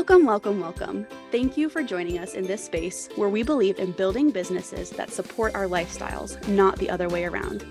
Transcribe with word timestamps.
Welcome, 0.00 0.24
welcome, 0.24 0.60
welcome. 0.60 1.06
Thank 1.30 1.58
you 1.58 1.68
for 1.68 1.82
joining 1.82 2.18
us 2.18 2.32
in 2.32 2.46
this 2.46 2.64
space 2.64 3.10
where 3.16 3.28
we 3.28 3.42
believe 3.42 3.78
in 3.78 3.92
building 3.92 4.30
businesses 4.30 4.88
that 4.92 5.10
support 5.10 5.54
our 5.54 5.66
lifestyles, 5.66 6.48
not 6.48 6.78
the 6.78 6.88
other 6.88 7.06
way 7.06 7.26
around. 7.26 7.66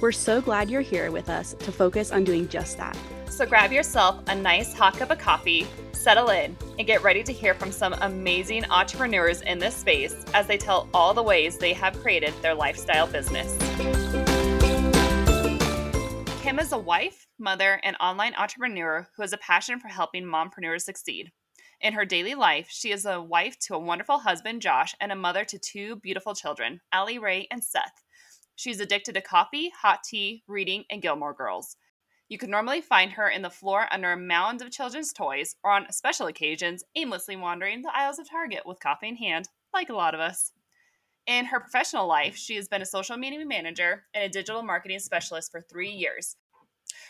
We're 0.00 0.10
so 0.10 0.40
glad 0.40 0.70
you're 0.70 0.80
here 0.80 1.10
with 1.10 1.28
us 1.28 1.52
to 1.52 1.70
focus 1.70 2.10
on 2.10 2.24
doing 2.24 2.48
just 2.48 2.78
that. 2.78 2.96
So 3.28 3.44
grab 3.44 3.70
yourself 3.70 4.22
a 4.28 4.34
nice 4.34 4.72
hot 4.72 4.96
cup 4.96 5.10
of 5.10 5.18
coffee, 5.18 5.66
settle 5.92 6.30
in, 6.30 6.56
and 6.78 6.86
get 6.86 7.02
ready 7.02 7.22
to 7.22 7.34
hear 7.34 7.52
from 7.52 7.70
some 7.70 7.92
amazing 8.00 8.64
entrepreneurs 8.70 9.42
in 9.42 9.58
this 9.58 9.76
space 9.76 10.14
as 10.32 10.46
they 10.46 10.56
tell 10.56 10.88
all 10.94 11.12
the 11.12 11.22
ways 11.22 11.58
they 11.58 11.74
have 11.74 12.00
created 12.00 12.32
their 12.40 12.54
lifestyle 12.54 13.06
business. 13.06 13.58
Kim 16.40 16.58
is 16.58 16.72
a 16.72 16.78
wife, 16.78 17.26
mother, 17.38 17.78
and 17.82 17.94
online 18.00 18.32
entrepreneur 18.36 19.06
who 19.14 19.22
has 19.22 19.34
a 19.34 19.38
passion 19.38 19.78
for 19.78 19.88
helping 19.88 20.24
mompreneurs 20.24 20.80
succeed. 20.80 21.30
In 21.80 21.92
her 21.92 22.04
daily 22.04 22.34
life, 22.34 22.68
she 22.70 22.92
is 22.92 23.04
a 23.04 23.20
wife 23.20 23.58
to 23.60 23.74
a 23.74 23.78
wonderful 23.78 24.18
husband, 24.18 24.62
Josh, 24.62 24.94
and 25.00 25.12
a 25.12 25.16
mother 25.16 25.44
to 25.44 25.58
two 25.58 25.96
beautiful 25.96 26.34
children, 26.34 26.80
Allie 26.92 27.18
Rae 27.18 27.46
and 27.50 27.62
Seth. 27.62 28.04
She's 28.56 28.80
addicted 28.80 29.14
to 29.14 29.20
coffee, 29.20 29.70
hot 29.70 30.04
tea, 30.04 30.44
reading, 30.46 30.84
and 30.90 31.02
Gilmore 31.02 31.34
Girls. 31.34 31.76
You 32.28 32.38
can 32.38 32.50
normally 32.50 32.80
find 32.80 33.12
her 33.12 33.28
in 33.28 33.42
the 33.42 33.50
floor 33.50 33.86
under 33.90 34.12
a 34.12 34.16
mound 34.16 34.62
of 34.62 34.70
children's 34.70 35.12
toys 35.12 35.56
or 35.62 35.72
on 35.72 35.92
special 35.92 36.26
occasions 36.26 36.84
aimlessly 36.96 37.36
wandering 37.36 37.82
the 37.82 37.94
aisles 37.94 38.18
of 38.18 38.30
Target 38.30 38.64
with 38.64 38.80
coffee 38.80 39.08
in 39.08 39.16
hand, 39.16 39.48
like 39.74 39.90
a 39.90 39.94
lot 39.94 40.14
of 40.14 40.20
us. 40.20 40.52
In 41.26 41.46
her 41.46 41.60
professional 41.60 42.06
life, 42.06 42.36
she 42.36 42.56
has 42.56 42.68
been 42.68 42.82
a 42.82 42.86
social 42.86 43.16
media 43.16 43.44
manager 43.44 44.04
and 44.14 44.24
a 44.24 44.28
digital 44.28 44.62
marketing 44.62 45.00
specialist 45.00 45.50
for 45.50 45.60
three 45.60 45.90
years. 45.90 46.36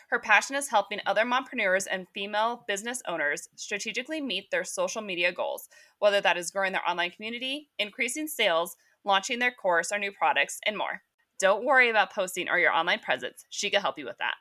Her 0.09 0.19
passion 0.19 0.57
is 0.57 0.69
helping 0.69 1.01
other 1.07 1.25
mompreneurs 1.25 1.87
and 1.91 2.07
female 2.15 2.65
business 2.67 3.03
owners 3.07 3.49
strategically 3.57 4.21
meet 4.21 4.51
their 4.51 4.65
social 4.65 5.03
media 5.03 5.33
goals, 5.33 5.69
whether 5.99 6.21
that 6.21 6.37
is 6.37 6.51
growing 6.51 6.73
their 6.73 6.89
online 6.89 7.11
community, 7.11 7.71
increasing 7.79 8.27
sales, 8.27 8.77
launching 9.05 9.39
their 9.39 9.53
course 9.53 9.93
or 9.93 9.99
new 9.99 10.13
products, 10.13 10.59
and 10.67 10.77
more. 10.77 11.03
Don't 11.39 11.65
worry 11.65 11.91
about 11.91 12.13
posting 12.13 12.49
or 12.49 12.59
your 12.59 12.73
online 12.73 13.01
presence. 13.01 13.45
She 13.51 13.71
can 13.71 13.81
help 13.81 13.99
you 13.99 14.07
with 14.07 14.19
that. 14.19 14.35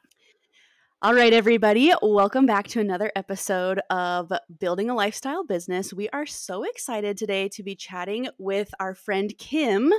All 1.04 1.14
right, 1.14 1.34
everybody, 1.34 1.92
welcome 2.02 2.46
back 2.46 2.66
to 2.70 2.80
another 2.80 3.12
episode 3.14 3.82
of 3.90 4.32
Building 4.58 4.90
a 4.90 4.96
Lifestyle 4.96 5.44
Business. 5.44 5.92
We 5.94 6.08
are 6.12 6.26
so 6.26 6.64
excited 6.64 7.18
today 7.18 7.50
to 7.50 7.62
be 7.62 7.76
chatting 7.76 8.30
with 8.38 8.74
our 8.80 8.96
friend 8.96 9.38
Kim, 9.38 9.92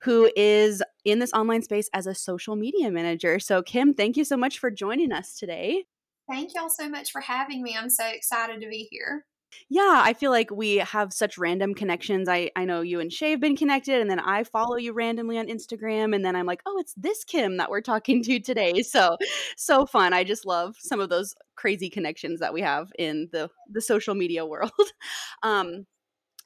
who 0.00 0.30
is 0.34 0.82
in 1.04 1.18
this 1.18 1.34
online 1.34 1.60
space 1.60 1.90
as 1.92 2.06
a 2.06 2.14
social 2.14 2.56
media 2.56 2.90
manager. 2.90 3.38
So, 3.38 3.62
Kim, 3.62 3.92
thank 3.92 4.16
you 4.16 4.24
so 4.24 4.38
much 4.38 4.58
for 4.58 4.70
joining 4.70 5.12
us 5.12 5.38
today. 5.38 5.84
Thank 6.26 6.54
y'all 6.54 6.70
so 6.70 6.88
much 6.88 7.12
for 7.12 7.20
having 7.20 7.62
me. 7.62 7.76
I'm 7.78 7.90
so 7.90 8.06
excited 8.06 8.62
to 8.62 8.68
be 8.70 8.88
here. 8.90 9.26
Yeah, 9.68 10.02
I 10.04 10.12
feel 10.12 10.30
like 10.30 10.50
we 10.50 10.76
have 10.76 11.12
such 11.12 11.38
random 11.38 11.74
connections. 11.74 12.28
I 12.28 12.50
I 12.56 12.64
know 12.64 12.80
you 12.80 13.00
and 13.00 13.12
Shay 13.12 13.30
have 13.32 13.40
been 13.40 13.56
connected, 13.56 14.00
and 14.00 14.10
then 14.10 14.20
I 14.20 14.44
follow 14.44 14.76
you 14.76 14.92
randomly 14.92 15.38
on 15.38 15.46
Instagram, 15.46 16.14
and 16.14 16.24
then 16.24 16.36
I'm 16.36 16.46
like, 16.46 16.62
oh, 16.66 16.78
it's 16.78 16.94
this 16.94 17.24
Kim 17.24 17.56
that 17.56 17.70
we're 17.70 17.80
talking 17.80 18.22
to 18.24 18.40
today. 18.40 18.82
So 18.96 19.16
so 19.56 19.84
fun. 19.84 20.12
I 20.12 20.24
just 20.24 20.46
love 20.46 20.76
some 20.78 21.00
of 21.00 21.10
those 21.10 21.34
crazy 21.56 21.90
connections 21.90 22.40
that 22.40 22.54
we 22.54 22.62
have 22.62 22.90
in 22.98 23.28
the 23.32 23.50
the 23.70 23.80
social 23.80 24.14
media 24.14 24.46
world. 24.46 24.70
um, 25.42 25.86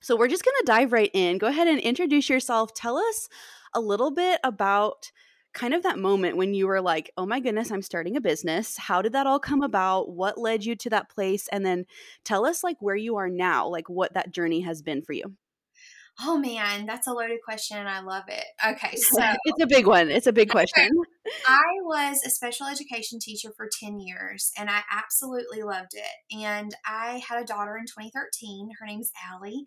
so 0.01 0.17
we're 0.17 0.29
just 0.29 0.45
gonna 0.45 0.57
dive 0.65 0.93
right 0.93 1.11
in. 1.13 1.39
Go 1.39 1.47
ahead 1.47 1.69
and 1.69 1.79
introduce 1.79 2.29
yourself. 2.29 2.75
Tell 2.75 2.97
us 2.97 3.29
a 3.75 3.81
little 3.81 4.11
bit 4.11 4.41
about 4.43 5.13
kind 5.53 5.75
of 5.75 5.83
that 5.83 5.99
moment 5.99 6.37
when 6.37 6.55
you 6.55 6.67
were 6.67 6.81
like, 6.81 7.11
oh 7.17 7.27
my 7.27 7.41
goodness, 7.41 7.71
I'm 7.71 7.83
starting 7.83 8.17
a 8.17 8.21
business. 8.21 8.77
How 8.77 9.03
did 9.03 9.13
that 9.13 9.27
all 9.27 9.41
come 9.41 9.63
about? 9.63 10.11
What 10.11 10.39
led 10.39 10.65
you 10.65 10.77
to 10.77 10.91
that 10.91 11.09
place? 11.09 11.49
And 11.49 11.65
then 11.65 11.87
tell 12.25 12.47
us 12.47 12.63
like 12.63 12.77
where 12.81 12.97
you 12.97 13.17
are 13.17 13.29
now, 13.29 13.67
like 13.67 13.89
what 13.89 14.15
that 14.15 14.31
journey 14.31 14.61
has 14.61 14.83
been 14.83 15.03
for 15.03 15.13
you. 15.13 15.35
Oh 16.23 16.39
man, 16.39 16.87
that's 16.87 17.07
a 17.07 17.13
loaded 17.13 17.41
question 17.45 17.79
and 17.79 17.89
I 17.89 18.01
love 18.01 18.25
it. 18.29 18.45
Okay, 18.67 18.97
so 18.97 19.23
it's 19.45 19.63
a 19.63 19.67
big 19.67 19.87
one. 19.87 20.11
It's 20.11 20.27
a 20.27 20.33
big 20.33 20.51
question. 20.51 20.91
I 21.47 21.63
was 21.83 22.23
a 22.25 22.31
special 22.31 22.67
education 22.67 23.19
teacher 23.21 23.51
for 23.57 23.69
10 23.81 24.01
years 24.01 24.51
and 24.59 24.71
I 24.71 24.83
absolutely 24.91 25.63
loved 25.63 25.95
it. 25.95 26.37
And 26.37 26.75
I 26.87 27.23
had 27.29 27.43
a 27.43 27.47
daughter 27.47 27.77
in 27.77 27.87
2013. 27.87 28.71
Her 28.79 28.87
name's 28.87 29.11
Allie. 29.31 29.65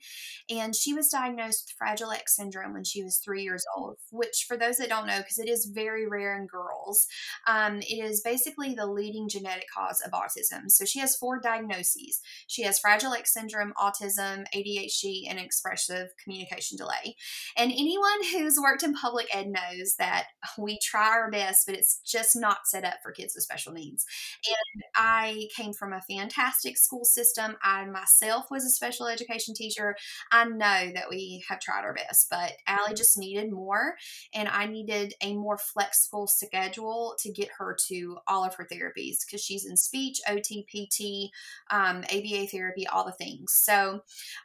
And 0.50 0.76
she 0.76 0.94
was 0.94 1.10
diagnosed 1.10 1.66
with 1.68 1.76
Fragile 1.78 2.12
X 2.12 2.36
syndrome 2.36 2.74
when 2.74 2.84
she 2.84 3.04
was 3.04 3.18
three 3.24 3.44
years 3.44 3.64
old, 3.76 3.98
which, 4.12 4.46
for 4.48 4.58
those 4.58 4.78
that 4.78 4.90
don't 4.90 5.08
know, 5.08 5.20
because 5.20 5.40
it 5.40 5.50
is 5.50 5.72
very 5.74 6.08
rare 6.08 6.38
in 6.38 6.48
girls, 6.48 7.08
um, 7.48 7.78
it 7.82 8.04
is 8.04 8.22
basically 8.22 8.74
the 8.74 8.88
leading 8.88 9.28
genetic 9.30 9.66
cause 9.76 10.02
of 10.06 10.12
autism. 10.12 10.70
So 10.70 10.86
she 10.86 11.00
has 11.00 11.16
four 11.16 11.40
diagnoses 11.40 12.22
she 12.48 12.64
has 12.64 12.80
Fragile 12.80 13.14
X 13.14 13.34
syndrome, 13.34 13.74
autism, 13.78 14.46
ADHD, 14.56 15.24
and 15.30 15.40
expressive 15.40 16.10
communication 16.24 16.78
delay. 16.78 17.16
And 17.58 17.72
anyone 17.72 18.24
who's 18.32 18.60
worked 18.60 18.84
in 18.84 18.94
public 18.94 19.28
ed 19.34 19.48
knows 19.48 19.96
that 19.98 20.26
we 20.58 20.80
try 20.82 21.10
our 21.10 21.32
best 21.32 21.53
best, 21.54 21.66
but 21.66 21.76
it's 21.76 22.00
just 22.06 22.36
not 22.36 22.68
set 22.68 22.84
up 22.84 22.96
for 23.02 23.12
kids 23.12 23.36
with 23.36 23.44
special 23.44 23.74
needs. 23.74 24.06
And 24.48 24.84
I 24.96 25.48
came 25.56 25.74
from 25.74 25.94
a 25.94 26.02
fantastic 26.02 26.78
school 26.78 27.06
system. 27.06 27.56
I 27.64 27.86
myself 27.86 28.50
was 28.50 28.66
a 28.66 28.70
special 28.70 29.08
education 29.08 29.54
teacher. 29.54 29.96
I 30.32 30.46
know 30.46 30.92
that 30.94 31.10
we 31.10 31.44
have 31.48 31.60
tried 31.60 31.84
our 31.84 31.94
best, 31.94 32.28
but 32.30 32.54
Allie 32.68 32.96
just 32.96 33.18
needed 33.18 33.52
more, 33.52 33.96
and 34.34 34.48
I 34.48 34.66
needed 34.66 35.14
a 35.22 35.36
more 35.36 35.58
flexible 35.58 36.28
schedule 36.28 37.16
to 37.20 37.32
get 37.32 37.50
her 37.58 37.76
to 37.88 38.18
all 38.28 38.44
of 38.44 38.56
her 38.56 38.68
therapies 38.72 39.18
because 39.26 39.44
she's 39.44 39.66
in 39.66 39.78
speech, 39.78 40.20
OT, 40.28 40.64
PT, 40.64 41.32
um, 41.74 42.04
ABA 42.12 42.48
therapy, 42.48 42.88
all 42.88 43.06
the 43.06 43.12
things. 43.12 43.54
So 43.54 44.02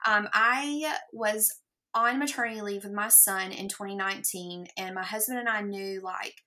um, 0.06 0.28
I 0.32 0.94
was 1.12 1.60
on 1.94 2.18
maternity 2.18 2.60
leave 2.60 2.84
with 2.84 2.92
my 2.92 3.08
son 3.08 3.50
in 3.50 3.68
2019 3.68 4.68
and 4.76 4.94
my 4.94 5.02
husband 5.02 5.38
and 5.38 5.48
I 5.48 5.62
knew 5.62 6.00
like 6.02 6.42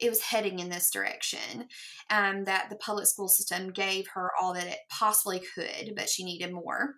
it 0.00 0.08
was 0.08 0.20
heading 0.20 0.58
in 0.58 0.68
this 0.68 0.90
direction. 0.90 1.68
Um, 2.10 2.44
that 2.44 2.70
the 2.70 2.76
public 2.76 3.06
school 3.06 3.28
system 3.28 3.70
gave 3.70 4.08
her 4.14 4.30
all 4.40 4.54
that 4.54 4.66
it 4.66 4.78
possibly 4.90 5.42
could, 5.54 5.94
but 5.96 6.08
she 6.08 6.24
needed 6.24 6.52
more. 6.52 6.94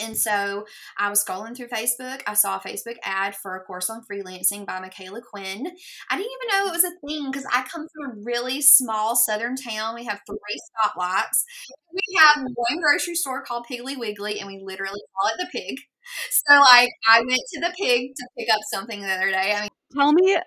And 0.00 0.16
so 0.16 0.66
I 0.96 1.10
was 1.10 1.24
scrolling 1.24 1.56
through 1.56 1.68
Facebook. 1.68 2.20
I 2.26 2.34
saw 2.34 2.56
a 2.56 2.60
Facebook 2.60 2.96
ad 3.04 3.34
for 3.34 3.56
a 3.56 3.64
course 3.64 3.90
on 3.90 4.04
freelancing 4.10 4.66
by 4.66 4.80
Michaela 4.80 5.20
Quinn. 5.20 5.66
I 6.10 6.16
didn't 6.16 6.30
even 6.30 6.58
know 6.58 6.68
it 6.68 6.74
was 6.74 6.84
a 6.84 7.06
thing 7.06 7.30
because 7.30 7.46
I 7.52 7.62
come 7.62 7.86
from 7.92 8.10
a 8.10 8.22
really 8.24 8.60
small 8.60 9.16
southern 9.16 9.56
town. 9.56 9.94
We 9.94 10.04
have 10.04 10.20
three 10.26 10.60
stoplights. 10.84 11.44
We 11.92 12.18
have 12.18 12.44
one 12.54 12.80
grocery 12.80 13.14
store 13.14 13.42
called 13.42 13.66
Piggly 13.70 13.98
Wiggly, 13.98 14.38
and 14.38 14.46
we 14.46 14.60
literally 14.62 15.00
call 15.16 15.30
it 15.30 15.38
the 15.38 15.48
pig. 15.50 15.78
So, 16.30 16.54
like, 16.72 16.90
I 17.06 17.20
went 17.20 17.40
to 17.54 17.60
the 17.60 17.74
pig 17.78 18.14
to 18.16 18.28
pick 18.38 18.48
up 18.50 18.60
something 18.72 19.02
the 19.02 19.12
other 19.12 19.30
day. 19.30 19.54
I 19.54 19.60
mean, 19.62 19.70
tell 19.94 20.12
me 20.12 20.38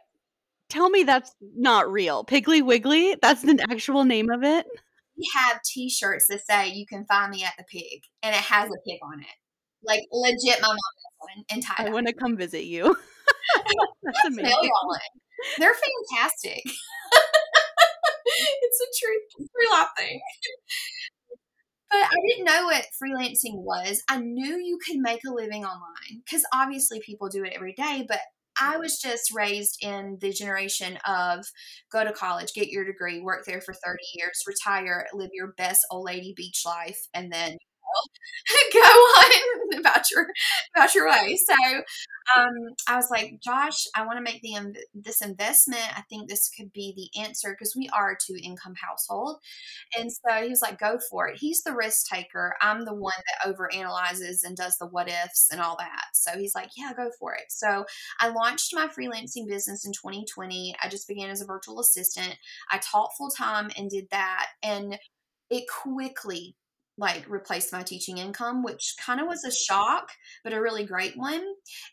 tell 0.72 0.90
me 0.90 1.04
that's 1.04 1.36
not 1.56 1.92
real. 1.92 2.24
Piggly 2.26 2.66
Wiggly? 2.66 3.16
That's 3.22 3.42
the 3.42 3.64
actual 3.70 4.06
name 4.06 4.30
of 4.32 4.44
it? 4.44 4.66
We 5.18 5.28
have 5.36 5.62
t 5.64 5.90
shirts 5.90 6.28
that 6.30 6.46
say 6.46 6.70
you 6.70 6.86
can 6.88 7.06
find 7.06 7.32
me 7.32 7.44
at 7.44 7.54
the 7.58 7.66
pig 7.66 8.04
and 8.24 8.34
it 8.34 8.42
has 8.42 8.70
a 8.70 8.80
pig 8.88 9.00
on 9.04 9.20
it. 9.20 9.28
Like 9.84 10.02
legit 10.12 10.62
my 10.62 10.68
mom 10.68 10.78
has 10.78 11.14
one 11.18 11.46
and 11.50 11.64
tie 11.64 11.88
I 11.88 11.90
want 11.90 12.08
to 12.08 12.14
come 12.14 12.38
visit 12.38 12.64
you. 12.64 12.96
that's 14.04 14.26
amazing. 14.26 14.70
They're 15.60 15.74
fantastic. 15.74 16.62
it's 18.26 18.82
a 18.82 18.88
true 19.00 19.20
true 19.38 19.72
life 19.78 19.90
thing. 19.98 20.22
But 21.90 22.04
I 22.04 22.16
didn't 22.30 22.46
know 22.46 22.66
what 22.66 22.86
freelancing 23.04 23.64
was. 23.64 24.02
I 24.08 24.18
knew 24.18 24.58
you 24.58 24.80
could 24.88 24.98
make 24.98 25.20
a 25.28 25.34
living 25.34 25.66
online 25.66 26.22
because 26.26 26.46
obviously 26.54 27.02
people 27.02 27.28
do 27.28 27.44
it 27.44 27.52
every 27.54 27.74
day, 27.74 28.06
but 28.08 28.20
I 28.62 28.78
was 28.78 29.00
just 29.00 29.34
raised 29.34 29.78
in 29.82 30.18
the 30.22 30.32
generation 30.32 30.98
of 31.08 31.46
go 31.92 32.04
to 32.04 32.14
college, 32.14 32.54
get 32.54 32.70
your 32.70 32.86
degree, 32.86 33.20
work 33.20 33.46
there 33.46 33.62
for 33.62 33.74
30 33.74 34.04
years, 34.16 34.44
retire, 34.46 35.08
live 35.14 35.32
your 35.34 35.54
best 35.58 35.82
old 35.90 36.06
lady 36.06 36.34
beach 36.36 36.62
life, 36.66 37.00
and 37.14 37.32
then 37.32 37.58
go 38.74 38.80
on 38.80 39.80
about 39.80 40.10
your 40.12 40.28
about 40.76 40.96
your 40.96 41.10
way. 41.10 41.38
So 41.38 41.82
um, 42.38 42.54
I 42.88 42.96
was 42.96 43.10
like, 43.10 43.40
Josh, 43.44 43.88
I 43.96 44.06
want 44.06 44.18
to 44.18 44.24
make 44.24 44.42
the 44.42 44.76
this 44.94 45.22
investment. 45.22 45.98
I 45.98 46.02
think 46.10 46.30
this 46.30 46.50
could 46.50 46.72
be 46.72 46.94
the 46.96 47.22
answer 47.22 47.52
because 47.52 47.76
we 47.76 47.90
are 47.90 48.12
a 48.12 48.18
two 48.18 48.38
income 48.42 48.76
household. 48.82 49.38
And 49.98 50.12
so 50.12 50.44
he 50.44 50.50
was 50.50 50.62
like, 50.62 50.80
go 50.80 51.00
for 51.10 51.28
it. 51.28 51.38
He's 51.40 51.64
the 51.64 51.76
risk 51.76 52.08
taker. 52.08 52.56
I'm 52.62 52.86
the 52.86 52.94
one 52.94 53.14
that 53.18 53.50
over 53.50 53.74
analyzes 53.74 54.44
and 54.44 54.56
does 54.56 54.78
the 54.80 54.88
what 54.88 55.10
ifs 55.10 55.50
and 55.52 55.62
all 55.62 55.76
that. 55.80 56.06
So 56.14 56.32
he's 56.38 56.56
like, 56.56 56.70
yeah, 56.78 56.94
go 56.96 57.10
for 57.20 57.34
it. 57.34 57.46
So 57.50 57.86
I 58.20 58.30
launched 58.30 58.74
my 58.74 58.88
freelancing 58.88 59.48
business 59.48 59.86
in 59.86 59.92
2020. 59.94 60.76
I 60.82 60.90
just 60.90 61.08
began 61.08 61.30
as 61.30 61.42
a 61.42 61.46
virtual 61.46 61.80
assistant. 61.80 62.36
I 62.72 62.80
taught 62.80 63.16
full 63.18 63.30
time 63.30 63.72
and 63.78 63.90
did 63.90 64.08
that. 64.12 64.48
And 64.64 64.98
it 65.50 65.66
quickly 65.84 66.56
like 66.98 67.30
replace 67.30 67.72
my 67.72 67.84
teaching 67.84 68.18
income, 68.18 68.64
which 68.64 68.96
kind 69.04 69.20
of 69.20 69.28
was 69.28 69.44
a 69.44 69.52
shock, 69.52 70.12
but 70.44 70.54
a 70.54 70.62
really 70.62 70.86
great 70.86 71.18
one. 71.18 71.44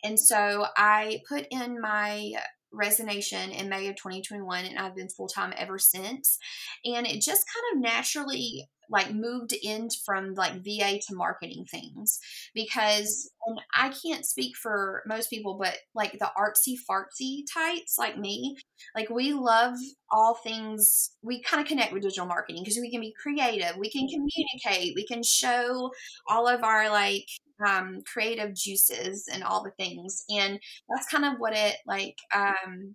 And 0.04 0.18
so 0.18 0.66
I 0.76 1.20
put 1.28 1.46
in 1.50 1.80
my 1.80 2.32
resignation 2.72 3.50
in 3.50 3.68
May 3.68 3.88
of 3.88 3.96
2021 3.96 4.66
and 4.66 4.78
I've 4.78 4.94
been 4.94 5.08
full 5.08 5.28
time 5.28 5.52
ever 5.56 5.78
since. 5.78 6.38
And 6.84 7.06
it 7.06 7.22
just 7.22 7.46
kind 7.46 7.76
of 7.76 7.90
naturally 7.90 8.68
like 8.90 9.12
moved 9.12 9.52
in 9.62 9.88
from 10.04 10.34
like 10.34 10.64
VA 10.64 10.98
to 11.06 11.14
marketing 11.14 11.64
things 11.70 12.18
because 12.54 13.30
and 13.46 13.60
I 13.74 13.90
can't 13.90 14.26
speak 14.26 14.56
for 14.56 15.02
most 15.06 15.30
people, 15.30 15.56
but 15.60 15.76
like 15.94 16.12
the 16.12 16.30
artsy 16.36 16.76
fartsy 16.88 17.42
types 17.52 17.96
like 17.98 18.18
me, 18.18 18.56
like 18.94 19.08
we 19.10 19.32
love 19.32 19.74
all 20.10 20.34
things. 20.34 21.12
We 21.22 21.42
kind 21.42 21.60
of 21.60 21.68
connect 21.68 21.92
with 21.92 22.02
digital 22.02 22.26
marketing 22.26 22.62
because 22.62 22.78
we 22.80 22.90
can 22.90 23.00
be 23.00 23.14
creative, 23.20 23.76
we 23.78 23.90
can 23.90 24.06
communicate, 24.06 24.94
we 24.94 25.06
can 25.06 25.22
show 25.22 25.90
all 26.28 26.46
of 26.46 26.62
our 26.62 26.90
like 26.90 27.26
um, 27.66 28.00
creative 28.12 28.54
juices 28.54 29.28
and 29.32 29.42
all 29.42 29.62
the 29.64 29.72
things, 29.72 30.24
and 30.30 30.58
that's 30.88 31.08
kind 31.08 31.24
of 31.24 31.34
what 31.38 31.56
it 31.56 31.76
like 31.86 32.16
um, 32.34 32.94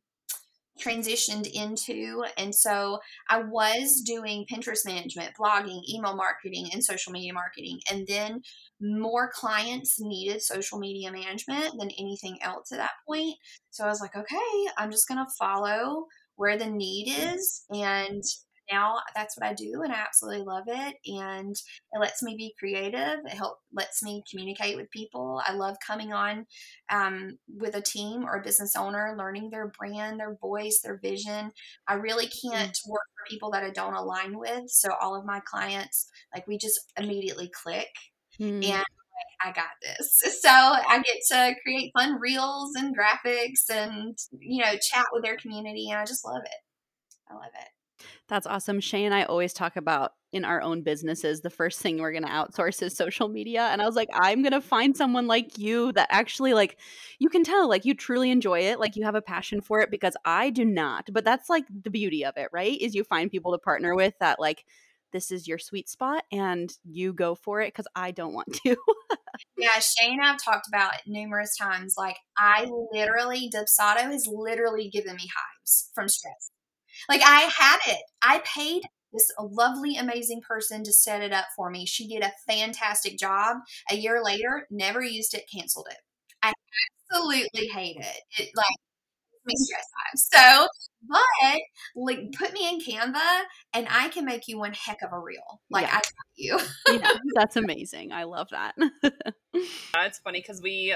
transitioned 0.81 1.49
into. 1.51 2.23
And 2.37 2.53
so 2.53 2.99
I 3.29 3.43
was 3.43 4.01
doing 4.05 4.45
Pinterest 4.51 4.85
management, 4.85 5.31
blogging, 5.39 5.81
email 5.87 6.15
marketing, 6.15 6.69
and 6.73 6.83
social 6.83 7.11
media 7.11 7.33
marketing. 7.33 7.79
And 7.91 8.07
then 8.07 8.41
more 8.81 9.29
clients 9.33 9.99
needed 9.99 10.41
social 10.41 10.79
media 10.79 11.11
management 11.11 11.77
than 11.77 11.89
anything 11.97 12.37
else 12.41 12.71
at 12.71 12.79
that 12.79 12.91
point. 13.07 13.35
So 13.69 13.85
I 13.85 13.89
was 13.89 14.01
like, 14.01 14.15
okay, 14.15 14.67
I'm 14.77 14.91
just 14.91 15.07
going 15.07 15.23
to 15.23 15.31
follow 15.37 16.05
where 16.35 16.57
the 16.57 16.69
need 16.69 17.13
is 17.33 17.63
and 17.69 18.23
now 18.73 18.97
that's 19.15 19.37
what 19.37 19.45
I 19.45 19.53
do 19.53 19.81
and 19.83 19.93
I 19.93 19.97
absolutely 19.97 20.43
love 20.43 20.65
it 20.67 20.95
and 21.05 21.55
it 21.55 21.99
lets 21.99 22.23
me 22.23 22.35
be 22.37 22.55
creative 22.57 23.19
it 23.25 23.33
help 23.33 23.59
lets 23.73 24.03
me 24.03 24.23
communicate 24.29 24.75
with 24.75 24.91
people 24.91 25.41
I 25.45 25.53
love 25.53 25.77
coming 25.85 26.13
on 26.13 26.45
um, 26.89 27.37
with 27.47 27.75
a 27.75 27.81
team 27.81 28.23
or 28.25 28.37
a 28.37 28.43
business 28.43 28.75
owner 28.75 29.15
learning 29.17 29.49
their 29.49 29.71
brand 29.77 30.19
their 30.19 30.35
voice 30.41 30.81
their 30.83 30.99
vision 31.01 31.51
I 31.87 31.95
really 31.95 32.27
can't 32.27 32.73
mm. 32.73 32.89
work 32.89 33.07
for 33.15 33.29
people 33.29 33.51
that 33.51 33.63
I 33.63 33.69
don't 33.69 33.95
align 33.95 34.37
with 34.37 34.63
so 34.67 34.89
all 35.01 35.15
of 35.15 35.25
my 35.25 35.41
clients 35.45 36.09
like 36.33 36.47
we 36.47 36.57
just 36.57 36.79
immediately 36.97 37.49
click 37.53 37.89
mm. 38.39 38.63
and 38.65 38.85
I 39.43 39.51
got 39.51 39.65
this. 39.81 40.21
So 40.43 40.49
I 40.49 41.01
get 41.01 41.17
to 41.31 41.55
create 41.63 41.91
fun 41.97 42.19
reels 42.19 42.73
and 42.75 42.95
graphics 42.95 43.69
and, 43.69 44.17
you 44.39 44.61
know, 44.61 44.73
chat 44.73 45.05
with 45.13 45.23
their 45.23 45.37
community. 45.37 45.89
And 45.89 45.99
I 45.99 46.05
just 46.05 46.25
love 46.25 46.41
it. 46.43 47.29
I 47.29 47.33
love 47.33 47.51
it. 47.55 47.82
That's 48.27 48.47
awesome. 48.47 48.79
Shay 48.79 49.05
and 49.05 49.13
I 49.13 49.23
always 49.23 49.53
talk 49.53 49.75
about 49.75 50.13
in 50.31 50.43
our 50.43 50.61
own 50.61 50.81
businesses, 50.81 51.41
the 51.41 51.49
first 51.49 51.79
thing 51.79 51.99
we're 51.99 52.11
going 52.11 52.25
to 52.25 52.29
outsource 52.29 52.81
is 52.81 52.95
social 52.95 53.27
media. 53.27 53.65
And 53.65 53.81
I 53.81 53.85
was 53.85 53.95
like, 53.95 54.09
I'm 54.13 54.41
going 54.41 54.53
to 54.53 54.61
find 54.61 54.97
someone 54.97 55.27
like 55.27 55.59
you 55.59 55.91
that 55.93 56.07
actually, 56.09 56.55
like, 56.55 56.77
you 57.19 57.29
can 57.29 57.43
tell, 57.43 57.69
like, 57.69 57.85
you 57.85 57.93
truly 57.93 58.31
enjoy 58.31 58.61
it, 58.61 58.79
like, 58.79 58.95
you 58.95 59.03
have 59.03 59.15
a 59.15 59.21
passion 59.21 59.61
for 59.61 59.79
it 59.81 59.91
because 59.91 60.17
I 60.25 60.49
do 60.49 60.65
not. 60.65 61.09
But 61.11 61.23
that's 61.23 61.49
like 61.49 61.65
the 61.83 61.91
beauty 61.91 62.25
of 62.25 62.35
it, 62.37 62.49
right? 62.51 62.79
Is 62.81 62.95
you 62.95 63.03
find 63.03 63.29
people 63.29 63.51
to 63.51 63.59
partner 63.59 63.95
with 63.95 64.15
that, 64.19 64.39
like, 64.39 64.65
this 65.13 65.31
is 65.31 65.47
your 65.47 65.59
sweet 65.59 65.87
spot 65.87 66.25
and 66.31 66.75
you 66.83 67.13
go 67.13 67.35
for 67.35 67.61
it 67.61 67.67
because 67.67 67.87
I 67.95 68.11
don't 68.11 68.33
want 68.33 68.53
to. 68.63 68.75
yeah, 69.57 69.79
Shane 69.79 70.19
and 70.19 70.27
I've 70.27 70.43
talked 70.43 70.67
about 70.67 70.95
it 70.95 71.01
numerous 71.05 71.55
times. 71.55 71.93
Like, 71.97 72.17
I 72.37 72.69
literally, 72.91 73.49
Dubsado 73.53 74.01
has 74.01 74.27
literally 74.27 74.89
given 74.89 75.15
me 75.15 75.29
hives 75.33 75.91
from 75.93 76.09
stress. 76.09 76.49
Like 77.09 77.21
I 77.23 77.41
had 77.41 77.79
it. 77.87 78.01
I 78.21 78.41
paid 78.45 78.83
this 79.11 79.31
lovely, 79.39 79.95
amazing 79.95 80.41
person 80.41 80.83
to 80.83 80.91
set 80.91 81.21
it 81.21 81.31
up 81.31 81.45
for 81.55 81.69
me. 81.69 81.85
She 81.85 82.07
did 82.07 82.23
a 82.23 82.31
fantastic 82.47 83.17
job. 83.17 83.57
A 83.91 83.95
year 83.95 84.21
later, 84.23 84.67
never 84.71 85.03
used 85.03 85.33
it, 85.33 85.43
canceled 85.53 85.87
it. 85.89 85.97
I 86.41 86.51
absolutely 87.11 87.67
hate 87.67 87.97
it. 87.97 88.21
It 88.39 88.49
like 88.55 88.75
me 89.45 89.53
stress 89.55 90.29
So, 90.31 90.67
but 91.07 91.59
like 91.95 92.33
put 92.37 92.53
me 92.53 92.69
in 92.69 92.79
Canva 92.79 93.41
and 93.73 93.87
I 93.89 94.09
can 94.09 94.25
make 94.25 94.47
you 94.47 94.57
one 94.57 94.73
heck 94.73 95.01
of 95.01 95.11
a 95.11 95.19
reel. 95.19 95.61
Like 95.69 95.87
yeah. 95.87 95.95
I 95.95 95.97
got 95.97 96.11
you. 96.35 96.59
yeah, 96.99 97.11
that's 97.35 97.55
amazing. 97.55 98.11
I 98.11 98.23
love 98.23 98.49
that. 98.51 98.75
Uh, 99.95 100.05
it's 100.07 100.17
funny 100.17 100.39
because 100.41 100.59
we 100.63 100.95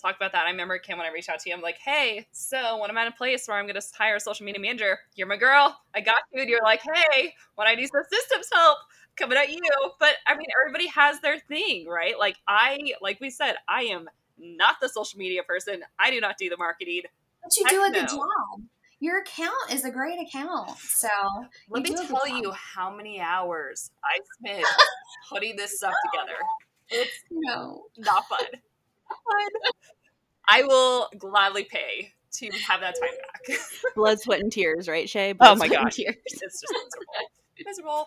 talk 0.00 0.16
about 0.16 0.32
that. 0.32 0.46
I 0.46 0.50
remember 0.50 0.78
Kim 0.78 0.98
when 0.98 1.06
I 1.06 1.12
reached 1.12 1.28
out 1.28 1.40
to 1.40 1.48
you, 1.48 1.54
I'm 1.54 1.62
like, 1.62 1.78
hey, 1.78 2.26
so 2.32 2.78
when 2.78 2.90
I'm 2.90 2.98
at 2.98 3.08
a 3.08 3.12
place 3.12 3.48
where 3.48 3.56
I'm 3.56 3.66
going 3.66 3.80
to 3.80 3.86
hire 3.96 4.16
a 4.16 4.20
social 4.20 4.44
media 4.44 4.60
manager, 4.60 4.98
you're 5.14 5.26
my 5.26 5.36
girl. 5.36 5.78
I 5.94 6.00
got 6.00 6.22
you. 6.32 6.42
And 6.42 6.50
you're 6.50 6.62
like, 6.62 6.80
hey, 6.82 7.34
when 7.54 7.66
I 7.66 7.74
need 7.74 7.88
some 7.88 8.02
systems 8.10 8.48
help, 8.52 8.78
coming 9.16 9.38
at 9.38 9.50
you. 9.50 9.62
But 9.98 10.14
I 10.26 10.36
mean, 10.36 10.46
everybody 10.62 10.86
has 10.88 11.20
their 11.20 11.38
thing, 11.38 11.86
right? 11.88 12.18
Like 12.18 12.36
I, 12.46 12.78
like 13.00 13.20
we 13.20 13.30
said, 13.30 13.56
I 13.68 13.84
am 13.84 14.08
not 14.38 14.76
the 14.80 14.88
social 14.88 15.18
media 15.18 15.42
person. 15.42 15.82
I 15.98 16.10
do 16.10 16.20
not 16.20 16.36
do 16.38 16.48
the 16.48 16.56
marketing. 16.56 17.02
But 17.42 17.56
you 17.56 17.68
do 17.68 17.84
a 17.84 17.90
good 17.90 18.08
job. 18.08 18.62
Your 18.98 19.20
account 19.20 19.72
is 19.72 19.84
a 19.84 19.90
great 19.90 20.18
account. 20.18 20.70
So 20.78 21.08
let 21.68 21.82
me 21.82 21.94
tell 21.94 22.26
you 22.26 22.52
how 22.52 22.94
many 22.94 23.20
hours 23.20 23.90
I 24.02 24.20
spent 24.40 24.66
putting 25.30 25.56
this 25.56 25.76
stuff 25.76 25.92
together. 26.10 26.38
It's 26.88 27.12
no 27.30 27.84
not 27.98 28.26
fun. 28.28 28.46
I 30.48 30.62
will 30.62 31.08
gladly 31.18 31.64
pay 31.64 32.12
to 32.34 32.50
have 32.66 32.80
that 32.80 32.94
time 33.00 33.10
back. 33.10 33.58
Blood, 33.94 34.20
sweat, 34.20 34.40
and 34.40 34.52
tears, 34.52 34.88
right, 34.88 35.08
Shay? 35.08 35.30
Oh 35.32 35.34
Blood, 35.34 35.52
oh 35.52 35.56
my 35.56 35.68
gosh, 35.68 35.96
tears. 35.96 36.16
it's 36.24 36.40
just 36.40 36.64
miserable. 37.64 38.06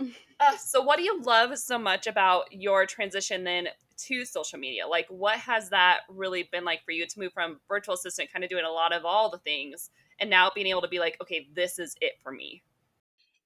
miserable. 0.00 0.10
Uh, 0.40 0.56
so, 0.56 0.82
what 0.82 0.96
do 0.96 1.02
you 1.02 1.22
love 1.22 1.56
so 1.58 1.78
much 1.78 2.06
about 2.06 2.46
your 2.50 2.86
transition 2.86 3.44
then 3.44 3.68
to 4.06 4.24
social 4.24 4.58
media? 4.58 4.86
Like, 4.86 5.06
what 5.08 5.38
has 5.38 5.70
that 5.70 6.00
really 6.08 6.48
been 6.50 6.64
like 6.64 6.84
for 6.84 6.92
you 6.92 7.06
to 7.06 7.18
move 7.18 7.32
from 7.32 7.60
virtual 7.68 7.94
assistant, 7.94 8.32
kind 8.32 8.44
of 8.44 8.50
doing 8.50 8.64
a 8.64 8.70
lot 8.70 8.92
of 8.92 9.04
all 9.04 9.30
the 9.30 9.38
things, 9.38 9.90
and 10.18 10.30
now 10.30 10.50
being 10.54 10.66
able 10.66 10.82
to 10.82 10.88
be 10.88 10.98
like, 10.98 11.16
okay, 11.22 11.46
this 11.54 11.78
is 11.78 11.94
it 12.00 12.12
for 12.22 12.32
me? 12.32 12.62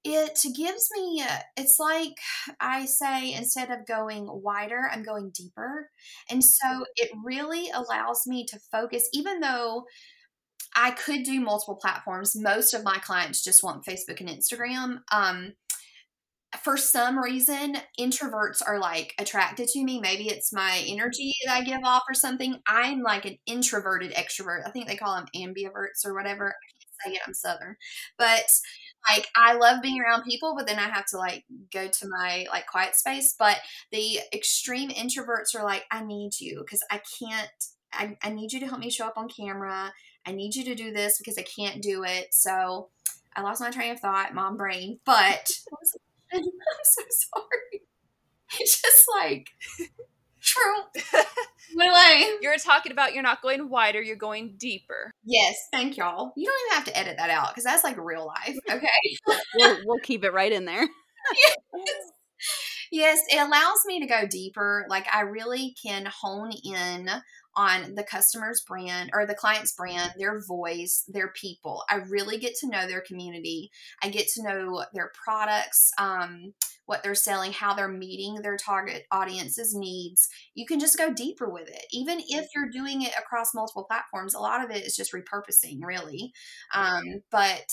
It 0.05 0.39
gives 0.55 0.89
me 0.95 1.23
uh, 1.27 1.39
it's 1.57 1.79
like 1.79 2.15
i 2.61 2.85
say 2.85 3.33
instead 3.33 3.71
of 3.71 3.87
going 3.87 4.27
wider 4.29 4.89
i'm 4.93 5.03
going 5.03 5.31
deeper. 5.35 5.91
And 6.31 6.43
so 6.45 6.85
it 6.97 7.11
really 7.25 7.71
allows 7.71 8.27
me 8.27 8.47
to 8.47 8.59
focus 8.71 9.09
even 9.13 9.41
though 9.41 9.85
i 10.77 10.91
could 10.91 11.25
do 11.25 11.41
multiple 11.41 11.77
platforms 11.77 12.37
most 12.37 12.75
of 12.75 12.85
my 12.85 12.99
clients 12.99 13.43
just 13.43 13.63
want 13.63 13.85
facebook 13.85 14.21
and 14.21 14.29
instagram 14.29 15.01
um, 15.13 15.53
for 16.63 16.77
some 16.77 17.19
reason 17.19 17.77
introverts 17.99 18.63
are 18.67 18.79
like 18.79 19.15
attracted 19.19 19.69
to 19.69 19.83
me. 19.83 20.01
Maybe 20.01 20.29
it's 20.29 20.53
my 20.53 20.85
energy 20.87 21.33
that 21.47 21.55
i 21.55 21.65
give 21.65 21.81
off 21.85 22.05
or 22.09 22.15
something. 22.15 22.61
I'm 22.69 23.01
like 23.03 23.25
an 23.25 23.39
introverted 23.47 24.13
extrovert. 24.15 24.67
I 24.67 24.71
think 24.71 24.87
they 24.87 24.97
call 24.97 25.17
them 25.17 25.27
ambiverts 25.35 26.05
or 26.05 26.15
whatever. 26.15 26.49
I 26.49 27.11
can't 27.11 27.15
say 27.15 27.17
it 27.17 27.23
i'm 27.27 27.35
southern. 27.35 27.77
But 28.19 28.45
like 29.09 29.29
I 29.37 29.55
love 29.55 29.83
being 29.83 30.01
around 30.01 30.25
people, 30.25 30.55
but 30.57 30.67
then 30.67 30.79
I 30.79 30.89
have 30.89 31.07
to 31.07 31.19
like 31.19 31.45
go 31.73 31.89
to 31.89 32.09
my 32.09 32.47
like 32.51 32.67
quiet 32.67 32.95
space. 32.95 33.35
But 33.39 33.59
the 33.93 34.21
extreme 34.33 34.91
introverts 34.91 35.55
are 35.55 35.65
like, 35.65 35.85
I 35.91 36.05
need 36.05 36.33
you 36.41 36.61
because 36.61 36.83
I 36.91 37.01
can't. 37.21 37.51
I, 37.93 38.17
I 38.25 38.31
need 38.31 38.53
you 38.53 38.59
to 38.61 38.67
help 38.67 38.81
me 38.81 38.91
show 38.91 39.07
up 39.07 39.17
on 39.17 39.29
camera. 39.29 39.93
I 40.27 40.33
need 40.33 40.57
you 40.57 40.65
to 40.65 40.75
do 40.75 40.93
this 40.93 41.19
because 41.19 41.39
I 41.39 41.43
can't 41.43 41.81
do 41.81 42.03
it. 42.03 42.29
So 42.33 42.89
I 43.37 43.43
lost 43.43 43.61
my 43.61 43.71
train 43.71 43.93
of 43.93 44.01
thought, 44.01 44.35
mom 44.35 44.57
brain. 44.57 44.99
But 45.05 45.49
I'm 46.33 46.43
so 46.43 47.03
sorry. 47.11 47.83
It's 48.59 48.81
just 48.81 49.07
like 49.17 49.49
true. 50.41 51.03
You're 52.55 52.61
talking 52.61 52.93
about 52.93 53.15
you're 53.15 53.23
not 53.25 53.43
going 53.43 53.69
wider, 53.69 54.01
you're 54.01 54.15
going 54.15 54.55
deeper. 54.57 55.11
Yes, 55.25 55.57
thank 55.73 55.97
y'all. 55.97 56.33
You 56.37 56.47
don't 56.47 56.61
even 56.67 56.77
have 56.77 56.85
to 56.85 56.97
edit 56.97 57.17
that 57.19 57.29
out 57.29 57.49
because 57.49 57.65
that's 57.65 57.83
like 57.83 57.97
real 57.99 58.27
life. 58.27 58.57
Okay. 58.71 59.37
we'll, 59.57 59.79
we'll 59.85 59.99
keep 59.99 60.23
it 60.23 60.33
right 60.33 60.53
in 60.53 60.65
there. 60.65 60.83
yes. 61.37 61.57
yes, 62.93 63.21
it 63.29 63.39
allows 63.39 63.79
me 63.87 63.99
to 63.99 64.07
go 64.07 64.25
deeper. 64.29 64.87
Like 64.89 65.07
I 65.13 65.23
really 65.23 65.75
can 65.85 66.07
hone 66.07 66.53
in 66.65 67.11
on 67.57 67.97
the 67.97 68.05
customer's 68.05 68.63
brand 68.69 69.11
or 69.13 69.27
the 69.27 69.35
client's 69.35 69.75
brand, 69.75 70.13
their 70.17 70.41
voice, 70.47 71.03
their 71.09 71.33
people. 71.33 71.83
I 71.91 71.97
really 72.09 72.39
get 72.39 72.55
to 72.61 72.69
know 72.69 72.87
their 72.87 73.03
community. 73.03 73.73
I 74.01 74.11
get 74.11 74.29
to 74.29 74.45
know 74.45 74.85
their 74.95 75.11
products, 75.25 75.91
um, 75.99 76.55
what 76.87 77.03
they're 77.03 77.15
selling, 77.15 77.53
how 77.53 77.75
they're 77.75 77.89
meeting 77.89 78.37
their 78.43 78.57
target 78.57 79.07
audience's 79.11 79.75
needs. 79.75 80.29
You 80.55 80.67
can 80.67 80.79
just 80.81 80.99
go 80.99 81.13
deeper 81.13 81.49
with 81.49 81.69
it. 81.69 81.87
Even 81.93 82.21
if 82.21 82.49
you're 82.55 82.69
doing 82.71 83.03
it 83.03 83.13
across 83.19 83.55
multiple 83.55 83.85
platforms, 83.85 84.35
a 84.35 84.41
lot 84.41 84.65
of 84.65 84.71
it 84.71 84.85
is 84.85 84.97
just 84.97 85.13
repurposing, 85.13 85.79
really. 85.83 86.33
Um, 86.75 87.23
but 87.31 87.67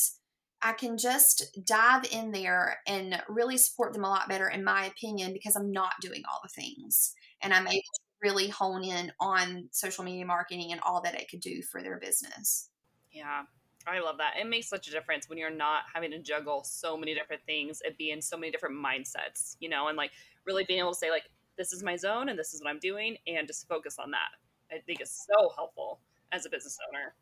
I 0.61 0.73
can 0.73 0.97
just 0.97 1.57
dive 1.65 2.05
in 2.11 2.31
there 2.31 2.77
and 2.87 3.21
really 3.27 3.57
support 3.57 3.93
them 3.93 4.03
a 4.03 4.09
lot 4.09 4.29
better, 4.29 4.47
in 4.47 4.63
my 4.63 4.85
opinion, 4.85 5.33
because 5.33 5.55
I'm 5.55 5.71
not 5.71 5.93
doing 6.01 6.21
all 6.31 6.39
the 6.43 6.61
things 6.61 7.13
and 7.41 7.53
I'm 7.53 7.67
able 7.67 7.81
to 7.81 8.01
really 8.21 8.47
hone 8.47 8.83
in 8.83 9.11
on 9.19 9.69
social 9.71 10.03
media 10.03 10.25
marketing 10.25 10.71
and 10.71 10.81
all 10.81 11.01
that 11.01 11.19
it 11.19 11.29
could 11.29 11.41
do 11.41 11.61
for 11.63 11.81
their 11.81 11.99
business. 11.99 12.69
Yeah. 13.11 13.43
I 13.87 13.99
love 13.99 14.17
that. 14.17 14.33
It 14.39 14.47
makes 14.47 14.67
such 14.67 14.87
a 14.87 14.91
difference 14.91 15.29
when 15.29 15.37
you're 15.37 15.49
not 15.49 15.83
having 15.93 16.11
to 16.11 16.19
juggle 16.19 16.63
so 16.63 16.97
many 16.97 17.13
different 17.13 17.41
things 17.45 17.81
and 17.85 17.95
be 17.97 18.11
in 18.11 18.21
so 18.21 18.37
many 18.37 18.51
different 18.51 18.75
mindsets, 18.75 19.55
you 19.59 19.69
know, 19.69 19.87
and 19.87 19.97
like 19.97 20.11
really 20.45 20.63
being 20.63 20.79
able 20.79 20.93
to 20.93 20.97
say, 20.97 21.09
like, 21.09 21.29
this 21.57 21.73
is 21.73 21.83
my 21.83 21.95
zone 21.95 22.29
and 22.29 22.39
this 22.39 22.53
is 22.53 22.61
what 22.61 22.69
I'm 22.69 22.79
doing, 22.79 23.17
and 23.27 23.45
just 23.45 23.67
focus 23.67 23.97
on 23.99 24.11
that. 24.11 24.29
I 24.71 24.79
think 24.79 25.01
is 25.01 25.11
so 25.11 25.51
helpful 25.55 25.99
as 26.31 26.45
a 26.45 26.49
business 26.49 26.79
owner. 26.89 27.13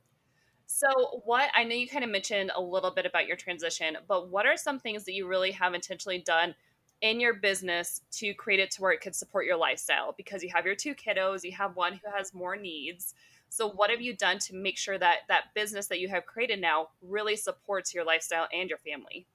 So, 0.68 1.22
what 1.26 1.50
I 1.56 1.64
know 1.64 1.76
you 1.76 1.88
kind 1.88 2.04
of 2.04 2.12
mentioned 2.12 2.52
a 2.56 2.62
little 2.62 2.92
bit 2.92 3.08
about 3.08 3.26
your 3.26 3.36
transition, 3.36 3.98
but 4.08 4.30
what 4.30 4.46
are 4.46 4.56
some 4.56 4.80
things 4.80 5.04
that 5.06 5.14
you 5.14 5.28
really 5.28 5.52
have 5.52 5.74
intentionally 5.74 6.20
done 6.20 6.54
in 7.02 7.20
your 7.20 7.34
business 7.34 8.02
to 8.12 8.34
create 8.36 8.60
it 8.60 8.70
to 8.72 8.82
where 8.82 8.92
it 8.92 9.02
could 9.02 9.16
support 9.16 9.48
your 9.48 9.58
lifestyle? 9.58 10.14
Because 10.16 10.44
you 10.44 10.50
have 10.54 10.66
your 10.68 10.76
two 10.76 10.94
kiddos, 10.94 11.44
you 11.44 11.54
have 11.54 11.76
one 11.76 11.94
who 11.94 12.12
has 12.16 12.36
more 12.36 12.56
needs. 12.56 13.16
So, 13.50 13.70
what 13.70 13.90
have 13.90 14.02
you 14.02 14.16
done 14.16 14.40
to 14.40 14.56
make 14.56 14.78
sure 14.78 14.98
that 14.98 15.20
that 15.28 15.54
business 15.56 15.88
that 15.88 16.00
you 16.00 16.10
have 16.10 16.26
created 16.26 16.62
now 16.62 16.90
really 17.02 17.36
supports 17.36 17.94
your 17.94 18.06
lifestyle 18.06 18.48
and 18.54 18.70
your 18.70 18.78
family? 18.80 19.28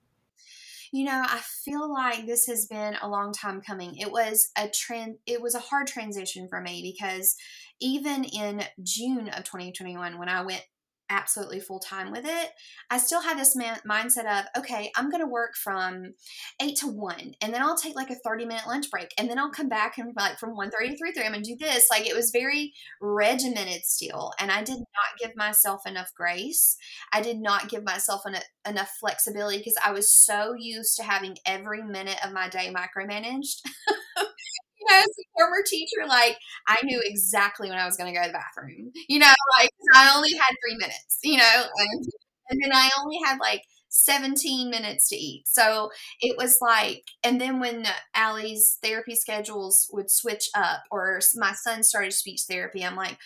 You 0.92 1.06
know, 1.06 1.24
I 1.28 1.40
feel 1.40 1.92
like 1.92 2.24
this 2.24 2.46
has 2.46 2.66
been 2.66 2.94
a 3.02 3.08
long 3.08 3.32
time 3.32 3.60
coming. 3.60 3.96
It 3.96 4.12
was 4.12 4.50
a 4.56 4.68
trend 4.68 5.16
it 5.26 5.42
was 5.42 5.56
a 5.56 5.60
hard 5.60 5.88
transition 5.88 6.46
for 6.48 6.60
me 6.60 6.82
because 6.82 7.36
even 7.80 8.22
in 8.22 8.62
June 8.82 9.28
of 9.28 9.42
2021 9.42 10.18
when 10.18 10.28
I 10.28 10.42
went 10.42 10.64
absolutely 11.10 11.60
full 11.60 11.78
time 11.78 12.10
with 12.10 12.24
it, 12.24 12.50
I 12.90 12.98
still 12.98 13.20
had 13.20 13.38
this 13.38 13.54
man- 13.56 13.80
mindset 13.88 14.26
of, 14.26 14.46
okay, 14.58 14.90
I'm 14.96 15.10
going 15.10 15.22
to 15.22 15.28
work 15.30 15.54
from 15.56 16.14
eight 16.60 16.76
to 16.78 16.88
one, 16.88 17.34
and 17.40 17.52
then 17.52 17.62
I'll 17.62 17.76
take 17.76 17.94
like 17.94 18.10
a 18.10 18.16
30 18.16 18.46
minute 18.46 18.66
lunch 18.66 18.90
break, 18.90 19.12
and 19.18 19.28
then 19.28 19.38
I'll 19.38 19.50
come 19.50 19.68
back 19.68 19.98
and 19.98 20.12
like 20.16 20.38
from 20.38 20.56
1 20.56 20.70
30 20.70 20.90
to 20.90 20.96
3 20.96 21.12
30, 21.12 21.26
I'm 21.26 21.32
going 21.32 21.44
to 21.44 21.54
do 21.54 21.58
this. 21.58 21.88
Like 21.90 22.06
it 22.06 22.14
was 22.14 22.30
very 22.30 22.72
regimented 23.00 23.84
still, 23.84 24.32
and 24.38 24.50
I 24.50 24.62
did 24.62 24.78
not 24.78 25.18
give 25.20 25.36
myself 25.36 25.86
enough 25.86 26.10
grace. 26.16 26.76
I 27.12 27.20
did 27.20 27.40
not 27.40 27.68
give 27.68 27.84
myself 27.84 28.22
en- 28.26 28.42
enough 28.68 28.90
flexibility 29.00 29.58
because 29.58 29.76
I 29.84 29.92
was 29.92 30.14
so 30.14 30.54
used 30.58 30.96
to 30.96 31.02
having 31.02 31.36
every 31.46 31.82
minute 31.82 32.18
of 32.24 32.32
my 32.32 32.48
day 32.48 32.72
micromanaged. 32.74 33.60
as 34.92 35.04
a 35.06 35.24
former 35.38 35.62
teacher, 35.66 36.06
like 36.08 36.38
I 36.68 36.76
knew 36.84 37.00
exactly 37.04 37.68
when 37.70 37.78
I 37.78 37.86
was 37.86 37.96
going 37.96 38.12
to 38.12 38.18
go 38.18 38.24
to 38.24 38.32
the 38.32 38.38
bathroom. 38.38 38.92
You 39.08 39.18
know, 39.20 39.32
like 39.58 39.70
I 39.94 40.12
only 40.16 40.32
had 40.32 40.54
three 40.64 40.76
minutes. 40.76 41.18
You 41.22 41.38
know, 41.38 41.64
and, 41.76 42.04
and 42.50 42.60
then 42.62 42.72
I 42.72 42.90
only 43.00 43.18
had 43.24 43.38
like 43.40 43.62
17 43.88 44.70
minutes 44.70 45.08
to 45.08 45.16
eat. 45.16 45.44
So 45.46 45.90
it 46.20 46.36
was 46.36 46.58
like, 46.60 47.04
and 47.22 47.40
then 47.40 47.60
when 47.60 47.86
Allie's 48.14 48.78
therapy 48.82 49.14
schedules 49.14 49.88
would 49.92 50.10
switch 50.10 50.48
up, 50.54 50.82
or 50.90 51.20
my 51.36 51.52
son 51.52 51.82
started 51.82 52.12
speech 52.12 52.42
therapy, 52.48 52.84
I'm 52.84 52.96
like, 52.96 53.18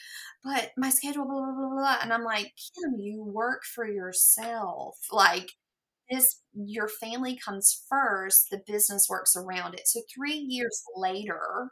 but 0.45 0.71
my 0.77 0.91
schedule, 0.91 1.25
blah, 1.25 1.35
blah, 1.41 1.53
blah, 1.55 1.69
blah. 1.77 1.97
And 2.03 2.13
I'm 2.13 2.23
like, 2.25 2.53
Kim, 2.75 2.99
you 2.99 3.23
work 3.25 3.63
for 3.65 3.87
yourself. 3.87 4.99
Like, 5.11 5.51
this 6.11 6.43
your 6.55 6.89
family 6.89 7.39
comes 7.45 7.85
first 7.89 8.49
the 8.51 8.63
business 8.67 9.07
works 9.11 9.37
around 9.37 9.75
it. 9.75 9.87
So 9.89 10.01
three 10.15 10.35
years 10.39 10.83
later 10.97 11.71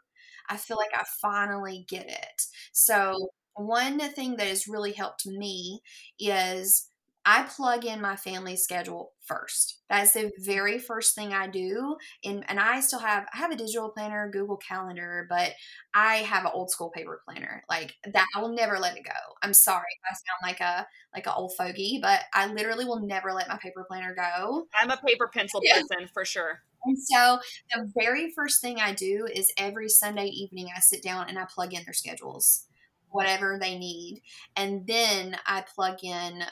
i 0.48 0.56
feel 0.56 0.76
like 0.76 0.90
i 0.94 1.04
finally 1.22 1.84
get 1.88 2.06
it. 2.08 2.42
So 2.72 3.30
one 3.54 3.98
thing 4.00 4.36
that 4.36 4.46
has 4.48 4.68
really 4.68 4.92
helped 4.92 5.26
me 5.26 5.80
is 6.20 6.88
I 7.28 7.42
plug 7.42 7.84
in 7.84 8.00
my 8.00 8.14
family 8.14 8.54
schedule 8.54 9.12
first. 9.20 9.80
That's 9.90 10.12
the 10.12 10.30
very 10.38 10.78
first 10.78 11.16
thing 11.16 11.34
I 11.34 11.48
do. 11.48 11.96
And 12.24 12.44
and 12.48 12.60
I 12.60 12.78
still 12.80 13.00
have 13.00 13.26
I 13.34 13.38
have 13.38 13.50
a 13.50 13.56
digital 13.56 13.90
planner, 13.90 14.30
Google 14.32 14.58
Calendar, 14.58 15.26
but 15.28 15.50
I 15.92 16.18
have 16.18 16.44
an 16.44 16.52
old 16.54 16.70
school 16.70 16.90
paper 16.90 17.20
planner. 17.26 17.64
Like 17.68 17.94
that 18.12 18.26
I 18.36 18.40
will 18.40 18.54
never 18.54 18.78
let 18.78 18.96
it 18.96 19.04
go. 19.04 19.10
I'm 19.42 19.52
sorry 19.52 19.86
if 19.90 20.08
I 20.08 20.14
sound 20.14 20.52
like 20.52 20.60
a 20.60 20.86
like 21.12 21.26
an 21.26 21.32
old 21.36 21.52
fogey, 21.58 21.98
but 22.00 22.20
I 22.32 22.46
literally 22.46 22.84
will 22.84 23.00
never 23.00 23.32
let 23.32 23.48
my 23.48 23.58
paper 23.60 23.84
planner 23.88 24.14
go. 24.14 24.68
I'm 24.80 24.92
a 24.92 25.00
paper 25.04 25.28
pencil 25.34 25.60
yeah. 25.64 25.80
person 25.80 26.08
for 26.14 26.24
sure. 26.24 26.60
And 26.84 26.96
so 26.96 27.40
the 27.74 27.90
very 28.00 28.30
first 28.36 28.60
thing 28.60 28.78
I 28.78 28.94
do 28.94 29.26
is 29.34 29.52
every 29.58 29.88
Sunday 29.88 30.26
evening 30.26 30.68
I 30.74 30.78
sit 30.78 31.02
down 31.02 31.28
and 31.28 31.40
I 31.40 31.46
plug 31.52 31.74
in 31.74 31.82
their 31.82 31.92
schedules 31.92 32.66
whatever 33.10 33.58
they 33.58 33.78
need. 33.78 34.22
And 34.56 34.86
then 34.86 35.36
I 35.46 35.64
plug 35.74 36.04
in 36.04 36.44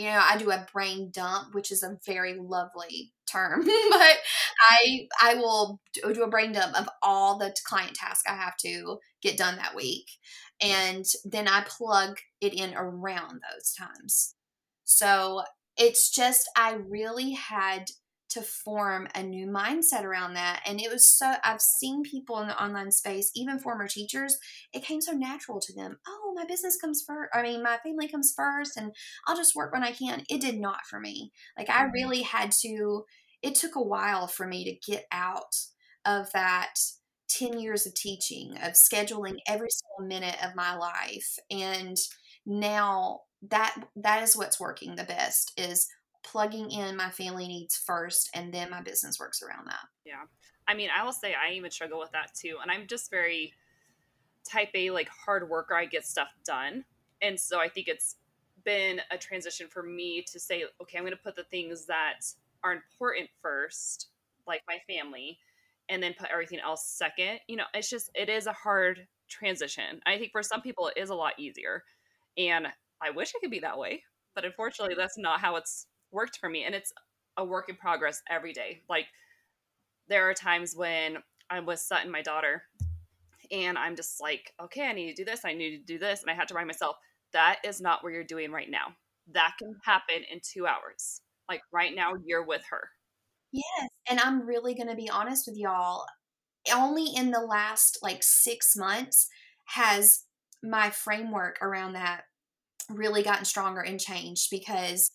you 0.00 0.06
know 0.06 0.20
i 0.22 0.36
do 0.36 0.50
a 0.50 0.66
brain 0.72 1.10
dump 1.12 1.54
which 1.54 1.70
is 1.70 1.82
a 1.82 1.98
very 2.06 2.38
lovely 2.38 3.12
term 3.26 3.64
but 3.90 4.16
i 4.70 5.06
i 5.22 5.34
will 5.34 5.80
do 6.12 6.22
a 6.22 6.28
brain 6.28 6.52
dump 6.52 6.78
of 6.78 6.88
all 7.02 7.38
the 7.38 7.54
client 7.64 7.94
tasks 7.94 8.24
i 8.28 8.34
have 8.34 8.56
to 8.56 8.98
get 9.22 9.36
done 9.36 9.56
that 9.56 9.74
week 9.74 10.06
and 10.60 11.04
then 11.24 11.48
i 11.48 11.64
plug 11.66 12.18
it 12.40 12.54
in 12.54 12.74
around 12.74 13.40
those 13.52 13.72
times. 13.74 14.34
So 14.84 15.42
it's 15.76 16.10
just 16.10 16.48
i 16.56 16.74
really 16.88 17.32
had 17.32 17.86
to 18.30 18.42
form 18.42 19.08
a 19.14 19.22
new 19.22 19.46
mindset 19.46 20.04
around 20.04 20.34
that. 20.34 20.62
And 20.66 20.80
it 20.80 20.90
was 20.90 21.06
so, 21.06 21.34
I've 21.44 21.60
seen 21.60 22.02
people 22.02 22.38
in 22.38 22.48
the 22.48 22.62
online 22.62 22.92
space, 22.92 23.30
even 23.34 23.58
former 23.58 23.88
teachers, 23.88 24.38
it 24.72 24.84
came 24.84 25.00
so 25.00 25.12
natural 25.12 25.60
to 25.60 25.74
them. 25.74 25.98
Oh, 26.06 26.32
my 26.34 26.44
business 26.44 26.78
comes 26.80 27.02
first. 27.06 27.30
I 27.34 27.42
mean, 27.42 27.62
my 27.62 27.78
family 27.84 28.08
comes 28.08 28.32
first, 28.36 28.76
and 28.76 28.92
I'll 29.26 29.36
just 29.36 29.56
work 29.56 29.72
when 29.72 29.82
I 29.82 29.92
can. 29.92 30.24
It 30.28 30.40
did 30.40 30.60
not 30.60 30.86
for 30.88 31.00
me. 31.00 31.32
Like, 31.58 31.68
I 31.68 31.82
mm-hmm. 31.82 31.92
really 31.92 32.22
had 32.22 32.52
to, 32.62 33.04
it 33.42 33.54
took 33.56 33.74
a 33.74 33.82
while 33.82 34.26
for 34.26 34.46
me 34.46 34.64
to 34.64 34.92
get 34.92 35.06
out 35.12 35.56
of 36.04 36.30
that 36.32 36.74
10 37.30 37.58
years 37.58 37.86
of 37.86 37.94
teaching, 37.94 38.56
of 38.62 38.72
scheduling 38.72 39.36
every 39.46 39.68
single 39.70 40.08
minute 40.08 40.36
of 40.44 40.54
my 40.54 40.76
life. 40.76 41.38
And 41.50 41.96
now 42.46 43.20
that 43.48 43.74
that 43.96 44.22
is 44.22 44.36
what's 44.36 44.60
working 44.60 44.96
the 44.96 45.04
best 45.04 45.52
is 45.56 45.88
plugging 46.22 46.70
in 46.70 46.96
my 46.96 47.10
family 47.10 47.48
needs 47.48 47.76
first 47.76 48.30
and 48.34 48.52
then 48.52 48.70
my 48.70 48.80
business 48.82 49.18
works 49.18 49.42
around 49.42 49.66
that. 49.66 49.86
Yeah. 50.04 50.24
I 50.68 50.74
mean, 50.74 50.90
I 50.96 51.04
will 51.04 51.12
say 51.12 51.34
I 51.34 51.54
even 51.54 51.70
struggle 51.70 51.98
with 51.98 52.12
that 52.12 52.32
too. 52.34 52.56
And 52.62 52.70
I'm 52.70 52.86
just 52.86 53.10
very 53.10 53.54
type 54.48 54.68
A, 54.74 54.90
like 54.90 55.08
hard 55.08 55.48
worker. 55.48 55.74
I 55.74 55.86
get 55.86 56.06
stuff 56.06 56.28
done. 56.44 56.84
And 57.22 57.38
so 57.38 57.60
I 57.60 57.68
think 57.68 57.88
it's 57.88 58.16
been 58.64 59.00
a 59.10 59.18
transition 59.18 59.68
for 59.68 59.82
me 59.82 60.24
to 60.30 60.38
say, 60.38 60.64
okay, 60.82 60.98
I'm 60.98 61.04
going 61.04 61.16
to 61.16 61.22
put 61.22 61.36
the 61.36 61.44
things 61.44 61.86
that 61.86 62.20
are 62.62 62.72
important 62.72 63.28
first, 63.42 64.08
like 64.46 64.62
my 64.68 64.78
family, 64.86 65.38
and 65.88 66.02
then 66.02 66.14
put 66.18 66.28
everything 66.30 66.60
else 66.60 66.86
second. 66.86 67.40
You 67.48 67.56
know, 67.56 67.64
it's 67.74 67.90
just, 67.90 68.10
it 68.14 68.28
is 68.28 68.46
a 68.46 68.52
hard 68.52 69.06
transition. 69.28 70.00
I 70.06 70.18
think 70.18 70.32
for 70.32 70.42
some 70.42 70.60
people, 70.60 70.88
it 70.88 71.00
is 71.00 71.10
a 71.10 71.14
lot 71.14 71.32
easier. 71.38 71.82
And 72.36 72.66
I 73.02 73.10
wish 73.10 73.32
I 73.34 73.40
could 73.40 73.50
be 73.50 73.60
that 73.60 73.78
way. 73.78 74.02
But 74.34 74.44
unfortunately, 74.44 74.94
that's 74.96 75.18
not 75.18 75.40
how 75.40 75.56
it's 75.56 75.86
worked 76.12 76.38
for 76.38 76.48
me 76.48 76.64
and 76.64 76.74
it's 76.74 76.92
a 77.36 77.44
work 77.44 77.68
in 77.68 77.76
progress 77.76 78.22
every 78.28 78.52
day. 78.52 78.82
Like 78.88 79.06
there 80.08 80.28
are 80.28 80.34
times 80.34 80.74
when 80.74 81.18
i'm 81.50 81.64
with 81.64 81.78
sutton 81.78 82.10
my 82.10 82.20
daughter 82.20 82.64
and 83.52 83.78
i'm 83.78 83.94
just 83.94 84.20
like 84.20 84.52
okay 84.60 84.86
i 84.86 84.92
need 84.92 85.14
to 85.14 85.14
do 85.14 85.24
this 85.24 85.44
i 85.44 85.52
need 85.52 85.78
to 85.78 85.84
do 85.84 85.98
this 85.98 86.20
and 86.20 86.30
i 86.30 86.34
had 86.34 86.48
to 86.48 86.54
remind 86.54 86.66
myself 86.66 86.96
that 87.32 87.58
is 87.64 87.80
not 87.80 88.02
where 88.02 88.12
you're 88.12 88.24
doing 88.24 88.50
right 88.50 88.70
now. 88.70 88.94
That 89.32 89.54
can 89.58 89.76
happen 89.84 90.24
in 90.30 90.40
two 90.42 90.66
hours. 90.66 91.20
Like 91.48 91.62
right 91.72 91.94
now 91.94 92.14
you're 92.24 92.44
with 92.44 92.62
her. 92.70 92.90
Yes 93.52 93.88
and 94.08 94.20
i'm 94.20 94.46
really 94.46 94.74
to 94.76 94.94
be 94.94 95.10
honest 95.10 95.46
with 95.48 95.56
y'all 95.56 96.04
only 96.72 97.06
in 97.16 97.32
the 97.32 97.40
last 97.40 97.98
like 98.00 98.22
six 98.22 98.76
months 98.76 99.28
has 99.66 100.24
my 100.62 100.90
framework 100.90 101.58
around 101.60 101.94
that 101.94 102.22
really 102.88 103.24
gotten 103.24 103.44
stronger 103.44 103.80
and 103.80 103.98
changed 103.98 104.50
because 104.52 105.10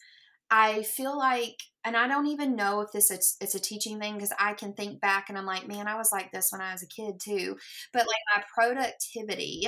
I 0.49 0.83
feel 0.83 1.17
like, 1.17 1.57
and 1.83 1.97
I 1.97 2.07
don't 2.07 2.27
even 2.27 2.55
know 2.55 2.81
if 2.81 2.91
this 2.91 3.11
it's, 3.11 3.35
it's 3.41 3.55
a 3.55 3.59
teaching 3.59 3.99
thing 3.99 4.15
because 4.15 4.33
I 4.39 4.53
can 4.53 4.73
think 4.73 5.01
back 5.01 5.25
and 5.29 5.37
I'm 5.37 5.45
like, 5.45 5.67
man, 5.67 5.87
I 5.87 5.95
was 5.95 6.11
like 6.11 6.31
this 6.31 6.51
when 6.51 6.61
I 6.61 6.71
was 6.71 6.83
a 6.83 6.87
kid 6.87 7.19
too. 7.19 7.57
But 7.93 8.07
like 8.07 8.21
my 8.35 8.43
productivity, 8.53 9.67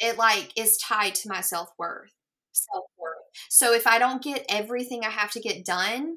it 0.00 0.18
like 0.18 0.52
is 0.56 0.78
tied 0.78 1.14
to 1.16 1.28
my 1.28 1.40
self 1.40 1.68
worth. 1.78 2.10
Self 2.52 2.84
worth. 2.98 3.14
So 3.50 3.74
if 3.74 3.86
I 3.86 3.98
don't 3.98 4.22
get 4.22 4.46
everything 4.48 5.04
I 5.04 5.10
have 5.10 5.30
to 5.32 5.40
get 5.40 5.64
done, 5.64 6.16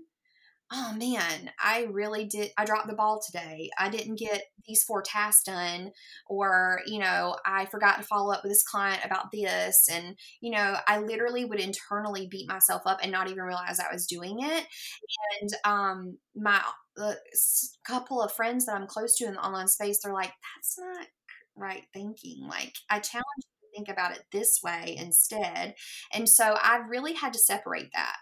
oh 0.72 0.94
man, 0.98 1.52
I 1.64 1.88
really 1.92 2.26
did. 2.26 2.52
I 2.58 2.66
dropped 2.66 2.88
the 2.88 2.96
ball 2.96 3.22
today. 3.26 3.70
I 3.80 3.90
didn't 3.90 4.20
get 4.20 4.44
these 4.68 4.84
four 4.84 5.02
tasks 5.02 5.44
done, 5.46 5.92
or, 6.28 6.82
you 6.86 7.00
know, 7.00 7.38
I 7.46 7.66
forgot 7.68 7.98
to 7.98 8.04
follow 8.04 8.34
up 8.34 8.44
with 8.44 8.52
this 8.52 8.64
client 8.64 9.00
about 9.06 9.32
this. 9.32 9.88
And, 9.90 10.18
you 10.42 10.52
know, 10.52 10.76
I 10.88 11.00
literally 11.00 11.46
would 11.46 11.60
internally 11.62 12.28
beat 12.30 12.50
myself 12.50 12.82
up 12.86 13.00
and 13.02 13.12
not 13.12 13.30
even 13.30 13.44
realize 13.44 13.80
I 13.80 13.94
was 13.94 14.08
doing 14.08 14.40
it. 14.42 14.66
And, 15.42 15.50
um, 15.64 16.18
my 16.36 16.62
uh, 17.02 17.14
couple 17.86 18.22
of 18.22 18.34
friends 18.34 18.66
that 18.66 18.76
I'm 18.76 18.88
close 18.88 19.16
to 19.18 19.26
in 19.26 19.34
the 19.36 19.46
online 19.46 19.68
space, 19.68 20.00
they're 20.04 20.14
like, 20.14 20.34
that's 20.56 20.78
not 20.80 21.08
right 21.56 21.84
thinking. 21.94 22.48
Like, 22.48 22.74
I 22.90 23.00
challenge 23.00 23.26
you 23.38 23.44
to 23.44 23.78
think 23.78 23.90
about 23.90 24.12
it 24.16 24.24
this 24.32 24.60
way 24.64 24.96
instead. 25.00 25.76
And 26.14 26.28
so 26.28 26.58
I 26.62 26.78
really 26.88 27.14
had 27.14 27.34
to 27.34 27.40
separate 27.40 27.90
that 27.94 28.18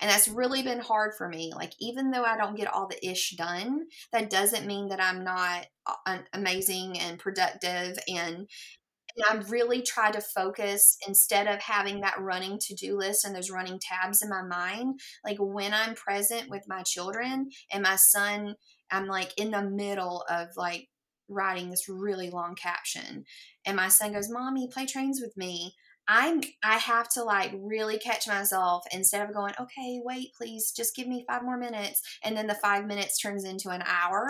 and 0.00 0.10
that's 0.10 0.28
really 0.28 0.62
been 0.62 0.80
hard 0.80 1.12
for 1.16 1.28
me. 1.28 1.52
Like, 1.54 1.72
even 1.80 2.10
though 2.10 2.24
I 2.24 2.36
don't 2.36 2.56
get 2.56 2.72
all 2.72 2.86
the 2.86 3.04
ish 3.06 3.34
done, 3.36 3.86
that 4.12 4.30
doesn't 4.30 4.66
mean 4.66 4.88
that 4.88 5.02
I'm 5.02 5.24
not 5.24 5.66
uh, 5.86 6.18
amazing 6.32 6.98
and 6.98 7.18
productive. 7.18 7.98
And, 8.08 8.46
and 9.16 9.24
I've 9.30 9.50
really 9.50 9.80
tried 9.80 10.12
to 10.12 10.20
focus 10.20 10.98
instead 11.08 11.46
of 11.46 11.60
having 11.62 12.00
that 12.00 12.20
running 12.20 12.58
to 12.60 12.74
do 12.74 12.98
list 12.98 13.24
and 13.24 13.34
those 13.34 13.50
running 13.50 13.80
tabs 13.80 14.22
in 14.22 14.28
my 14.28 14.42
mind. 14.42 15.00
Like, 15.24 15.38
when 15.40 15.72
I'm 15.72 15.94
present 15.94 16.50
with 16.50 16.64
my 16.68 16.82
children 16.82 17.48
and 17.72 17.82
my 17.82 17.96
son, 17.96 18.56
I'm 18.90 19.06
like 19.06 19.32
in 19.38 19.50
the 19.50 19.62
middle 19.62 20.24
of 20.28 20.48
like 20.56 20.88
writing 21.28 21.70
this 21.70 21.88
really 21.88 22.30
long 22.30 22.54
caption. 22.54 23.24
And 23.64 23.76
my 23.76 23.88
son 23.88 24.12
goes, 24.12 24.30
Mommy, 24.30 24.68
play 24.70 24.86
trains 24.86 25.20
with 25.20 25.36
me. 25.36 25.74
I'm 26.08 26.40
I 26.62 26.76
have 26.78 27.08
to 27.10 27.24
like 27.24 27.52
really 27.58 27.98
catch 27.98 28.28
myself 28.28 28.84
instead 28.92 29.28
of 29.28 29.34
going, 29.34 29.54
okay, 29.60 30.00
wait, 30.04 30.28
please 30.36 30.72
just 30.76 30.94
give 30.94 31.08
me 31.08 31.24
five 31.28 31.42
more 31.42 31.58
minutes. 31.58 32.00
And 32.22 32.36
then 32.36 32.46
the 32.46 32.54
five 32.54 32.86
minutes 32.86 33.18
turns 33.18 33.44
into 33.44 33.70
an 33.70 33.82
hour. 33.86 34.26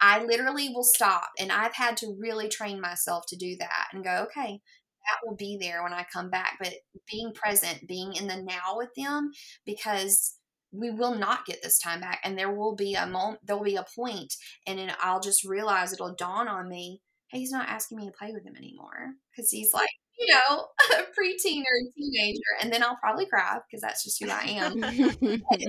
I 0.00 0.24
literally 0.24 0.68
will 0.68 0.84
stop. 0.84 1.30
And 1.38 1.50
I've 1.50 1.74
had 1.74 1.96
to 1.98 2.16
really 2.20 2.48
train 2.48 2.80
myself 2.80 3.24
to 3.28 3.36
do 3.36 3.56
that 3.58 3.88
and 3.92 4.04
go, 4.04 4.26
okay, 4.28 4.60
that 5.06 5.26
will 5.26 5.36
be 5.36 5.58
there 5.60 5.82
when 5.82 5.92
I 5.92 6.06
come 6.12 6.30
back. 6.30 6.56
But 6.60 6.74
being 7.10 7.32
present, 7.34 7.88
being 7.88 8.14
in 8.14 8.28
the 8.28 8.36
now 8.36 8.76
with 8.76 8.90
them, 8.96 9.32
because 9.66 10.36
we 10.70 10.90
will 10.90 11.14
not 11.14 11.46
get 11.46 11.62
this 11.62 11.78
time 11.78 12.00
back. 12.00 12.20
And 12.24 12.38
there 12.38 12.54
will 12.54 12.76
be 12.76 12.94
a 12.94 13.06
moment, 13.06 13.40
there 13.44 13.56
will 13.56 13.64
be 13.64 13.76
a 13.76 13.86
point, 13.96 14.34
and 14.66 14.78
then 14.78 14.92
I'll 15.00 15.20
just 15.20 15.44
realize 15.44 15.92
it'll 15.92 16.14
dawn 16.14 16.46
on 16.48 16.68
me, 16.68 17.00
hey, 17.30 17.38
he's 17.40 17.50
not 17.52 17.68
asking 17.68 17.98
me 17.98 18.06
to 18.06 18.12
play 18.18 18.32
with 18.32 18.44
him 18.44 18.56
anymore 18.56 19.14
because 19.34 19.50
he's 19.50 19.72
like, 19.72 19.88
you 20.18 20.34
know, 20.34 20.66
a 20.98 21.02
preteen 21.02 21.60
or 21.60 21.76
a 21.76 21.92
teenager. 21.96 22.40
And 22.60 22.72
then 22.72 22.82
I'll 22.82 22.96
probably 22.96 23.26
cry 23.26 23.58
because 23.68 23.80
that's 23.80 24.04
just 24.04 24.22
who 24.22 24.30
I 24.30 24.42
am. 24.42 24.80
but, 25.50 25.60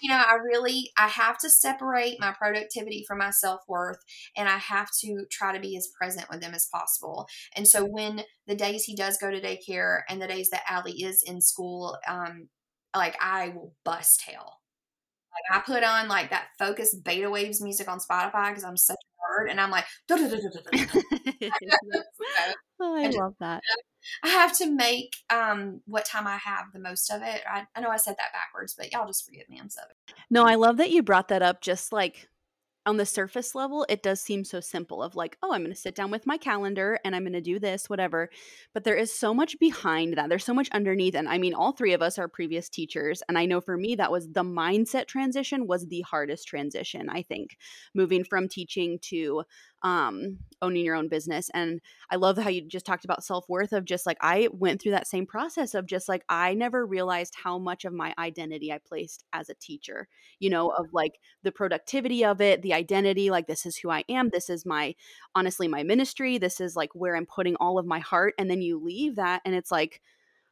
you 0.00 0.10
know, 0.10 0.16
I 0.16 0.34
really 0.34 0.90
I 0.98 1.08
have 1.08 1.38
to 1.38 1.50
separate 1.50 2.20
my 2.20 2.32
productivity 2.32 3.04
from 3.06 3.18
my 3.18 3.30
self-worth 3.30 3.98
and 4.36 4.48
I 4.48 4.58
have 4.58 4.88
to 5.00 5.24
try 5.30 5.54
to 5.54 5.60
be 5.60 5.76
as 5.76 5.88
present 5.88 6.28
with 6.30 6.40
them 6.40 6.54
as 6.54 6.68
possible. 6.72 7.26
And 7.56 7.66
so 7.66 7.84
when 7.84 8.22
the 8.46 8.54
days 8.54 8.84
he 8.84 8.94
does 8.94 9.18
go 9.18 9.30
to 9.30 9.40
daycare 9.40 10.00
and 10.08 10.20
the 10.20 10.28
days 10.28 10.50
that 10.50 10.62
Allie 10.68 11.02
is 11.02 11.22
in 11.26 11.40
school, 11.40 11.96
um, 12.06 12.48
like 12.94 13.16
I 13.20 13.48
will 13.48 13.74
bust 13.84 14.22
hell. 14.26 14.60
Like 15.50 15.58
I 15.58 15.64
put 15.64 15.84
on 15.84 16.08
like 16.08 16.30
that 16.30 16.48
focus 16.58 16.94
beta 16.94 17.28
waves 17.28 17.60
music 17.60 17.88
on 17.88 17.98
Spotify 17.98 18.50
because 18.50 18.64
I'm 18.64 18.76
such 18.76 18.96
nerd 19.36 19.50
and 19.50 19.60
I'm 19.60 19.70
like 19.70 19.84
oh, 22.80 22.96
I 22.96 23.08
love 23.08 23.34
that. 23.40 23.62
I 24.22 24.28
have 24.28 24.56
to 24.58 24.70
make 24.70 25.16
um, 25.30 25.80
what 25.86 26.04
time 26.04 26.26
I 26.26 26.36
have 26.36 26.66
the 26.72 26.78
most 26.78 27.10
of 27.10 27.22
it. 27.22 27.42
I, 27.50 27.64
I 27.74 27.80
know 27.80 27.88
I 27.88 27.96
said 27.96 28.14
that 28.18 28.32
backwards, 28.32 28.74
but 28.76 28.92
y'all 28.92 29.06
just 29.06 29.26
forgive 29.26 29.48
me. 29.48 29.58
I'm 29.60 29.68
so. 29.68 29.80
No, 30.30 30.44
I 30.44 30.54
love 30.54 30.76
that 30.76 30.90
you 30.90 31.02
brought 31.02 31.28
that 31.28 31.42
up. 31.42 31.60
Just 31.60 31.92
like 31.92 32.28
on 32.86 32.96
the 32.96 33.06
surface 33.06 33.54
level, 33.54 33.84
it 33.88 34.02
does 34.02 34.20
seem 34.20 34.44
so 34.44 34.60
simple 34.60 35.02
of 35.02 35.16
like, 35.16 35.36
oh, 35.42 35.52
I'm 35.52 35.62
going 35.62 35.74
to 35.74 35.80
sit 35.80 35.94
down 35.94 36.10
with 36.10 36.26
my 36.26 36.38
calendar 36.38 36.98
and 37.04 37.14
I'm 37.14 37.24
going 37.24 37.32
to 37.32 37.40
do 37.40 37.58
this, 37.58 37.90
whatever. 37.90 38.30
But 38.72 38.84
there 38.84 38.94
is 38.94 39.12
so 39.12 39.34
much 39.34 39.58
behind 39.58 40.16
that. 40.16 40.28
There's 40.28 40.44
so 40.44 40.54
much 40.54 40.70
underneath. 40.70 41.16
And 41.16 41.28
I 41.28 41.38
mean, 41.38 41.52
all 41.52 41.72
three 41.72 41.92
of 41.92 42.02
us 42.02 42.18
are 42.18 42.28
previous 42.28 42.68
teachers. 42.68 43.22
And 43.28 43.36
I 43.36 43.44
know 43.46 43.60
for 43.60 43.76
me, 43.76 43.96
that 43.96 44.12
was 44.12 44.28
the 44.28 44.44
mindset 44.44 45.06
transition 45.08 45.66
was 45.66 45.86
the 45.86 46.02
hardest 46.02 46.46
transition, 46.46 47.10
I 47.10 47.22
think, 47.22 47.58
moving 47.94 48.24
from 48.24 48.48
teaching 48.48 48.98
to 49.02 49.42
um, 49.82 50.38
owning 50.62 50.84
your 50.84 50.96
own 50.96 51.08
business. 51.08 51.50
And 51.54 51.80
I 52.10 52.16
love 52.16 52.38
how 52.38 52.48
you 52.48 52.62
just 52.62 52.86
talked 52.86 53.04
about 53.04 53.22
self 53.24 53.48
worth 53.48 53.72
of 53.72 53.84
just 53.84 54.06
like, 54.06 54.16
I 54.20 54.48
went 54.52 54.80
through 54.80 54.92
that 54.92 55.06
same 55.06 55.26
process 55.26 55.74
of 55.74 55.86
just 55.86 56.08
like, 56.08 56.24
I 56.28 56.54
never 56.54 56.84
realized 56.84 57.34
how 57.42 57.58
much 57.58 57.84
of 57.84 57.92
my 57.92 58.14
identity 58.18 58.72
I 58.72 58.78
placed 58.78 59.24
as 59.32 59.48
a 59.48 59.54
teacher, 59.54 60.08
you 60.40 60.50
know, 60.50 60.70
of 60.70 60.86
like 60.92 61.12
the 61.42 61.52
productivity 61.52 62.24
of 62.24 62.40
it, 62.40 62.62
the 62.62 62.74
identity, 62.76 63.30
like, 63.30 63.46
this 63.46 63.66
is 63.66 63.76
who 63.76 63.90
I 63.90 64.04
am. 64.08 64.30
This 64.30 64.48
is 64.50 64.64
my, 64.66 64.94
honestly, 65.34 65.68
my 65.68 65.82
ministry. 65.82 66.38
This 66.38 66.60
is 66.60 66.76
like 66.76 66.94
where 66.94 67.16
I'm 67.16 67.26
putting 67.26 67.56
all 67.56 67.78
of 67.78 67.86
my 67.86 67.98
heart. 67.98 68.34
And 68.38 68.50
then 68.50 68.62
you 68.62 68.78
leave 68.78 69.16
that 69.16 69.42
and 69.44 69.54
it's 69.54 69.70
like, 69.72 70.00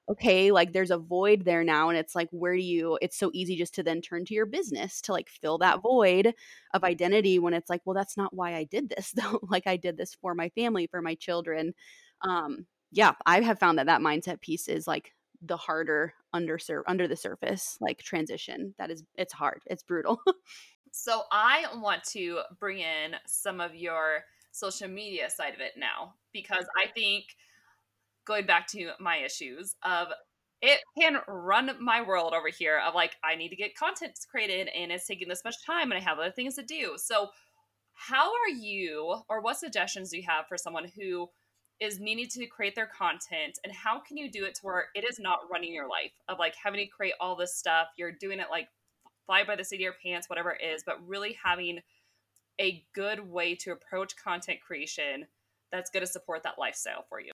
okay, 0.08 0.50
like 0.50 0.72
there's 0.72 0.90
a 0.90 0.98
void 0.98 1.44
there 1.44 1.64
now. 1.64 1.88
And 1.88 1.98
it's 1.98 2.14
like, 2.14 2.28
where 2.30 2.54
do 2.54 2.62
you, 2.62 2.98
it's 3.00 3.16
so 3.16 3.30
easy 3.32 3.56
just 3.56 3.74
to 3.76 3.82
then 3.82 4.02
turn 4.02 4.24
to 4.26 4.34
your 4.34 4.46
business 4.46 5.00
to 5.02 5.12
like 5.12 5.28
fill 5.28 5.58
that 5.58 5.82
void 5.82 6.34
of 6.74 6.84
identity 6.84 7.38
when 7.38 7.54
it's 7.54 7.70
like, 7.70 7.80
well, 7.84 7.94
that's 7.94 8.16
not 8.16 8.34
why 8.34 8.54
I 8.54 8.64
did 8.64 8.90
this 8.90 9.12
though. 9.16 9.40
like 9.48 9.66
I 9.66 9.76
did 9.76 9.96
this 9.96 10.14
for 10.14 10.34
my 10.34 10.50
family, 10.50 10.86
for 10.86 11.00
my 11.00 11.14
children. 11.14 11.74
Um, 12.22 12.66
yeah, 12.92 13.12
I 13.26 13.40
have 13.40 13.58
found 13.58 13.78
that 13.78 13.86
that 13.86 14.02
mindset 14.02 14.40
piece 14.40 14.68
is 14.68 14.86
like 14.86 15.14
the 15.42 15.56
harder 15.56 16.14
under 16.32 16.58
under 16.86 17.08
the 17.08 17.16
surface 17.16 17.76
like 17.80 17.98
transition. 17.98 18.74
That 18.78 18.90
is, 18.90 19.04
it's 19.16 19.32
hard. 19.32 19.62
It's 19.66 19.82
brutal. 19.82 20.20
so 20.96 21.22
I 21.32 21.64
want 21.74 22.04
to 22.12 22.42
bring 22.60 22.78
in 22.78 23.16
some 23.26 23.60
of 23.60 23.74
your 23.74 24.22
social 24.52 24.86
media 24.86 25.28
side 25.28 25.52
of 25.52 25.60
it 25.60 25.72
now 25.76 26.14
because 26.32 26.66
I 26.76 26.86
think 26.86 27.24
going 28.24 28.46
back 28.46 28.68
to 28.68 28.92
my 29.00 29.16
issues 29.16 29.74
of 29.82 30.08
it 30.62 30.78
can 30.96 31.16
run 31.26 31.72
my 31.80 32.00
world 32.00 32.32
over 32.32 32.46
here 32.48 32.80
of 32.86 32.94
like 32.94 33.16
I 33.24 33.34
need 33.34 33.48
to 33.48 33.56
get 33.56 33.76
content 33.76 34.16
created 34.30 34.68
and 34.68 34.92
it's 34.92 35.04
taking 35.04 35.26
this 35.26 35.42
much 35.44 35.56
time 35.66 35.90
and 35.90 36.00
I 36.00 36.04
have 36.04 36.20
other 36.20 36.30
things 36.30 36.54
to 36.54 36.62
do. 36.62 36.92
So 36.96 37.30
how 37.94 38.30
are 38.30 38.54
you 38.56 39.16
or 39.28 39.40
what 39.40 39.58
suggestions 39.58 40.10
do 40.10 40.18
you 40.18 40.24
have 40.28 40.46
for 40.46 40.56
someone 40.56 40.86
who 40.96 41.28
is 41.80 41.98
needing 41.98 42.28
to 42.28 42.46
create 42.46 42.76
their 42.76 42.88
content 42.96 43.58
and 43.64 43.72
how 43.72 43.98
can 43.98 44.16
you 44.16 44.30
do 44.30 44.44
it 44.44 44.54
to 44.54 44.60
where 44.62 44.86
it 44.94 45.02
is 45.02 45.18
not 45.18 45.40
running 45.50 45.74
your 45.74 45.88
life 45.88 46.12
of 46.28 46.38
like 46.38 46.54
having 46.54 46.78
to 46.78 46.86
create 46.86 47.14
all 47.20 47.34
this 47.34 47.56
stuff 47.56 47.88
you're 47.96 48.12
doing 48.12 48.38
it 48.38 48.46
like 48.48 48.68
fly 49.26 49.44
by 49.44 49.56
the 49.56 49.64
seat 49.64 49.76
of 49.76 49.80
your 49.80 49.94
pants 50.04 50.28
whatever 50.28 50.52
it 50.52 50.64
is 50.64 50.82
but 50.84 51.06
really 51.06 51.36
having 51.44 51.80
a 52.60 52.84
good 52.94 53.20
way 53.20 53.54
to 53.54 53.72
approach 53.72 54.14
content 54.16 54.58
creation 54.64 55.26
that's 55.72 55.90
going 55.90 56.04
to 56.04 56.10
support 56.10 56.42
that 56.42 56.58
lifestyle 56.58 57.04
for 57.08 57.20
you 57.20 57.32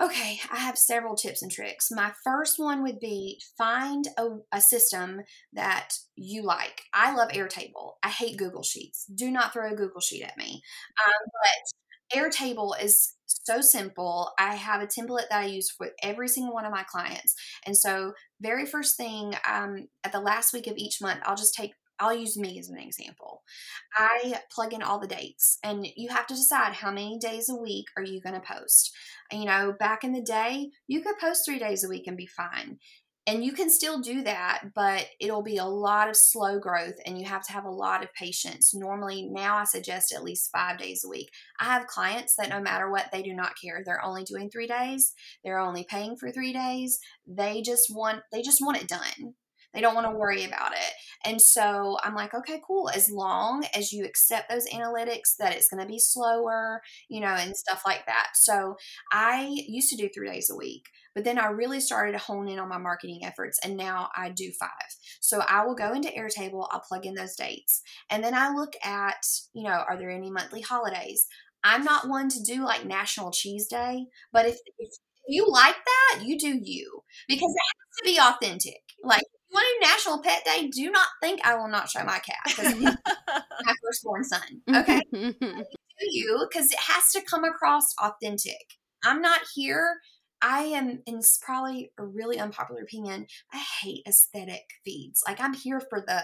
Okay, 0.00 0.40
I 0.50 0.58
have 0.58 0.78
several 0.78 1.16
tips 1.16 1.42
and 1.42 1.50
tricks. 1.50 1.90
My 1.90 2.12
first 2.22 2.58
one 2.58 2.82
would 2.82 3.00
be 3.00 3.40
find 3.56 4.06
a, 4.18 4.38
a, 4.52 4.60
system 4.60 5.22
that 5.52 5.94
you 6.14 6.42
like. 6.42 6.82
I 6.92 7.14
love 7.14 7.30
Airtable. 7.30 7.94
I 8.02 8.10
hate 8.10 8.36
Google 8.36 8.62
Sheets. 8.62 9.06
Do 9.06 9.30
not 9.30 9.52
throw 9.52 9.72
a 9.72 9.76
Google 9.76 10.00
Sheet 10.00 10.22
at 10.22 10.36
me. 10.36 10.62
Um, 11.04 11.30
but 11.32 11.85
Airtable 12.14 12.72
is 12.82 13.14
so 13.26 13.60
simple. 13.60 14.32
I 14.38 14.54
have 14.54 14.80
a 14.80 14.86
template 14.86 15.28
that 15.30 15.42
I 15.42 15.46
use 15.46 15.70
for 15.70 15.88
every 16.02 16.28
single 16.28 16.54
one 16.54 16.64
of 16.64 16.72
my 16.72 16.84
clients. 16.84 17.34
And 17.64 17.76
so, 17.76 18.12
very 18.40 18.66
first 18.66 18.96
thing 18.96 19.34
um, 19.48 19.88
at 20.04 20.12
the 20.12 20.20
last 20.20 20.52
week 20.52 20.66
of 20.66 20.76
each 20.76 21.00
month, 21.00 21.20
I'll 21.24 21.36
just 21.36 21.54
take 21.54 21.72
I'll 21.98 22.14
use 22.14 22.36
me 22.36 22.58
as 22.58 22.68
an 22.68 22.78
example. 22.78 23.42
I 23.96 24.40
plug 24.50 24.74
in 24.74 24.82
all 24.82 24.98
the 24.98 25.06
dates, 25.06 25.58
and 25.62 25.86
you 25.96 26.10
have 26.10 26.26
to 26.26 26.34
decide 26.34 26.74
how 26.74 26.90
many 26.90 27.18
days 27.18 27.48
a 27.48 27.56
week 27.56 27.86
are 27.96 28.02
you 28.02 28.20
going 28.20 28.34
to 28.34 28.46
post. 28.46 28.94
You 29.32 29.46
know, 29.46 29.74
back 29.78 30.04
in 30.04 30.12
the 30.12 30.22
day, 30.22 30.70
you 30.86 31.00
could 31.00 31.18
post 31.18 31.44
three 31.44 31.58
days 31.58 31.84
a 31.84 31.88
week 31.88 32.06
and 32.06 32.16
be 32.16 32.26
fine. 32.26 32.78
And 33.26 33.44
you 33.44 33.52
can 33.52 33.68
still 33.70 34.00
do 34.00 34.22
that, 34.22 34.70
but 34.74 35.08
it'll 35.20 35.42
be 35.42 35.56
a 35.56 35.64
lot 35.64 36.08
of 36.08 36.16
slow 36.16 36.60
growth 36.60 36.94
and 37.04 37.18
you 37.18 37.26
have 37.26 37.42
to 37.46 37.52
have 37.52 37.64
a 37.64 37.70
lot 37.70 38.04
of 38.04 38.14
patience. 38.14 38.72
Normally, 38.72 39.28
now 39.28 39.56
I 39.56 39.64
suggest 39.64 40.12
at 40.12 40.22
least 40.22 40.50
five 40.52 40.78
days 40.78 41.02
a 41.04 41.08
week. 41.08 41.30
I 41.58 41.64
have 41.64 41.88
clients 41.88 42.36
that 42.36 42.50
no 42.50 42.60
matter 42.60 42.88
what, 42.88 43.10
they 43.12 43.22
do 43.22 43.34
not 43.34 43.54
care. 43.60 43.82
They're 43.84 44.04
only 44.04 44.22
doing 44.22 44.48
three 44.48 44.68
days, 44.68 45.12
they're 45.44 45.58
only 45.58 45.84
paying 45.84 46.16
for 46.16 46.30
three 46.30 46.52
days. 46.52 47.00
They 47.26 47.62
just 47.62 47.92
want 47.92 48.22
they 48.32 48.42
just 48.42 48.60
want 48.60 48.80
it 48.80 48.88
done. 48.88 49.34
They 49.76 49.82
don't 49.82 49.94
want 49.94 50.06
to 50.06 50.16
worry 50.16 50.44
about 50.44 50.72
it. 50.72 50.92
And 51.24 51.40
so 51.40 51.98
I'm 52.02 52.14
like, 52.14 52.32
okay, 52.32 52.62
cool. 52.66 52.88
As 52.88 53.10
long 53.10 53.64
as 53.74 53.92
you 53.92 54.06
accept 54.06 54.48
those 54.48 54.66
analytics 54.68 55.36
that 55.38 55.54
it's 55.54 55.68
going 55.68 55.82
to 55.82 55.86
be 55.86 55.98
slower, 55.98 56.80
you 57.10 57.20
know, 57.20 57.34
and 57.34 57.54
stuff 57.54 57.82
like 57.84 58.06
that. 58.06 58.28
So 58.34 58.76
I 59.12 59.54
used 59.68 59.90
to 59.90 59.96
do 59.96 60.08
three 60.08 60.30
days 60.30 60.48
a 60.50 60.56
week, 60.56 60.84
but 61.16 61.24
then 61.24 61.38
I 61.38 61.46
really 61.46 61.80
started 61.80 62.12
to 62.12 62.18
hone 62.18 62.46
in 62.46 62.58
on 62.58 62.68
my 62.68 62.76
marketing 62.76 63.20
efforts 63.24 63.58
and 63.64 63.76
now 63.76 64.10
I 64.14 64.28
do 64.28 64.52
five. 64.60 64.68
So 65.20 65.40
I 65.40 65.64
will 65.64 65.74
go 65.74 65.94
into 65.94 66.10
Airtable, 66.10 66.68
I'll 66.70 66.84
plug 66.86 67.06
in 67.06 67.14
those 67.14 67.34
dates. 67.34 67.80
And 68.10 68.22
then 68.22 68.34
I 68.34 68.50
look 68.50 68.74
at, 68.84 69.24
you 69.54 69.64
know, 69.64 69.82
are 69.88 69.96
there 69.96 70.10
any 70.10 70.30
monthly 70.30 70.60
holidays? 70.60 71.26
I'm 71.64 71.84
not 71.84 72.08
one 72.08 72.28
to 72.28 72.42
do 72.42 72.62
like 72.62 72.84
National 72.84 73.32
Cheese 73.32 73.66
Day, 73.66 74.04
but 74.30 74.44
if, 74.44 74.58
if 74.78 74.90
you 75.26 75.50
like 75.50 75.74
that, 75.74 76.22
you 76.22 76.38
do 76.38 76.60
you 76.62 77.00
because 77.26 77.50
it 77.50 77.62
has 77.64 77.98
to 77.98 78.04
be 78.04 78.20
authentic. 78.20 78.82
Like 79.02 79.22
want 79.56 79.66
to 79.82 79.88
National 79.88 80.22
Pet 80.22 80.44
Day, 80.44 80.68
do 80.68 80.90
not 80.90 81.08
think 81.22 81.40
I 81.44 81.56
will 81.56 81.68
not 81.68 81.88
show 81.88 82.04
my 82.04 82.18
cat 82.18 82.36
because 82.46 82.74
my 83.26 83.74
firstborn 83.82 84.24
son. 84.24 84.62
Okay, 84.68 85.00
do 85.12 86.06
you 86.10 86.46
because 86.50 86.70
it 86.70 86.78
has 86.78 87.10
to 87.12 87.22
come 87.22 87.44
across 87.44 87.94
authentic. 88.02 88.74
I'm 89.04 89.20
not 89.20 89.40
here. 89.54 90.00
I 90.46 90.62
am, 90.62 91.02
and 91.06 91.18
it's 91.18 91.38
probably 91.38 91.90
a 91.98 92.04
really 92.06 92.38
unpopular 92.38 92.82
opinion. 92.82 93.26
I 93.52 93.64
hate 93.82 94.04
aesthetic 94.06 94.62
feeds. 94.84 95.22
Like 95.26 95.40
I'm 95.40 95.54
here 95.54 95.80
for 95.80 96.00
the 96.00 96.22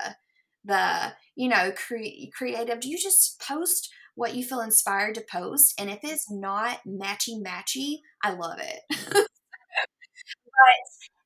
the 0.65 1.13
you 1.35 1.49
know 1.49 1.73
cre- 1.73 2.31
creative. 2.33 2.79
Do 2.81 2.89
you 2.89 2.99
just 2.99 3.41
post 3.41 3.91
what 4.15 4.37
you 4.37 4.45
feel 4.45 4.61
inspired 4.61 5.17
to 5.17 5.25
post? 5.31 5.75
And 5.79 5.91
if 5.91 5.99
it's 6.05 6.31
not 6.31 6.79
matchy 6.87 7.43
matchy, 7.43 7.97
I 8.23 8.33
love 8.35 8.61
it. 8.61 8.81
but 9.13 9.27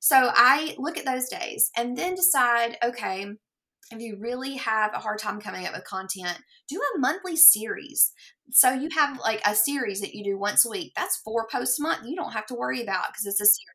so 0.00 0.30
I 0.34 0.74
look 0.78 0.96
at 0.96 1.04
those 1.04 1.28
days 1.28 1.70
and 1.76 1.96
then 1.96 2.14
decide, 2.14 2.78
okay, 2.82 3.26
if 3.90 4.00
you 4.00 4.16
really 4.20 4.56
have 4.56 4.92
a 4.94 4.98
hard 4.98 5.18
time 5.18 5.40
coming 5.40 5.66
up 5.66 5.74
with 5.74 5.84
content, 5.84 6.38
do 6.68 6.80
a 6.80 6.98
monthly 6.98 7.36
series. 7.36 8.12
So 8.52 8.72
you 8.72 8.88
have 8.94 9.18
like 9.20 9.40
a 9.44 9.54
series 9.54 10.00
that 10.00 10.14
you 10.14 10.24
do 10.24 10.38
once 10.38 10.64
a 10.64 10.70
week. 10.70 10.92
That's 10.96 11.20
four 11.24 11.46
posts 11.50 11.78
a 11.78 11.82
month. 11.82 12.06
You 12.06 12.16
don't 12.16 12.32
have 12.32 12.46
to 12.46 12.54
worry 12.54 12.82
about 12.82 13.08
because 13.08 13.26
it's 13.26 13.40
a 13.40 13.46
series. 13.46 13.72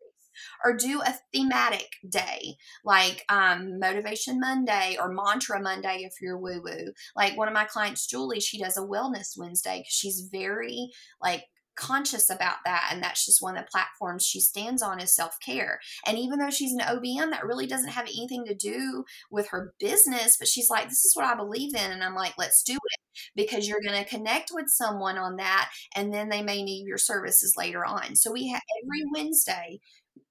Or 0.64 0.76
do 0.76 1.02
a 1.02 1.14
thematic 1.34 1.88
day 2.10 2.56
like 2.84 3.26
um, 3.30 3.78
Motivation 3.80 4.40
Monday 4.40 4.98
or 5.00 5.14
Mantra 5.14 5.62
Monday 5.62 6.00
if 6.04 6.14
you're 6.22 6.38
woo 6.38 6.62
woo. 6.64 6.94
Like 7.16 7.38
one 7.38 7.48
of 7.48 7.54
my 7.54 7.66
clients, 7.66 8.08
Julie, 8.08 8.40
she 8.40 8.58
does 8.58 8.78
a 8.78 8.82
Wellness 8.82 9.38
Wednesday 9.38 9.80
because 9.80 9.94
she's 9.94 10.30
very 10.32 10.90
like 11.22 11.44
conscious 11.76 12.30
about 12.30 12.58
that 12.66 12.90
and 12.92 13.02
that's 13.02 13.26
just 13.26 13.42
one 13.42 13.58
of 13.58 13.64
the 13.64 13.72
platforms 13.72 14.26
she 14.26 14.40
stands 14.40 14.82
on 14.82 15.00
is 15.00 15.16
self-care. 15.16 15.80
And 16.06 16.18
even 16.18 16.40
though 16.40 16.50
she's 16.50 16.74
an 16.74 16.80
obm 16.80 17.32
that 17.32 17.46
really 17.46 17.68
doesn't 17.68 17.90
have 17.90 18.06
anything 18.06 18.46
to 18.46 18.56
do 18.56 19.06
with 19.30 19.50
her 19.50 19.74
business 19.80 20.38
but 20.38 20.48
she's 20.48 20.70
like 20.70 20.90
this 20.90 21.06
is 21.06 21.16
what 21.16 21.26
i 21.26 21.36
believe 21.36 21.74
in 21.76 21.92
and 21.92 22.04
i'm 22.04 22.16
like 22.16 22.34
let's 22.38 22.64
do 22.64 22.74
it 22.74 23.02
because 23.36 23.68
you're 23.68 23.82
going 23.86 24.02
to 24.02 24.10
connect 24.10 24.52
with 24.54 24.66
someone 24.68 25.18
on 25.18 25.38
that 25.38 25.70
and 25.96 26.14
then 26.14 26.30
they 26.30 26.42
may 26.42 26.64
need 26.64 26.86
your 26.88 26.98
services 26.98 27.56
later 27.58 27.86
on. 27.86 28.16
So 28.16 28.32
we 28.32 28.48
have 28.50 28.62
every 28.84 29.04
wednesday 29.14 29.80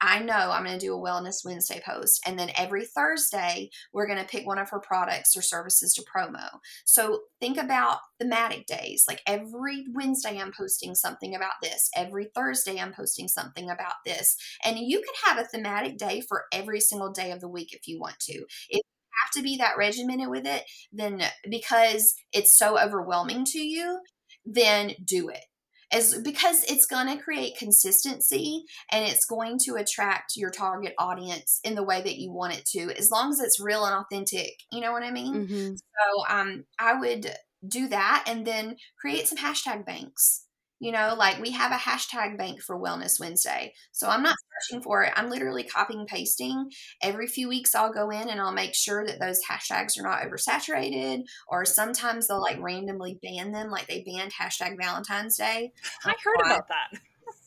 I 0.01 0.21
know 0.21 0.51
I'm 0.51 0.65
going 0.65 0.79
to 0.79 0.85
do 0.85 0.95
a 0.95 0.99
Wellness 0.99 1.45
Wednesday 1.45 1.81
post. 1.85 2.23
And 2.27 2.39
then 2.39 2.51
every 2.57 2.87
Thursday, 2.87 3.69
we're 3.93 4.07
going 4.07 4.19
to 4.19 4.25
pick 4.25 4.47
one 4.47 4.59
of 4.59 4.71
her 4.71 4.81
products 4.81 5.37
or 5.37 5.43
services 5.43 5.93
to 5.95 6.03
promo. 6.03 6.49
So 6.87 7.21
think 7.39 7.59
about 7.59 7.99
thematic 8.19 8.67
days. 8.67 9.05
Like 9.07 9.21
every 9.27 9.85
Wednesday, 9.93 10.39
I'm 10.39 10.53
posting 10.57 10.95
something 10.95 11.35
about 11.35 11.55
this. 11.63 11.91
Every 11.95 12.29
Thursday, 12.35 12.79
I'm 12.79 12.95
posting 12.95 13.29
something 13.29 13.69
about 13.69 13.97
this. 14.07 14.37
And 14.65 14.79
you 14.79 15.03
can 15.03 15.35
have 15.35 15.45
a 15.45 15.49
thematic 15.49 15.99
day 15.99 16.23
for 16.27 16.45
every 16.53 16.81
single 16.81 17.13
day 17.13 17.31
of 17.31 17.41
the 17.41 17.49
week 17.49 17.75
if 17.75 17.87
you 17.87 18.01
want 18.01 18.19
to. 18.21 18.45
If 18.71 18.81
have 19.25 19.33
to 19.33 19.43
be 19.43 19.57
that 19.57 19.77
regimented 19.77 20.31
with 20.31 20.47
it, 20.47 20.65
then 20.93 21.23
because 21.51 22.15
it's 22.33 22.57
so 22.57 22.79
overwhelming 22.79 23.45
to 23.45 23.59
you, 23.59 24.01
then 24.47 24.93
do 25.05 25.29
it 25.29 25.45
as 25.93 26.19
because 26.23 26.65
it's 26.65 26.87
going 26.87 27.07
to 27.07 27.23
create 27.23 27.59
consistency 27.59 28.65
and 28.91 29.05
it's 29.05 29.25
going 29.25 29.59
to 29.59 29.75
attract 29.75 30.37
your 30.37 30.51
target 30.51 30.95
audience 30.99 31.61
in 31.65 31.75
the 31.75 31.83
way 31.83 32.01
that 32.01 32.19
you 32.19 32.33
want 32.33 32.57
it 32.57 32.65
to 32.65 32.93
as 32.99 33.11
long 33.11 33.31
as 33.31 33.41
it's 33.41 33.61
real 33.61 33.85
and 33.85 33.95
authentic 33.95 34.53
you 34.73 34.81
know 34.81 34.93
what 34.93 35.03
i 35.03 35.11
mean 35.11 35.47
mm-hmm. 35.47 35.75
so 35.75 36.35
um 36.35 36.65
i 36.79 36.95
would 36.95 37.31
do 37.67 37.89
that 37.89 38.25
and 38.27 38.47
then 38.47 38.77
create 38.99 39.27
some 39.27 39.39
hashtag 39.39 39.85
banks 39.85 40.47
you 40.81 40.93
know, 40.93 41.15
like 41.17 41.39
we 41.41 41.51
have 41.51 41.73
a 41.73 41.77
hashtag 41.77 42.39
bank 42.39 42.63
for 42.63 42.81
Wellness 42.81 43.21
Wednesday. 43.21 43.75
So 43.93 44.09
I'm 44.09 44.23
not 44.23 44.37
searching 44.63 44.83
for 44.83 45.05
it. 45.05 45.13
I'm 45.15 45.29
literally 45.29 45.63
copying 45.63 46.07
pasting. 46.07 46.71
Every 47.03 47.27
few 47.27 47.49
weeks 47.49 47.75
I'll 47.75 47.93
go 47.93 48.09
in 48.09 48.31
and 48.31 48.41
I'll 48.41 48.51
make 48.51 48.75
sure 48.75 49.05
that 49.07 49.21
those 49.21 49.41
hashtags 49.45 49.99
are 49.99 50.03
not 50.03 50.23
oversaturated. 50.23 51.25
Or 51.49 51.67
sometimes 51.67 52.27
they'll 52.27 52.41
like 52.41 52.61
randomly 52.61 53.19
ban 53.23 53.53
them, 53.53 53.71
like 53.71 53.89
they 53.89 54.03
banned 54.03 54.33
hashtag 54.33 54.77
Valentine's 54.81 55.37
Day. 55.37 55.73
I 56.05 56.15
heard 56.25 56.47
about 56.47 56.69
that. 56.69 56.99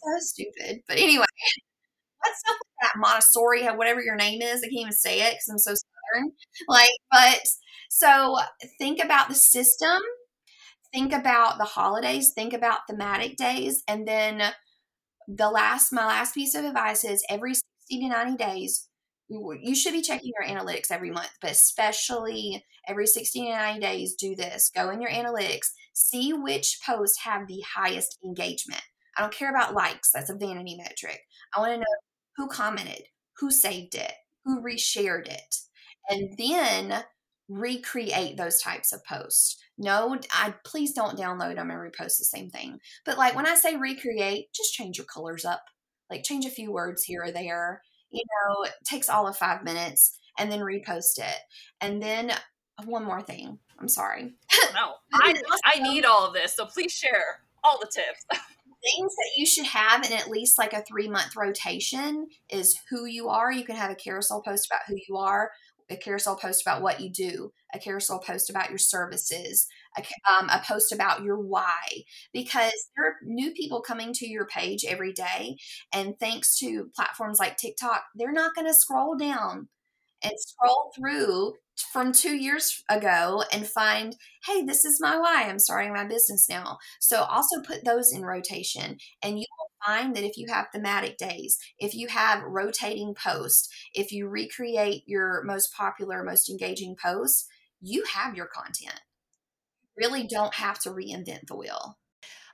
so 0.04 0.20
stupid. 0.20 0.82
But 0.88 0.98
anyway, 0.98 1.26
what's 2.20 2.42
up 2.52 2.58
with 2.60 2.76
that 2.84 2.94
Montessori, 2.98 3.68
uh, 3.68 3.76
whatever 3.76 4.02
your 4.02 4.16
name 4.16 4.44
is? 4.44 4.60
I 4.60 4.68
can't 4.68 4.74
even 4.74 4.92
say 4.94 5.22
it 5.22 5.32
because 5.32 5.50
I'm 5.50 5.58
so 5.58 5.74
southern. 5.74 6.34
Like, 6.68 6.92
but 7.12 7.42
so 7.90 8.38
think 8.78 9.04
about 9.04 9.28
the 9.28 9.36
system 9.36 10.00
think 10.94 11.14
about 11.14 11.58
the 11.58 11.66
holidays, 11.66 12.34
think 12.34 12.54
about 12.54 12.88
thematic 12.90 13.36
days, 13.36 13.84
and 13.88 14.08
then 14.08 14.54
the 15.28 15.50
last 15.50 15.92
my 15.94 16.06
last 16.06 16.36
piece 16.36 16.54
of 16.56 16.66
advice 16.66 17.04
is 17.04 17.24
every 17.30 17.54
60 17.54 17.66
to 17.90 18.08
90 18.10 18.38
days 18.38 18.90
you 19.30 19.76
should 19.76 19.94
be 19.94 20.02
checking 20.02 20.32
your 20.38 20.48
analytics 20.48 20.92
every 20.92 21.12
month, 21.12 21.32
but 21.42 21.52
especially 21.52 22.64
every 22.88 23.08
60 23.08 23.46
to 23.46 23.50
90 23.50 23.80
days, 23.80 24.16
do 24.16 24.36
this. 24.36 24.70
Go 24.74 24.90
in 24.90 25.02
your 25.02 25.12
analytics, 25.12 25.72
see 25.94 26.34
which 26.34 26.80
posts 26.86 27.20
have 27.24 27.48
the 27.48 27.64
highest 27.76 28.18
engagement. 28.24 28.82
I 29.18 29.22
don't 29.22 29.34
care 29.34 29.50
about 29.50 29.74
likes, 29.74 30.12
that's 30.12 30.30
a 30.30 30.36
vanity 30.36 30.76
metric. 30.76 31.22
I 31.56 31.60
want 31.60 31.74
to 31.74 31.78
know 31.78 31.86
who 32.36 32.48
commented, 32.48 33.04
who 33.38 33.52
saved 33.52 33.96
it, 33.96 34.14
who 34.44 34.62
reshared 34.62 35.28
it. 35.28 35.56
And 36.10 36.38
then 36.38 37.04
recreate 37.54 38.38
those 38.38 38.62
types 38.62 38.92
of 38.92 39.04
posts. 39.06 39.58
No, 39.78 40.18
I 40.32 40.54
please 40.64 40.94
don't 40.94 41.18
download 41.18 41.56
them 41.56 41.70
and 41.70 41.80
repost 41.80 42.18
the 42.18 42.26
same 42.26 42.50
thing. 42.50 42.80
But 43.06 43.18
like 43.18 43.36
when 43.36 43.48
I 43.48 43.56
say 43.56 43.76
recreate, 43.76 44.54
just 44.54 44.74
change 44.74 44.98
your 44.98 45.06
colors 45.06 45.46
up. 45.46 45.64
Like 46.10 46.24
change 46.24 46.46
a 46.46 46.50
few 46.50 46.72
words 46.72 47.04
here 47.04 47.24
or 47.24 47.32
there. 47.32 47.82
You 48.12 48.22
know, 48.22 48.64
it 48.64 48.74
takes 48.86 49.10
all 49.10 49.28
of 49.28 49.38
five 49.38 49.64
minutes 49.64 50.18
and 50.38 50.52
then 50.52 50.60
repost 50.60 51.18
it. 51.18 51.40
And 51.82 52.02
then 52.02 52.32
uh, 52.32 52.84
one 52.86 53.04
more 53.04 53.22
thing. 53.22 53.60
I'm 53.80 53.90
sorry. 53.90 54.34
No, 54.74 54.94
I, 55.14 55.36
I 55.66 55.80
need 55.80 56.04
all 56.04 56.26
of 56.26 56.34
this. 56.34 56.56
So 56.56 56.66
please 56.66 56.92
share 56.92 57.42
all 57.64 57.80
the 57.80 57.86
tips. 57.86 58.26
things 58.84 59.16
that 59.16 59.32
you 59.38 59.46
should 59.46 59.66
have 59.66 60.06
in 60.06 60.14
at 60.14 60.30
least 60.30 60.58
like 60.58 60.74
a 60.74 60.84
three 60.84 61.08
month 61.08 61.36
rotation 61.36 62.28
is 62.50 62.80
who 62.90 63.06
you 63.06 63.30
are. 63.30 63.52
You 63.52 63.64
can 63.64 63.76
have 63.76 63.92
a 63.92 63.96
carousel 63.96 64.42
post 64.42 64.68
about 64.68 64.82
who 64.88 64.98
you 65.08 65.18
are, 65.18 65.52
a 65.90 65.98
carousel 65.98 66.36
post 66.36 66.62
about 66.62 66.82
what 66.82 67.00
you 67.00 67.10
do, 67.10 67.52
a 67.74 67.80
carousel 67.80 68.20
post 68.20 68.50
about 68.50 68.70
your 68.70 68.78
services, 68.78 69.68
a, 69.98 70.02
um, 70.32 70.50
a, 70.50 70.62
post 70.66 70.92
about 70.92 71.24
your 71.24 71.40
why, 71.40 72.04
because 72.34 72.74
there 72.96 73.08
are 73.08 73.16
new 73.24 73.52
people 73.52 73.82
coming 73.82 74.14
to 74.14 74.28
your 74.28 74.46
page 74.46 74.86
every 74.86 75.14
day. 75.14 75.58
And 75.94 76.18
thanks 76.20 76.58
to 76.60 76.90
platforms 76.96 77.40
like 77.40 77.58
TikTok, 77.58 78.04
they're 78.16 78.32
not 78.32 78.56
going 78.56 78.68
to 78.68 78.74
scroll 78.74 79.16
down 79.16 79.68
and 80.24 80.34
scroll 80.38 80.92
through 80.96 81.54
from 81.76 82.12
two 82.12 82.36
years 82.36 82.84
ago 82.90 83.44
and 83.52 83.68
find, 83.68 84.16
hey, 84.46 84.64
this 84.64 84.86
is 84.86 85.00
my 85.02 85.18
why. 85.18 85.46
I'm 85.48 85.60
starting 85.60 85.94
my 85.94 86.06
business 86.06 86.48
now. 86.50 86.78
So 87.00 87.24
also 87.24 87.62
put 87.62 87.84
those 87.84 88.12
in 88.12 88.24
rotation 88.24 88.98
and 89.22 89.40
you 89.40 89.46
will 89.58 89.72
find 89.86 90.16
that 90.16 90.24
if 90.24 90.38
you 90.38 90.48
have 90.50 90.68
thematic 90.72 91.18
days, 91.18 91.58
if 91.80 91.96
you 91.96 92.08
have 92.08 92.44
rotating 92.44 93.16
posts, 93.16 93.70
if 93.94 94.12
you 94.12 94.28
recreate 94.28 95.04
your 95.08 95.44
most 95.44 95.74
popular, 95.76 96.24
most 96.24 96.50
engaging 96.50 96.96
posts, 97.02 97.48
you 97.82 98.04
have 98.14 98.36
your 98.36 98.48
content. 98.48 99.02
You 99.84 100.08
really 100.08 100.28
don't 100.28 100.56
have 100.56 100.80
to 100.80 100.90
reinvent 100.90 101.48
the 101.48 101.56
wheel. 101.56 101.98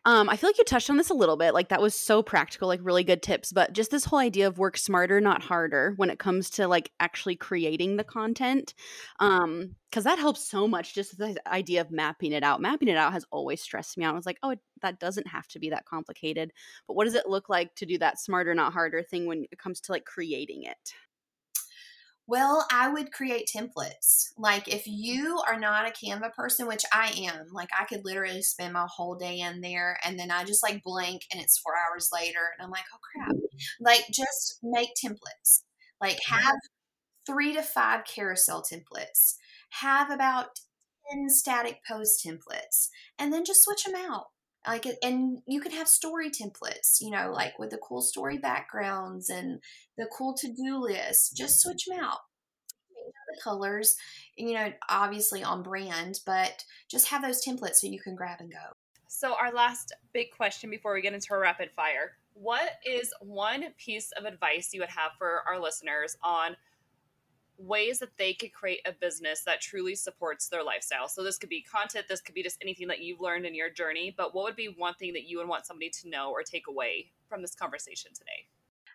Um, 0.06 0.30
I 0.30 0.38
feel 0.38 0.50
like 0.50 0.58
you 0.58 0.64
touched 0.64 0.90
on 0.90 0.98
this 0.98 1.10
a 1.10 1.14
little 1.16 1.36
bit. 1.36 1.54
Like 1.54 1.70
that 1.70 1.82
was 1.82 1.94
so 1.94 2.24
practical, 2.24 2.68
like 2.68 2.80
really 2.82 3.04
good 3.04 3.22
tips. 3.22 3.52
But 3.52 3.74
just 3.74 3.92
this 3.92 4.06
whole 4.06 4.20
idea 4.20 4.48
of 4.48 4.58
work 4.58 4.78
smarter, 4.78 5.20
not 5.20 5.44
harder, 5.44 5.94
when 5.98 6.10
it 6.10 6.20
comes 6.20 6.50
to 6.52 6.68
like 6.68 6.92
actually 7.00 7.36
creating 7.36 7.98
the 7.98 8.04
content, 8.04 8.74
um, 9.20 9.76
because 9.90 10.06
that 10.06 10.20
helps 10.20 10.50
so 10.50 10.68
much. 10.68 10.96
Just 10.96 11.18
the 11.18 11.36
idea 11.48 11.82
of 11.82 11.92
mapping 11.92 12.32
it 12.32 12.44
out. 12.44 12.62
Mapping 12.62 12.88
it 12.88 12.98
out 12.98 13.14
has 13.14 13.26
always 13.32 13.62
stressed 13.62 13.98
me 13.98 14.06
out. 14.06 14.14
I 14.14 14.18
was 14.18 14.26
like, 14.26 14.40
oh, 14.42 14.52
it, 14.52 14.60
that 14.82 15.00
doesn't 15.00 15.28
have 15.28 15.48
to 15.50 15.60
be 15.60 15.70
that 15.72 15.86
complicated. 15.86 16.54
But 16.88 16.96
what 16.96 17.06
does 17.06 17.16
it 17.16 17.28
look 17.28 17.50
like 17.50 17.76
to 17.76 17.86
do 17.86 17.98
that 17.98 18.20
smarter, 18.20 18.56
not 18.56 18.74
harder 18.74 19.04
thing 19.04 19.26
when 19.26 19.46
it 19.52 19.60
comes 19.60 19.82
to 19.82 19.92
like 19.92 20.06
creating 20.06 20.64
it? 20.64 20.94
Well, 22.30 22.68
I 22.72 22.90
would 22.90 23.12
create 23.12 23.50
templates. 23.52 24.28
Like 24.38 24.68
if 24.68 24.84
you 24.86 25.42
are 25.48 25.60
not 25.60 25.88
a 25.88 25.92
Canva 25.92 26.32
person, 26.36 26.68
which 26.68 26.86
I 26.94 27.12
am, 27.18 27.48
like 27.52 27.70
I 27.76 27.86
could 27.86 28.06
literally 28.06 28.44
spend 28.44 28.74
my 28.74 28.86
whole 28.88 29.16
day 29.16 29.40
in 29.40 29.62
there 29.62 29.98
and 30.06 30.20
then 30.20 30.30
I 30.30 30.44
just 30.44 30.62
like 30.62 30.84
blank 30.84 31.24
and 31.34 31.42
it's 31.42 31.58
four 31.58 31.74
hours 31.74 32.10
later 32.14 32.52
and 32.56 32.64
I'm 32.64 32.70
like, 32.70 32.84
oh 32.94 33.00
crap. 33.12 33.32
Mm-hmm. 33.36 33.84
Like 33.84 34.04
just 34.14 34.60
make 34.62 34.90
templates. 35.04 35.64
Like 36.00 36.18
mm-hmm. 36.18 36.36
have 36.36 36.56
three 37.26 37.56
to 37.56 37.64
five 37.64 38.02
carousel 38.06 38.62
templates. 38.62 39.34
Have 39.82 40.12
about 40.12 40.50
10 41.12 41.30
static 41.30 41.80
post 41.90 42.24
templates 42.24 42.90
and 43.18 43.34
then 43.34 43.44
just 43.44 43.64
switch 43.64 43.86
them 43.86 43.96
out 43.96 44.26
like 44.68 44.86
and 45.02 45.40
you 45.48 45.62
can 45.62 45.72
have 45.72 45.88
story 45.88 46.30
templates 46.30 47.00
you 47.02 47.10
know 47.10 47.32
like 47.34 47.58
with 47.60 47.70
the 47.70 47.78
cool 47.78 48.02
story 48.02 48.38
backgrounds 48.38 49.30
and 49.30 49.60
the 49.98 50.08
cool 50.18 50.36
to-do 50.36 50.78
list 50.78 51.36
just 51.36 51.62
switch 51.62 51.86
them 51.86 52.00
out. 52.00 52.20
The 53.34 53.42
colors 53.44 53.96
you 54.36 54.54
know 54.54 54.72
obviously 54.90 55.44
on 55.44 55.64
brand 55.64 56.20
but 56.26 56.64
just 56.90 57.08
have 57.10 57.22
those 57.22 57.44
templates 57.46 57.76
so 57.76 57.88
you 57.88 58.00
can 58.00 58.16
grab 58.16 58.40
and 58.40 58.52
go. 58.52 58.74
So 59.08 59.34
our 59.34 59.52
last 59.52 59.94
big 60.14 60.28
question 60.36 60.70
before 60.70 60.94
we 60.94 61.02
get 61.02 61.14
into 61.14 61.34
a 61.34 61.40
rapid 61.40 61.72
fire 61.72 62.14
what 62.34 62.72
is 62.86 63.12
one 63.22 63.66
piece 63.78 64.12
of 64.18 64.26
advice 64.26 64.70
you 64.74 64.80
would 64.80 64.90
have 64.90 65.12
for 65.18 65.44
our 65.48 65.60
listeners 65.60 66.16
on 66.24 66.56
ways 67.60 68.00
that 68.00 68.18
they 68.18 68.34
could 68.34 68.54
create 68.54 68.80
a 68.86 68.92
business 68.92 69.44
that 69.46 69.62
truly 69.62 69.96
supports 69.96 70.48
their 70.48 70.64
lifestyle. 70.64 71.08
So 71.08 71.24
this 71.24 71.38
could 71.38 71.50
be 71.50 71.62
content, 71.62 72.08
this 72.08 72.22
could 72.22 72.36
be 72.36 72.44
just 72.44 72.58
anything 72.62 72.88
that 72.88 73.02
you've 73.02 73.22
learned 73.22 73.46
in 73.46 73.54
your 73.54 73.70
journey, 73.70 74.14
but 74.16 74.34
what 74.34 74.46
would 74.46 74.56
be 74.56 74.74
one 74.78 74.94
thing 74.96 75.14
that 75.14 75.28
you 75.28 75.38
would 75.38 75.48
want 75.48 75.66
somebody 75.66 75.90
to 76.02 76.10
know 76.10 76.32
or 76.32 76.42
take 76.42 76.68
away 76.68 77.12
from 77.28 77.42
this 77.42 77.56
conversation 77.56 78.12
today? 78.14 78.48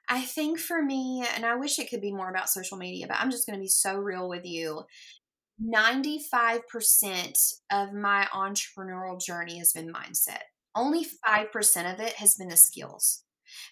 I 0.08 0.22
think 0.22 0.58
for 0.58 0.82
me, 0.82 1.24
and 1.34 1.46
I 1.46 1.56
wish 1.56 1.78
it 1.78 1.88
could 1.88 2.00
be 2.00 2.12
more 2.12 2.30
about 2.30 2.50
social 2.50 2.76
media, 2.76 3.06
but 3.06 3.18
I'm 3.18 3.30
just 3.30 3.46
going 3.46 3.58
to 3.58 3.62
be 3.62 3.68
so 3.68 3.96
real 3.96 4.28
with 4.28 4.44
you. 4.44 4.84
95% 5.62 7.54
of 7.70 7.92
my 7.92 8.26
entrepreneurial 8.34 9.20
journey 9.24 9.58
has 9.58 9.72
been 9.72 9.92
mindset. 9.92 10.42
Only 10.74 11.06
5% 11.26 11.94
of 11.94 12.00
it 12.00 12.14
has 12.14 12.34
been 12.34 12.48
the 12.48 12.56
skills 12.56 13.22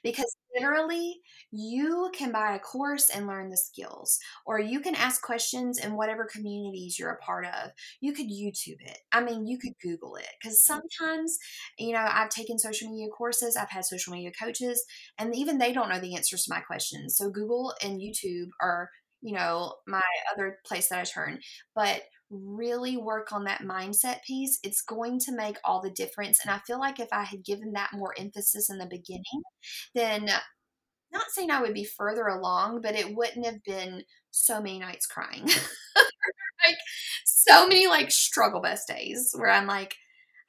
because 0.02 0.36
literally 0.54 1.20
you 1.50 2.10
can 2.14 2.32
buy 2.32 2.54
a 2.54 2.58
course 2.58 3.08
and 3.08 3.26
learn 3.26 3.50
the 3.50 3.56
skills 3.56 4.18
or 4.46 4.60
you 4.60 4.80
can 4.80 4.94
ask 4.94 5.22
questions 5.22 5.78
in 5.78 5.96
whatever 5.96 6.26
communities 6.30 6.98
you're 6.98 7.10
a 7.10 7.18
part 7.18 7.46
of. 7.46 7.70
You 8.00 8.12
could 8.12 8.28
youtube 8.28 8.80
it. 8.80 8.98
I 9.12 9.22
mean 9.22 9.46
you 9.46 9.58
could 9.58 9.74
google 9.82 10.16
it 10.16 10.28
because 10.40 10.62
mm-hmm. 10.62 10.80
sometimes 10.80 11.38
you 11.78 11.92
know 11.92 12.06
i've 12.08 12.30
taken 12.30 12.58
social 12.58 12.90
media 12.90 13.08
courses 13.08 13.56
i've 13.56 13.70
had 13.70 13.84
social 13.84 14.12
media 14.12 14.32
coaches 14.40 14.84
and 15.18 15.34
even 15.34 15.58
they 15.58 15.72
don't 15.72 15.88
know 15.88 16.00
the 16.00 16.14
answers 16.16 16.44
to 16.44 16.54
my 16.54 16.60
questions. 16.60 17.16
So 17.16 17.30
google 17.30 17.74
and 17.82 18.00
youtube 18.00 18.48
are 18.60 18.90
you 19.22 19.34
know 19.34 19.74
my 19.86 20.02
other 20.32 20.58
place 20.66 20.88
that 20.88 20.98
i 20.98 21.04
turn. 21.04 21.38
But 21.74 22.02
really 22.32 22.96
work 22.96 23.32
on 23.32 23.44
that 23.44 23.62
mindset 23.62 24.22
piece, 24.26 24.58
it's 24.62 24.82
going 24.82 25.18
to 25.20 25.32
make 25.36 25.56
all 25.64 25.80
the 25.82 25.90
difference. 25.90 26.40
And 26.42 26.50
I 26.50 26.58
feel 26.66 26.78
like 26.78 26.98
if 26.98 27.08
I 27.12 27.22
had 27.22 27.44
given 27.44 27.72
that 27.72 27.90
more 27.92 28.14
emphasis 28.18 28.70
in 28.70 28.78
the 28.78 28.86
beginning, 28.86 29.42
then 29.94 30.30
not 31.12 31.30
saying 31.30 31.50
I 31.50 31.60
would 31.60 31.74
be 31.74 31.84
further 31.84 32.26
along, 32.26 32.80
but 32.82 32.94
it 32.94 33.14
wouldn't 33.14 33.44
have 33.46 33.62
been 33.64 34.02
so 34.30 34.60
many 34.60 34.78
nights 34.78 35.06
crying. 35.06 35.46
like 36.66 36.76
so 37.24 37.66
many 37.66 37.86
like 37.86 38.10
struggle 38.10 38.62
bus 38.62 38.84
days 38.86 39.32
where 39.36 39.50
I'm 39.50 39.66
like, 39.66 39.94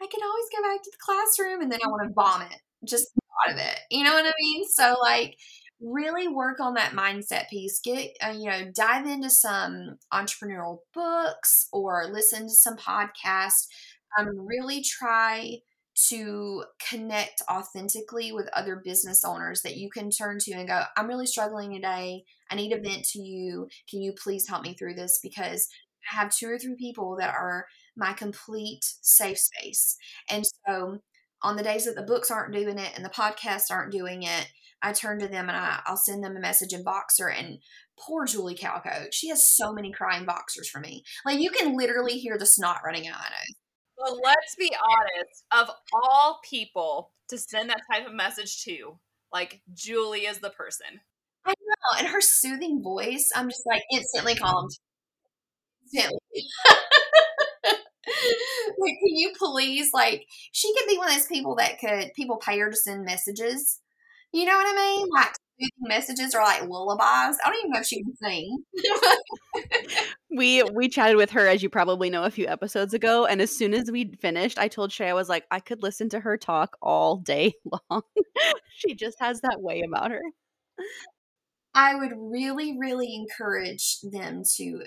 I 0.02 0.08
can 0.08 0.22
always 0.24 0.46
go 0.56 0.62
back 0.64 0.82
to 0.82 0.92
the 0.92 0.98
classroom 1.00 1.62
and 1.62 1.72
then 1.72 1.80
I 1.84 1.88
want 1.88 2.08
to 2.08 2.14
vomit 2.14 2.60
just 2.86 3.08
out 3.46 3.54
of 3.54 3.60
it. 3.60 3.80
You 3.90 4.04
know 4.04 4.14
what 4.14 4.26
I 4.26 4.34
mean? 4.40 4.64
So 4.68 4.96
like 5.02 5.36
really 5.84 6.28
work 6.28 6.60
on 6.60 6.76
that 6.76 6.94
mindset 6.94 7.50
piece. 7.50 7.80
Get 7.80 8.12
uh, 8.26 8.32
you 8.32 8.50
know, 8.50 8.72
dive 8.74 9.06
into 9.06 9.30
some 9.30 9.98
entrepreneurial 10.14 10.80
books 10.94 11.68
or 11.74 12.08
listen 12.12 12.44
to 12.44 12.54
some 12.54 12.78
podcasts. 12.78 13.68
Um, 14.18 14.30
really 14.48 14.82
try 14.84 15.60
to 16.10 16.64
connect 16.90 17.42
authentically 17.52 18.32
with 18.32 18.50
other 18.54 18.82
business 18.84 19.24
owners 19.24 19.62
that 19.62 19.78
you 19.78 19.90
can 19.90 20.10
turn 20.10 20.40
to 20.40 20.52
and 20.54 20.68
go, 20.68 20.84
I'm 20.98 21.08
really 21.08 21.28
struggling 21.28 21.74
today. 21.74 22.24
I 22.50 22.56
need 22.56 22.72
a 22.74 22.80
vent 22.80 23.06
to 23.10 23.20
you. 23.20 23.68
Can 23.90 24.02
you 24.02 24.14
please 24.14 24.48
help 24.48 24.64
me 24.64 24.74
through 24.74 24.96
this? 24.96 25.20
Because 25.22 25.70
I 26.12 26.16
have 26.20 26.34
two 26.34 26.50
or 26.50 26.58
three 26.58 26.76
people 26.76 27.16
that 27.20 27.34
are 27.34 27.68
my 27.96 28.14
complete 28.14 28.84
safe 29.02 29.38
space. 29.38 29.98
And 30.30 30.44
so 30.68 31.00
on 31.44 31.56
the 31.58 31.64
days 31.64 31.86
that 31.86 31.96
the 31.96 32.02
books 32.02 32.32
aren't 32.32 32.54
doing 32.54 32.80
it 32.80 32.92
and 32.96 33.06
the 33.06 33.10
podcasts 33.10 33.70
aren't 33.70 33.92
doing 33.92 34.24
it, 34.24 34.48
I 34.84 34.92
turn 34.92 35.20
to 35.20 35.28
them 35.28 35.48
and 35.50 35.58
I, 35.58 35.80
will 35.90 35.98
send 35.98 36.24
them 36.24 36.36
a 36.36 36.42
message 36.42 36.74
in 36.74 36.84
Voxer 36.84 37.34
And 37.34 37.60
poor 37.98 38.26
Julie 38.26 38.56
Calico, 38.56 39.08
she 39.12 39.30
has 39.30 39.50
so 39.50 39.74
many 39.74 39.92
crying 39.92 40.26
voxers 40.26 40.68
for 40.72 40.82
me. 40.82 41.04
Like 41.26 41.40
you 41.40 41.50
can 41.50 41.78
literally 41.78 42.20
hear 42.20 42.38
the 42.38 42.46
snot 42.46 42.82
running 42.86 43.08
out 43.08 43.16
of 43.16 43.22
my 43.22 43.30
nose. 43.30 43.56
Well, 43.98 44.20
let's 44.24 44.56
be 44.60 44.76
honest. 44.76 45.46
Of 45.52 45.76
all 45.94 46.40
people 46.48 47.12
to 47.30 47.38
send 47.38 47.70
that 47.70 47.82
type 47.92 48.06
of 48.06 48.14
message 48.14 48.64
to, 48.66 49.00
like 49.32 49.62
Julie 49.74 50.26
is 50.26 50.40
the 50.40 50.50
person. 50.50 51.00
I 51.46 51.52
know, 51.52 52.00
and 52.00 52.08
her 52.08 52.22
soothing 52.22 52.82
voice, 52.84 53.30
I'm 53.36 53.50
just 53.50 53.64
like 53.66 53.84
instantly 53.92 54.36
calmed. 54.36 54.72
Instantly. 55.94 56.20
like, 57.66 58.96
can 59.00 59.16
you 59.16 59.34
please, 59.38 59.92
like, 59.94 60.26
she 60.52 60.74
could 60.74 60.88
be 60.88 60.98
one 60.98 61.10
of 61.10 61.16
those 61.16 61.28
people 61.28 61.56
that 61.56 61.80
could 61.80 62.14
people 62.16 62.38
pay 62.38 62.60
her 62.60 62.70
to 62.70 62.76
send 62.76 63.06
messages. 63.06 63.80
You 64.34 64.46
know 64.46 64.58
what 64.58 64.66
I 64.68 64.76
mean? 64.76 65.08
Like 65.12 65.34
messages 65.80 66.34
are 66.34 66.44
like 66.44 66.68
lullabies. 66.68 67.38
I 67.44 67.50
don't 67.50 67.60
even 67.60 67.72
know 67.72 67.80
if 67.80 67.86
she 67.86 68.04
can 68.04 68.16
sing. 68.16 68.64
we 70.36 70.64
we 70.74 70.90
chatted 70.90 71.18
with 71.18 71.32
her, 71.32 71.48
as 71.48 71.62
you 71.62 71.70
probably 71.70 72.10
know, 72.10 72.24
a 72.24 72.32
few 72.32 72.48
episodes 72.48 72.94
ago, 72.94 73.26
and 73.26 73.42
as 73.42 73.56
soon 73.56 73.74
as 73.74 73.92
we 73.92 74.12
finished, 74.20 74.58
I 74.58 74.68
told 74.68 74.92
Shay 74.92 75.10
I 75.10 75.14
was 75.14 75.30
like, 75.30 75.46
I 75.52 75.60
could 75.60 75.84
listen 75.84 76.10
to 76.10 76.20
her 76.20 76.38
talk 76.38 76.78
all 76.82 77.18
day 77.18 77.54
long. 77.90 78.02
she 78.76 78.96
just 78.96 79.20
has 79.20 79.42
that 79.42 79.62
way 79.62 79.84
about 79.88 80.12
her. 80.12 80.22
I 81.76 81.96
would 81.96 82.14
really, 82.16 82.78
really 82.78 83.14
encourage 83.16 84.00
them 84.02 84.44
to 84.58 84.84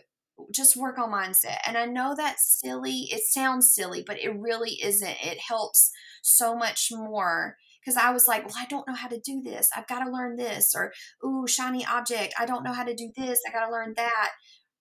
just 0.52 0.76
work 0.76 0.98
on 0.98 1.10
mindset. 1.10 1.58
And 1.66 1.76
I 1.76 1.86
know 1.86 2.14
that's 2.16 2.60
silly. 2.60 3.08
It 3.10 3.22
sounds 3.22 3.72
silly, 3.72 4.04
but 4.06 4.20
it 4.20 4.38
really 4.38 4.78
isn't. 4.82 5.16
It 5.22 5.38
helps 5.38 5.90
so 6.22 6.54
much 6.54 6.90
more 6.92 7.56
because 7.86 7.96
I 7.96 8.10
was 8.10 8.26
like, 8.26 8.44
well, 8.44 8.56
I 8.58 8.66
don't 8.66 8.86
know 8.88 8.94
how 8.94 9.06
to 9.06 9.20
do 9.20 9.40
this. 9.42 9.68
I've 9.76 9.86
got 9.86 10.02
to 10.04 10.10
learn 10.10 10.36
this. 10.36 10.74
Or, 10.74 10.92
ooh, 11.24 11.46
shiny 11.46 11.86
object. 11.86 12.34
I 12.36 12.44
don't 12.44 12.64
know 12.64 12.72
how 12.72 12.82
to 12.82 12.94
do 12.94 13.12
this. 13.16 13.38
I 13.48 13.52
got 13.52 13.64
to 13.64 13.72
learn 13.72 13.94
that. 13.96 14.30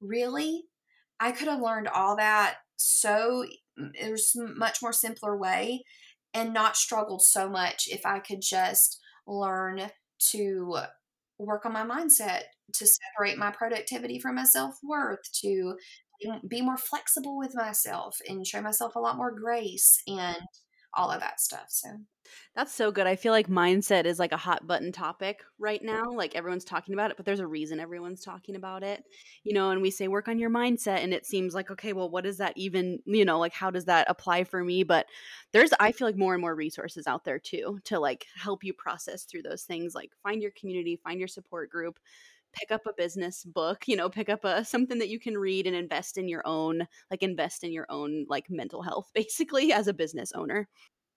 Really? 0.02 0.64
I 1.20 1.32
could 1.32 1.48
have 1.48 1.62
learned 1.62 1.88
all 1.88 2.18
that 2.18 2.56
so 2.78 3.46
there's 4.00 4.34
much 4.36 4.82
more 4.82 4.92
simpler 4.92 5.38
way 5.38 5.84
and 6.34 6.54
not 6.54 6.76
struggled 6.76 7.22
so 7.22 7.48
much 7.48 7.88
if 7.88 8.06
I 8.06 8.20
could 8.20 8.42
just 8.42 9.00
learn 9.28 9.92
to 10.32 10.78
work 11.38 11.66
on 11.66 11.74
my 11.74 11.84
mindset 11.84 12.44
to 12.74 12.88
separate 12.88 13.38
my 13.38 13.52
productivity 13.52 14.20
from 14.20 14.36
my 14.36 14.46
self-worth 14.46 15.20
to 15.42 15.76
be 16.48 16.62
more 16.62 16.78
flexible 16.78 17.38
with 17.38 17.54
myself 17.54 18.18
and 18.28 18.48
show 18.48 18.62
myself 18.62 18.96
a 18.96 19.00
lot 19.00 19.18
more 19.18 19.32
grace 19.32 20.02
and 20.08 20.38
all 20.96 21.12
of 21.12 21.20
that 21.20 21.40
stuff 21.40 21.66
so 21.68 21.90
that's 22.56 22.74
so 22.74 22.92
good. 22.92 23.08
I 23.08 23.16
feel 23.16 23.32
like 23.32 23.48
mindset 23.48 24.06
is 24.06 24.20
like 24.20 24.32
a 24.32 24.38
hot 24.38 24.66
button 24.66 24.92
topic 24.92 25.44
right 25.60 25.84
now. 25.84 26.12
Like 26.12 26.36
everyone's 26.36 26.66
talking 26.66 26.94
about 26.94 27.12
it, 27.12 27.18
but 27.18 27.26
there's 27.26 27.40
a 27.40 27.48
reason 27.48 27.80
everyone's 27.80 28.24
talking 28.24 28.56
about 28.56 28.84
it. 28.84 29.04
You 29.44 29.54
know, 29.54 29.72
and 29.72 29.82
we 29.82 29.92
say 29.92 30.08
work 30.08 30.28
on 30.28 30.40
your 30.40 30.50
mindset 30.50 31.04
and 31.04 31.14
it 31.14 31.26
seems 31.26 31.54
like 31.54 31.72
okay, 31.72 31.94
well 31.94 32.10
what 32.10 32.24
does 32.24 32.38
that 32.38 32.54
even, 32.56 33.00
you 33.06 33.26
know, 33.26 33.40
like 33.40 33.54
how 33.54 33.70
does 33.70 33.86
that 33.86 34.10
apply 34.10 34.44
for 34.44 34.64
me? 34.64 34.84
But 34.84 35.08
there's 35.52 35.72
I 35.80 35.92
feel 35.92 36.08
like 36.08 36.18
more 36.18 36.34
and 36.34 36.42
more 36.42 36.56
resources 36.56 37.08
out 37.08 37.26
there 37.26 37.40
too 37.40 37.80
to 37.86 38.00
like 38.00 38.26
help 38.36 38.64
you 38.64 38.74
process 38.74 39.24
through 39.24 39.44
those 39.44 39.64
things. 39.64 39.96
Like 39.96 40.12
find 40.24 40.42
your 40.42 40.52
community, 40.52 41.00
find 41.04 41.20
your 41.20 41.28
support 41.28 41.70
group, 41.70 42.00
pick 42.56 42.72
up 42.72 42.82
a 42.88 42.94
business 42.94 43.44
book, 43.44 43.88
you 43.88 43.96
know, 43.96 44.10
pick 44.10 44.30
up 44.30 44.44
a 44.44 44.66
something 44.66 45.00
that 45.00 45.10
you 45.10 45.20
can 45.20 45.38
read 45.38 45.68
and 45.68 45.76
invest 45.76 46.18
in 46.18 46.28
your 46.28 46.42
own 46.46 46.88
like 47.12 47.24
invest 47.24 47.64
in 47.64 47.72
your 47.72 47.86
own 47.90 48.26
like 48.30 48.46
mental 48.50 48.82
health 48.82 49.10
basically 49.16 49.72
as 49.72 49.88
a 49.88 49.94
business 49.94 50.32
owner. 50.36 50.68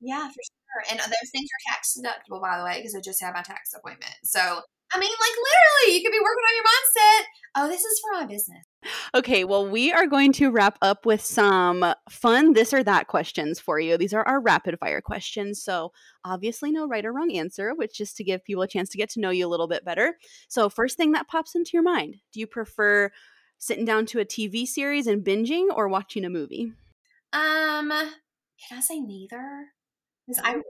Yeah, 0.00 0.28
for 0.28 0.42
sure. 0.42 0.92
And 0.92 1.00
uh, 1.00 1.06
those 1.06 1.30
things 1.32 1.48
are 1.50 1.72
tax 1.72 1.96
deductible, 1.98 2.40
by 2.40 2.58
the 2.58 2.64
way, 2.64 2.78
because 2.78 2.94
I 2.94 3.00
just 3.00 3.20
had 3.20 3.34
my 3.34 3.42
tax 3.42 3.74
appointment. 3.74 4.14
So, 4.22 4.38
I 4.40 4.98
mean, 4.98 5.10
like 5.10 5.36
literally, 5.36 5.98
you 5.98 6.04
could 6.04 6.14
be 6.14 6.22
working 6.22 6.46
on 6.46 6.54
your 6.54 6.68
mindset. 6.70 7.22
Oh, 7.56 7.68
this 7.68 7.82
is 7.82 8.00
for 8.00 8.20
my 8.20 8.26
business. 8.26 8.64
Okay, 9.14 9.44
well, 9.44 9.66
we 9.68 9.92
are 9.92 10.06
going 10.06 10.32
to 10.34 10.50
wrap 10.50 10.78
up 10.82 11.04
with 11.04 11.20
some 11.20 11.94
fun 12.08 12.52
this 12.52 12.72
or 12.72 12.84
that 12.84 13.08
questions 13.08 13.58
for 13.58 13.80
you. 13.80 13.96
These 13.98 14.14
are 14.14 14.26
our 14.26 14.40
rapid 14.40 14.78
fire 14.78 15.00
questions. 15.00 15.62
So, 15.62 15.92
obviously, 16.24 16.70
no 16.70 16.86
right 16.86 17.04
or 17.04 17.12
wrong 17.12 17.32
answer, 17.32 17.74
which 17.74 18.00
is 18.00 18.12
to 18.14 18.24
give 18.24 18.44
people 18.44 18.62
a 18.62 18.68
chance 18.68 18.88
to 18.90 18.98
get 18.98 19.10
to 19.10 19.20
know 19.20 19.30
you 19.30 19.46
a 19.46 19.48
little 19.50 19.68
bit 19.68 19.84
better. 19.84 20.16
So, 20.48 20.68
first 20.68 20.96
thing 20.96 21.12
that 21.12 21.28
pops 21.28 21.54
into 21.54 21.70
your 21.74 21.82
mind 21.82 22.16
do 22.32 22.40
you 22.40 22.46
prefer 22.46 23.10
sitting 23.58 23.84
down 23.84 24.06
to 24.06 24.20
a 24.20 24.24
TV 24.24 24.66
series 24.66 25.08
and 25.08 25.24
binging 25.24 25.66
or 25.74 25.88
watching 25.88 26.24
a 26.24 26.30
movie? 26.30 26.72
Um, 27.32 27.90
can 27.90 28.78
I 28.78 28.80
say 28.80 29.00
neither? 29.00 29.68
because 30.28 30.42
I 30.44 30.60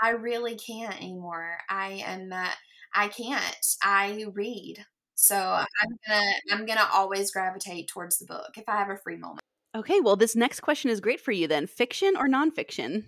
I 0.00 0.10
really 0.10 0.56
can't 0.56 0.96
anymore. 0.96 1.58
I 1.68 2.04
am 2.06 2.32
uh, 2.32 2.50
I 2.94 3.08
can't. 3.08 3.76
I 3.82 4.26
read. 4.32 4.84
So 5.20 5.36
I'm 5.36 5.98
gonna 6.06 6.30
I'm 6.52 6.64
gonna 6.64 6.88
always 6.94 7.32
gravitate 7.32 7.88
towards 7.88 8.18
the 8.18 8.26
book 8.26 8.52
if 8.56 8.62
I 8.68 8.76
have 8.76 8.88
a 8.88 8.96
free 8.96 9.16
moment. 9.16 9.40
Okay, 9.74 9.98
well 9.98 10.14
this 10.14 10.36
next 10.36 10.60
question 10.60 10.92
is 10.92 11.00
great 11.00 11.20
for 11.20 11.32
you 11.32 11.48
then. 11.48 11.66
Fiction 11.66 12.14
or 12.16 12.28
nonfiction? 12.28 13.06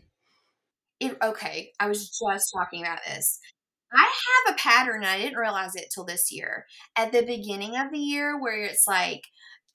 It, 0.98 1.16
okay, 1.22 1.70
I 1.78 1.86
was 1.86 2.08
just 2.08 2.52
talking 2.52 2.82
about 2.82 2.98
this. 3.06 3.38
I 3.92 4.10
have 4.46 4.54
a 4.54 4.58
pattern 4.58 5.02
and 5.02 5.06
I 5.06 5.18
didn't 5.18 5.38
realize 5.38 5.76
it 5.76 5.86
till 5.94 6.04
this 6.04 6.32
year. 6.32 6.66
At 6.96 7.12
the 7.12 7.22
beginning 7.22 7.76
of 7.76 7.92
the 7.92 7.98
year 7.98 8.40
where 8.40 8.60
it's 8.64 8.88
like 8.88 9.22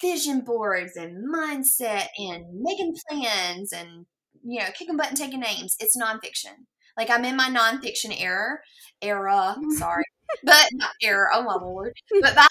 vision 0.02 0.42
boards 0.42 0.98
and 0.98 1.34
mindset 1.34 2.08
and 2.18 2.46
making 2.62 2.96
plans 3.10 3.72
and 3.72 4.06
you 4.44 4.60
know, 4.60 4.68
kicking 4.78 4.98
butt 4.98 5.08
and 5.08 5.18
taking 5.18 5.40
names. 5.40 5.78
It's 5.80 5.98
nonfiction. 5.98 6.66
Like 6.98 7.10
I'm 7.10 7.26
in 7.26 7.36
my 7.36 7.50
nonfiction 7.50 8.16
era, 8.20 8.58
era. 9.02 9.56
Mm-hmm. 9.58 9.72
Sorry, 9.72 10.06
but 10.44 10.68
not 10.74 10.92
era. 11.02 11.30
Oh 11.34 11.44
my 11.44 11.56
lord! 11.56 11.94
But 12.22 12.36
by 12.36 12.42
like 12.42 12.50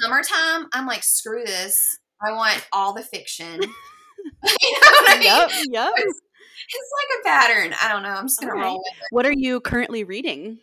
summertime, 0.00 0.68
I'm 0.72 0.86
like, 0.86 1.04
screw 1.04 1.44
this. 1.44 1.98
I 2.22 2.32
want 2.32 2.66
all 2.72 2.92
the 2.92 3.02
fiction. 3.02 3.60
you 4.62 4.72
know 4.72 4.90
what 4.90 5.10
I 5.10 5.18
mean? 5.18 5.26
Yep. 5.26 5.50
Yep. 5.70 5.92
It's, 5.96 6.20
it's, 6.68 6.90
like 6.98 7.20
a 7.20 7.28
pattern. 7.28 7.74
I 7.82 7.92
don't 7.92 8.02
know. 8.02 8.10
I'm 8.10 8.26
just 8.26 8.40
gonna 8.40 8.54
right. 8.54 8.64
roll 8.64 8.78
with 8.78 8.98
it. 8.98 9.06
What 9.10 9.26
are 9.26 9.32
you 9.32 9.60
currently 9.60 10.04
reading? 10.04 10.58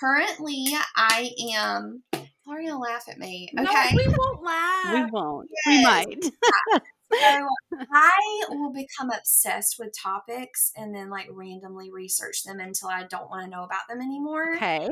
Currently, 0.00 0.74
I 0.96 1.30
am. 1.54 2.02
Are 2.12 2.60
you 2.60 2.70
gonna 2.70 2.80
laugh 2.80 3.04
at 3.08 3.18
me? 3.18 3.48
Okay, 3.58 3.64
no, 3.64 3.96
we 3.96 4.14
won't 4.16 4.42
laugh. 4.42 4.84
We 4.94 5.10
won't. 5.10 5.48
Yes. 5.66 5.66
We 5.66 5.82
might. 5.82 6.82
So 7.20 7.48
I 7.92 8.44
will 8.50 8.72
become 8.72 9.10
obsessed 9.10 9.76
with 9.78 9.94
topics 10.00 10.72
and 10.76 10.94
then 10.94 11.10
like 11.10 11.28
randomly 11.30 11.90
research 11.92 12.42
them 12.44 12.60
until 12.60 12.88
I 12.88 13.04
don't 13.04 13.30
want 13.30 13.44
to 13.44 13.50
know 13.50 13.64
about 13.64 13.82
them 13.88 14.00
anymore. 14.00 14.56
Okay. 14.56 14.88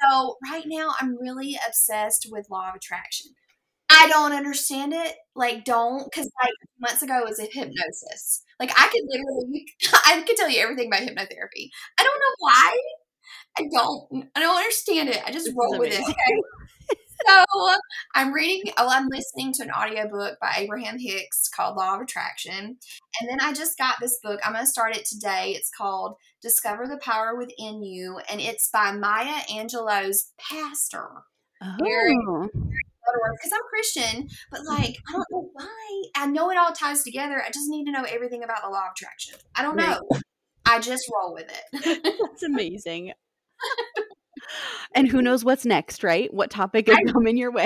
So 0.00 0.36
right 0.50 0.64
now 0.66 0.94
I'm 1.00 1.16
really 1.20 1.58
obsessed 1.66 2.28
with 2.30 2.50
law 2.50 2.70
of 2.70 2.76
attraction. 2.76 3.32
I 3.90 4.08
don't 4.08 4.32
understand 4.32 4.94
it. 4.94 5.16
Like, 5.34 5.64
don't 5.64 6.04
because 6.04 6.30
like 6.42 6.52
months 6.80 7.02
ago 7.02 7.18
it 7.18 7.28
was 7.28 7.38
a 7.38 7.44
hypnosis. 7.44 8.42
Like 8.58 8.70
I 8.74 8.88
could 8.88 9.02
literally, 9.06 9.66
I 10.06 10.22
could 10.26 10.36
tell 10.36 10.48
you 10.48 10.60
everything 10.60 10.88
about 10.88 11.02
hypnotherapy. 11.02 11.68
I 11.98 12.02
don't 12.02 12.18
know 12.18 12.34
why. 12.38 12.80
I 13.58 13.62
don't. 13.70 14.30
I 14.34 14.40
don't 14.40 14.56
understand 14.56 15.10
it. 15.10 15.20
I 15.26 15.30
just 15.30 15.50
roll 15.54 15.78
with 15.78 15.92
it. 15.92 16.00
Okay 16.00 16.36
so 17.26 17.76
I'm 18.14 18.32
reading, 18.32 18.72
oh, 18.78 18.88
I'm 18.90 19.08
listening 19.08 19.52
to 19.54 19.62
an 19.64 19.70
audiobook 19.70 20.38
by 20.40 20.54
Abraham 20.58 20.98
Hicks 20.98 21.48
called 21.48 21.76
Law 21.76 21.96
of 21.96 22.02
Attraction. 22.02 22.76
And 23.20 23.28
then 23.28 23.40
I 23.40 23.52
just 23.52 23.78
got 23.78 23.96
this 24.00 24.18
book. 24.22 24.40
I'm 24.44 24.52
going 24.52 24.64
to 24.64 24.70
start 24.70 24.96
it 24.96 25.04
today. 25.04 25.52
It's 25.56 25.70
called 25.70 26.16
Discover 26.40 26.86
the 26.88 26.98
Power 26.98 27.36
Within 27.36 27.82
You. 27.82 28.20
And 28.30 28.40
it's 28.40 28.68
by 28.70 28.92
Maya 28.92 29.42
Angelou's 29.50 30.32
pastor. 30.38 31.08
Oh. 31.62 31.76
Very, 31.80 32.16
because 33.32 33.52
I'm 33.52 33.60
Christian, 33.68 34.28
but 34.50 34.64
like 34.64 34.96
I 35.08 35.12
don't 35.12 35.26
know 35.30 35.50
why. 35.52 36.02
I 36.16 36.26
know 36.26 36.50
it 36.50 36.56
all 36.56 36.72
ties 36.72 37.02
together. 37.02 37.42
I 37.42 37.48
just 37.48 37.68
need 37.68 37.84
to 37.84 37.92
know 37.92 38.04
everything 38.04 38.42
about 38.42 38.62
the 38.62 38.70
law 38.70 38.86
of 38.86 38.92
attraction. 38.92 39.36
I 39.54 39.62
don't 39.62 39.76
know. 39.76 40.00
I 40.64 40.78
just 40.78 41.10
roll 41.12 41.34
with 41.34 41.50
it. 41.50 42.02
That's 42.20 42.42
amazing. 42.42 43.12
and 44.94 45.08
who 45.08 45.22
knows 45.22 45.44
what's 45.44 45.64
next, 45.64 46.02
right? 46.02 46.32
What 46.32 46.50
topic 46.50 46.88
is 46.88 46.96
I- 46.96 47.12
coming 47.12 47.36
your 47.36 47.52
way? 47.52 47.64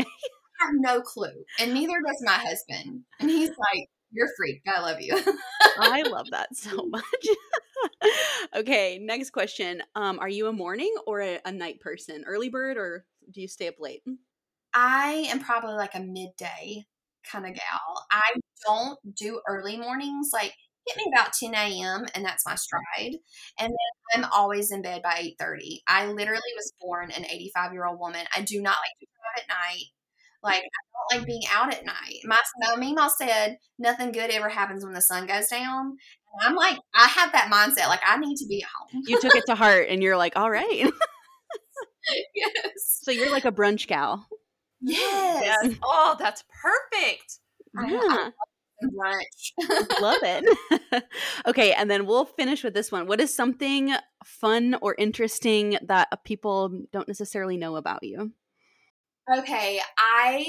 I 0.60 0.64
have 0.64 0.74
no 0.78 1.00
clue, 1.02 1.44
and 1.60 1.74
neither 1.74 2.00
does 2.06 2.22
my 2.24 2.32
husband. 2.32 3.02
And 3.20 3.28
he's 3.28 3.50
like, 3.50 3.88
"You're 4.10 4.30
freak. 4.38 4.62
I 4.66 4.80
love 4.80 5.00
you." 5.00 5.14
I 5.78 6.02
love 6.02 6.26
that 6.30 6.56
so 6.56 6.86
much. 6.86 7.04
okay, 8.56 8.98
next 8.98 9.30
question. 9.30 9.82
Um, 9.94 10.18
are 10.18 10.28
you 10.28 10.46
a 10.46 10.52
morning 10.52 10.94
or 11.06 11.20
a, 11.20 11.40
a 11.44 11.52
night 11.52 11.80
person? 11.80 12.24
Early 12.26 12.48
bird 12.48 12.78
or 12.78 13.04
do 13.30 13.42
you 13.42 13.48
stay 13.48 13.68
up 13.68 13.74
late? 13.78 14.02
I 14.72 15.26
am 15.28 15.40
probably 15.40 15.74
like 15.74 15.94
a 15.94 16.00
midday 16.00 16.86
kind 17.30 17.46
of 17.46 17.54
gal. 17.54 18.06
I 18.10 18.22
don't 18.66 18.98
do 19.14 19.40
early 19.48 19.76
mornings. 19.76 20.30
Like 20.32 20.54
hit 20.86 20.96
me 20.96 21.12
about 21.14 21.32
10 21.32 21.54
a.m. 21.54 22.06
and 22.14 22.24
that's 22.24 22.46
my 22.46 22.54
stride. 22.54 23.16
And 23.58 23.72
then 23.72 24.24
I'm 24.24 24.30
always 24.32 24.70
in 24.70 24.82
bed 24.82 25.02
by 25.02 25.32
8:30. 25.40 25.80
I 25.88 26.06
literally 26.06 26.40
was 26.56 26.72
born 26.80 27.10
an 27.10 27.24
85 27.26 27.72
year 27.72 27.86
old 27.86 27.98
woman. 27.98 28.24
I 28.34 28.42
do 28.42 28.60
not 28.62 28.76
like 28.76 28.98
to 29.00 29.06
drive 29.06 29.44
at 29.44 29.48
night. 29.48 29.84
Like 30.42 30.62
I 30.62 31.12
don't 31.16 31.20
like 31.20 31.26
being 31.26 31.42
out 31.52 31.74
at 31.74 31.84
night. 31.84 32.20
My 32.24 32.38
my 32.58 32.76
Mima 32.76 33.10
said 33.16 33.58
nothing 33.78 34.12
good 34.12 34.30
ever 34.30 34.48
happens 34.48 34.84
when 34.84 34.94
the 34.94 35.00
sun 35.00 35.26
goes 35.26 35.48
down. 35.48 35.96
And 36.38 36.48
I'm 36.48 36.54
like, 36.54 36.78
I 36.94 37.06
have 37.06 37.32
that 37.32 37.50
mindset. 37.50 37.88
Like 37.88 38.02
I 38.06 38.16
need 38.18 38.36
to 38.36 38.46
be 38.46 38.62
at 38.62 38.68
home. 38.92 39.02
You 39.06 39.20
took 39.20 39.34
it 39.34 39.44
to 39.46 39.54
heart 39.54 39.86
and 39.88 40.02
you're 40.02 40.16
like, 40.16 40.36
all 40.36 40.50
right. 40.50 40.84
yes. 42.34 43.00
so 43.02 43.10
you're 43.10 43.30
like 43.32 43.44
a 43.44 43.52
brunch 43.52 43.86
gal. 43.86 44.26
Yes. 44.80 45.58
Yes. 45.62 45.74
Oh, 45.84 46.16
that's 46.18 46.44
perfect. 46.62 47.38
I- 47.76 47.90
Yeah. 47.90 48.30
Brunch. 48.82 50.00
Love 50.00 50.18
it. 50.22 51.04
okay, 51.46 51.72
and 51.72 51.90
then 51.90 52.06
we'll 52.06 52.24
finish 52.24 52.62
with 52.64 52.74
this 52.74 52.92
one. 52.92 53.06
What 53.06 53.20
is 53.20 53.34
something 53.34 53.94
fun 54.24 54.76
or 54.80 54.94
interesting 54.98 55.78
that 55.82 56.08
uh, 56.12 56.16
people 56.16 56.82
don't 56.92 57.08
necessarily 57.08 57.56
know 57.56 57.76
about 57.76 58.02
you? 58.02 58.32
Okay, 59.36 59.80
I 59.98 60.46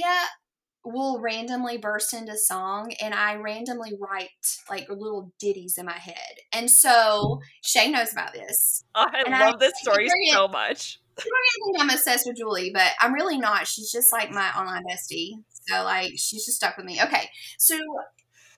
will 0.86 1.20
randomly 1.20 1.78
burst 1.78 2.14
into 2.14 2.38
song 2.38 2.94
and 3.02 3.14
I 3.14 3.36
randomly 3.36 3.92
write 4.00 4.30
like 4.70 4.88
little 4.90 5.34
ditties 5.40 5.78
in 5.78 5.86
my 5.86 5.98
head. 5.98 6.16
And 6.54 6.72
so 6.72 7.42
Shay 7.64 7.92
knows 7.92 8.14
about 8.14 8.34
this. 8.34 8.84
I 8.96 9.24
And 9.26 9.36
I- 9.36 9.50
love 9.50 9.60
this 9.60 9.74
story 9.82 10.08
Bring 10.08 10.30
so 10.32 10.48
much. 10.48 11.00
I 11.20 11.24
think 11.24 11.78
I'm 11.80 11.90
obsessed 11.90 12.28
with 12.28 12.38
Julie, 12.38 12.70
but 12.72 12.92
I'm 13.02 13.12
really 13.12 13.40
not. 13.40 13.68
She's 13.68 13.92
just 13.92 14.14
like 14.14 14.30
my 14.30 14.50
online 14.52 14.84
bestie. 14.84 15.32
So 15.68 15.84
like 15.84 16.12
she's 16.12 16.46
just 16.46 16.58
stuck 16.58 16.78
with 16.78 16.86
me. 16.86 17.02
Okay. 17.02 17.28
So 17.58 17.78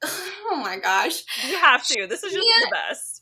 oh 0.03 0.59
my 0.63 0.77
gosh. 0.77 1.23
You 1.47 1.57
have 1.57 1.85
to. 1.87 2.07
This 2.07 2.23
is 2.23 2.33
just 2.33 2.47
Yeah. 2.47 2.65
the 2.65 2.71
best. 2.71 3.15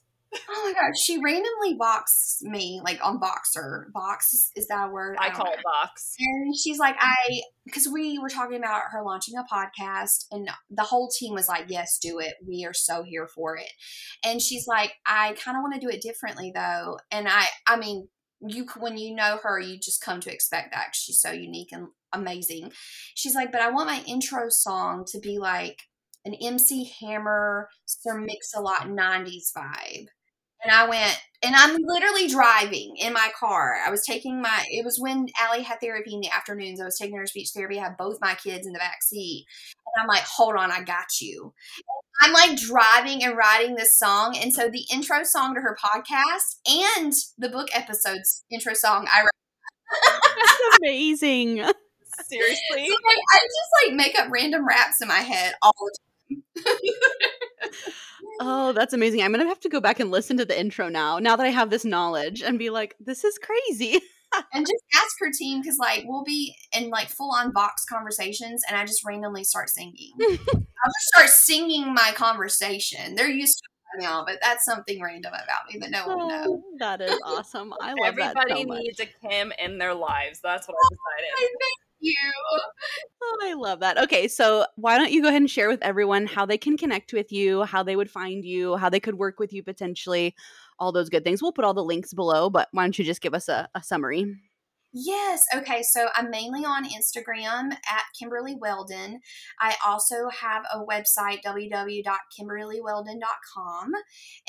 Oh 0.49 0.61
my 0.65 0.73
gosh. 0.73 0.99
She 1.01 1.17
randomly 1.23 1.77
voxes 1.79 2.41
me 2.41 2.81
like 2.83 2.99
on 3.03 3.19
Voxer. 3.19 3.91
Box 3.93 4.51
is, 4.55 4.67
that 4.67 4.89
a 4.89 4.91
word? 4.91 5.15
I 5.19 5.27
don't 5.29 5.37
call 5.37 5.45
know. 5.45 5.53
it 5.53 5.63
box. 5.63 6.15
And 6.19 6.53
she's 6.55 6.77
like, 6.77 6.95
I, 6.99 7.41
because 7.65 7.87
we 7.87 8.19
were 8.19 8.29
talking 8.29 8.57
about 8.57 8.81
her 8.91 9.01
launching 9.03 9.35
a 9.37 9.43
podcast, 9.43 10.25
and 10.31 10.49
the 10.69 10.83
whole 10.83 11.09
team 11.09 11.33
was 11.33 11.47
like, 11.47 11.65
Yes, 11.69 11.97
do 11.97 12.19
it. 12.19 12.33
We 12.45 12.65
are 12.65 12.73
so 12.73 13.03
here 13.03 13.27
for 13.27 13.55
it. 13.57 13.69
And 14.23 14.41
she's 14.41 14.67
like, 14.67 14.91
I 15.05 15.33
kind 15.43 15.57
of 15.57 15.61
want 15.61 15.73
to 15.75 15.79
do 15.79 15.89
it 15.89 16.01
differently 16.01 16.51
though. 16.53 16.99
And 17.09 17.27
I, 17.29 17.45
I 17.65 17.77
mean, 17.77 18.09
you 18.45 18.67
when 18.77 18.97
you 18.97 19.15
know 19.15 19.39
her, 19.41 19.59
you 19.59 19.79
just 19.79 20.01
come 20.03 20.19
to 20.21 20.31
expect 20.31 20.73
that 20.73 20.87
'cause 20.87 20.97
she's 20.97 21.19
so 21.21 21.31
unique 21.31 21.69
and 21.71 21.87
amazing. 22.13 22.71
She's 23.15 23.33
like, 23.33 23.51
but 23.51 23.61
I 23.61 23.71
want 23.71 23.87
my 23.89 24.03
intro 24.05 24.49
song 24.49 25.05
to 25.11 25.19
be 25.19 25.39
like 25.39 25.83
an 26.27 26.35
MC 26.41 26.91
Hammer, 26.99 27.69
Sir 27.85 28.17
Mix-a-Lot 28.19 28.87
'90s 28.87 29.51
vibe. 29.55 30.07
And 30.63 30.71
I 30.71 30.89
went, 30.89 31.17
and 31.43 31.55
I'm 31.55 31.77
literally 31.79 32.27
driving 32.27 32.95
in 32.97 33.13
my 33.13 33.29
car. 33.39 33.77
I 33.85 33.91
was 33.91 34.03
taking 34.03 34.41
my, 34.41 34.65
it 34.69 34.83
was 34.83 34.99
when 34.99 35.27
Allie 35.39 35.61
had 35.61 35.79
therapy 35.79 36.15
in 36.15 36.19
the 36.19 36.31
afternoons. 36.31 36.81
I 36.81 36.85
was 36.85 36.97
taking 36.97 37.15
her 37.15 37.23
to 37.23 37.27
speech 37.27 37.49
therapy. 37.55 37.79
I 37.79 37.83
had 37.83 37.97
both 37.97 38.17
my 38.21 38.33
kids 38.33 38.65
in 38.65 38.73
the 38.73 38.79
back 38.79 39.03
seat. 39.03 39.45
And 39.95 40.01
I'm 40.01 40.07
like, 40.07 40.23
hold 40.23 40.55
on, 40.55 40.71
I 40.71 40.81
got 40.81 41.21
you. 41.21 41.53
I'm 42.21 42.33
like 42.33 42.57
driving 42.57 43.23
and 43.23 43.37
writing 43.37 43.75
this 43.75 43.97
song. 43.97 44.35
And 44.35 44.51
so 44.51 44.67
the 44.67 44.85
intro 44.91 45.23
song 45.23 45.53
to 45.53 45.61
her 45.61 45.77
podcast 45.81 46.57
and 46.67 47.13
the 47.37 47.49
book 47.49 47.67
episode's 47.71 48.43
intro 48.49 48.73
song, 48.73 49.07
I 49.13 49.21
wrote. 49.21 49.29
That's 50.03 50.77
amazing. 50.79 51.57
Seriously? 52.25 52.57
So, 52.87 52.95
like, 53.05 53.17
I 53.33 53.37
just 53.37 53.85
like 53.85 53.95
make 53.95 54.19
up 54.19 54.31
random 54.31 54.67
raps 54.67 55.01
in 55.01 55.07
my 55.07 55.19
head 55.19 55.53
all 55.61 55.73
the 55.77 55.95
time. 55.99 56.06
Oh, 58.39 58.71
that's 58.71 58.93
amazing. 58.93 59.21
I'm 59.21 59.31
going 59.31 59.43
to 59.43 59.47
have 59.47 59.59
to 59.61 59.69
go 59.69 59.81
back 59.81 59.99
and 59.99 60.11
listen 60.11 60.37
to 60.37 60.45
the 60.45 60.59
intro 60.59 60.89
now, 60.89 61.19
now 61.19 61.35
that 61.35 61.45
I 61.45 61.49
have 61.49 61.69
this 61.69 61.85
knowledge 61.85 62.41
and 62.41 62.59
be 62.59 62.69
like, 62.69 62.95
this 62.99 63.23
is 63.23 63.37
crazy. 63.37 63.99
and 64.53 64.65
just 64.65 64.83
ask 64.95 65.15
her 65.19 65.31
team 65.31 65.61
because 65.61 65.77
like 65.79 66.03
we'll 66.05 66.23
be 66.23 66.53
in 66.73 66.89
like 66.89 67.07
full 67.09 67.31
on 67.33 67.53
vox 67.53 67.85
conversations 67.85 68.61
and 68.67 68.77
I 68.77 68.85
just 68.85 69.05
randomly 69.05 69.43
start 69.43 69.69
singing. 69.69 70.11
I'll 70.21 70.35
just 70.37 71.07
start 71.15 71.29
singing 71.29 71.93
my 71.93 72.11
conversation. 72.13 73.15
They're 73.15 73.29
used 73.29 73.57
to 73.57 73.69
now, 73.99 74.23
but 74.25 74.37
that's 74.41 74.65
something 74.65 75.01
random 75.01 75.33
about 75.33 75.71
me 75.71 75.79
that 75.79 75.91
no 75.91 76.07
one 76.07 76.21
oh, 76.21 76.27
knows. 76.27 76.47
Oh, 76.47 76.63
that 76.79 77.01
is 77.01 77.19
awesome. 77.23 77.73
I 77.81 77.89
love 77.89 77.97
Everybody 78.07 78.33
that 78.33 78.57
so 78.57 78.63
much. 78.65 78.79
needs 78.79 78.99
a 78.99 79.05
Kim 79.05 79.51
in 79.59 79.77
their 79.77 79.93
lives. 79.93 80.39
That's 80.41 80.67
what 80.67 80.75
oh, 80.75 80.87
I 80.87 81.21
decided. 81.21 81.57
Thank 81.59 81.87
you. 81.99 82.15
Oh, 83.21 83.37
I 83.43 83.53
love 83.53 83.79
that. 83.79 83.97
Okay, 84.03 84.27
so 84.27 84.65
why 84.75 84.97
don't 84.97 85.11
you 85.11 85.21
go 85.21 85.29
ahead 85.29 85.41
and 85.41 85.49
share 85.49 85.67
with 85.67 85.81
everyone 85.81 86.25
how 86.25 86.45
they 86.45 86.57
can 86.57 86.77
connect 86.77 87.13
with 87.13 87.31
you, 87.31 87.63
how 87.63 87.83
they 87.83 87.95
would 87.95 88.09
find 88.09 88.45
you, 88.45 88.75
how 88.77 88.89
they 88.89 88.99
could 88.99 89.15
work 89.15 89.39
with 89.39 89.51
you 89.51 89.63
potentially, 89.63 90.35
all 90.79 90.91
those 90.91 91.09
good 91.09 91.23
things. 91.23 91.41
We'll 91.41 91.51
put 91.51 91.65
all 91.65 91.73
the 91.73 91.83
links 91.83 92.13
below, 92.13 92.49
but 92.49 92.69
why 92.71 92.83
don't 92.83 92.97
you 92.97 93.05
just 93.05 93.21
give 93.21 93.33
us 93.33 93.49
a, 93.49 93.67
a 93.75 93.83
summary? 93.83 94.35
Yes. 94.93 95.43
Okay. 95.53 95.83
So 95.83 96.07
I'm 96.15 96.31
mainly 96.31 96.63
on 96.63 96.85
Instagram 96.85 97.73
at 97.73 98.03
Kimberly 98.17 98.55
Weldin. 98.55 99.15
I 99.59 99.75
also 99.85 100.29
have 100.29 100.63
a 100.73 100.79
website, 100.79 101.41
www.kimberlyweldin.com. 101.45 103.91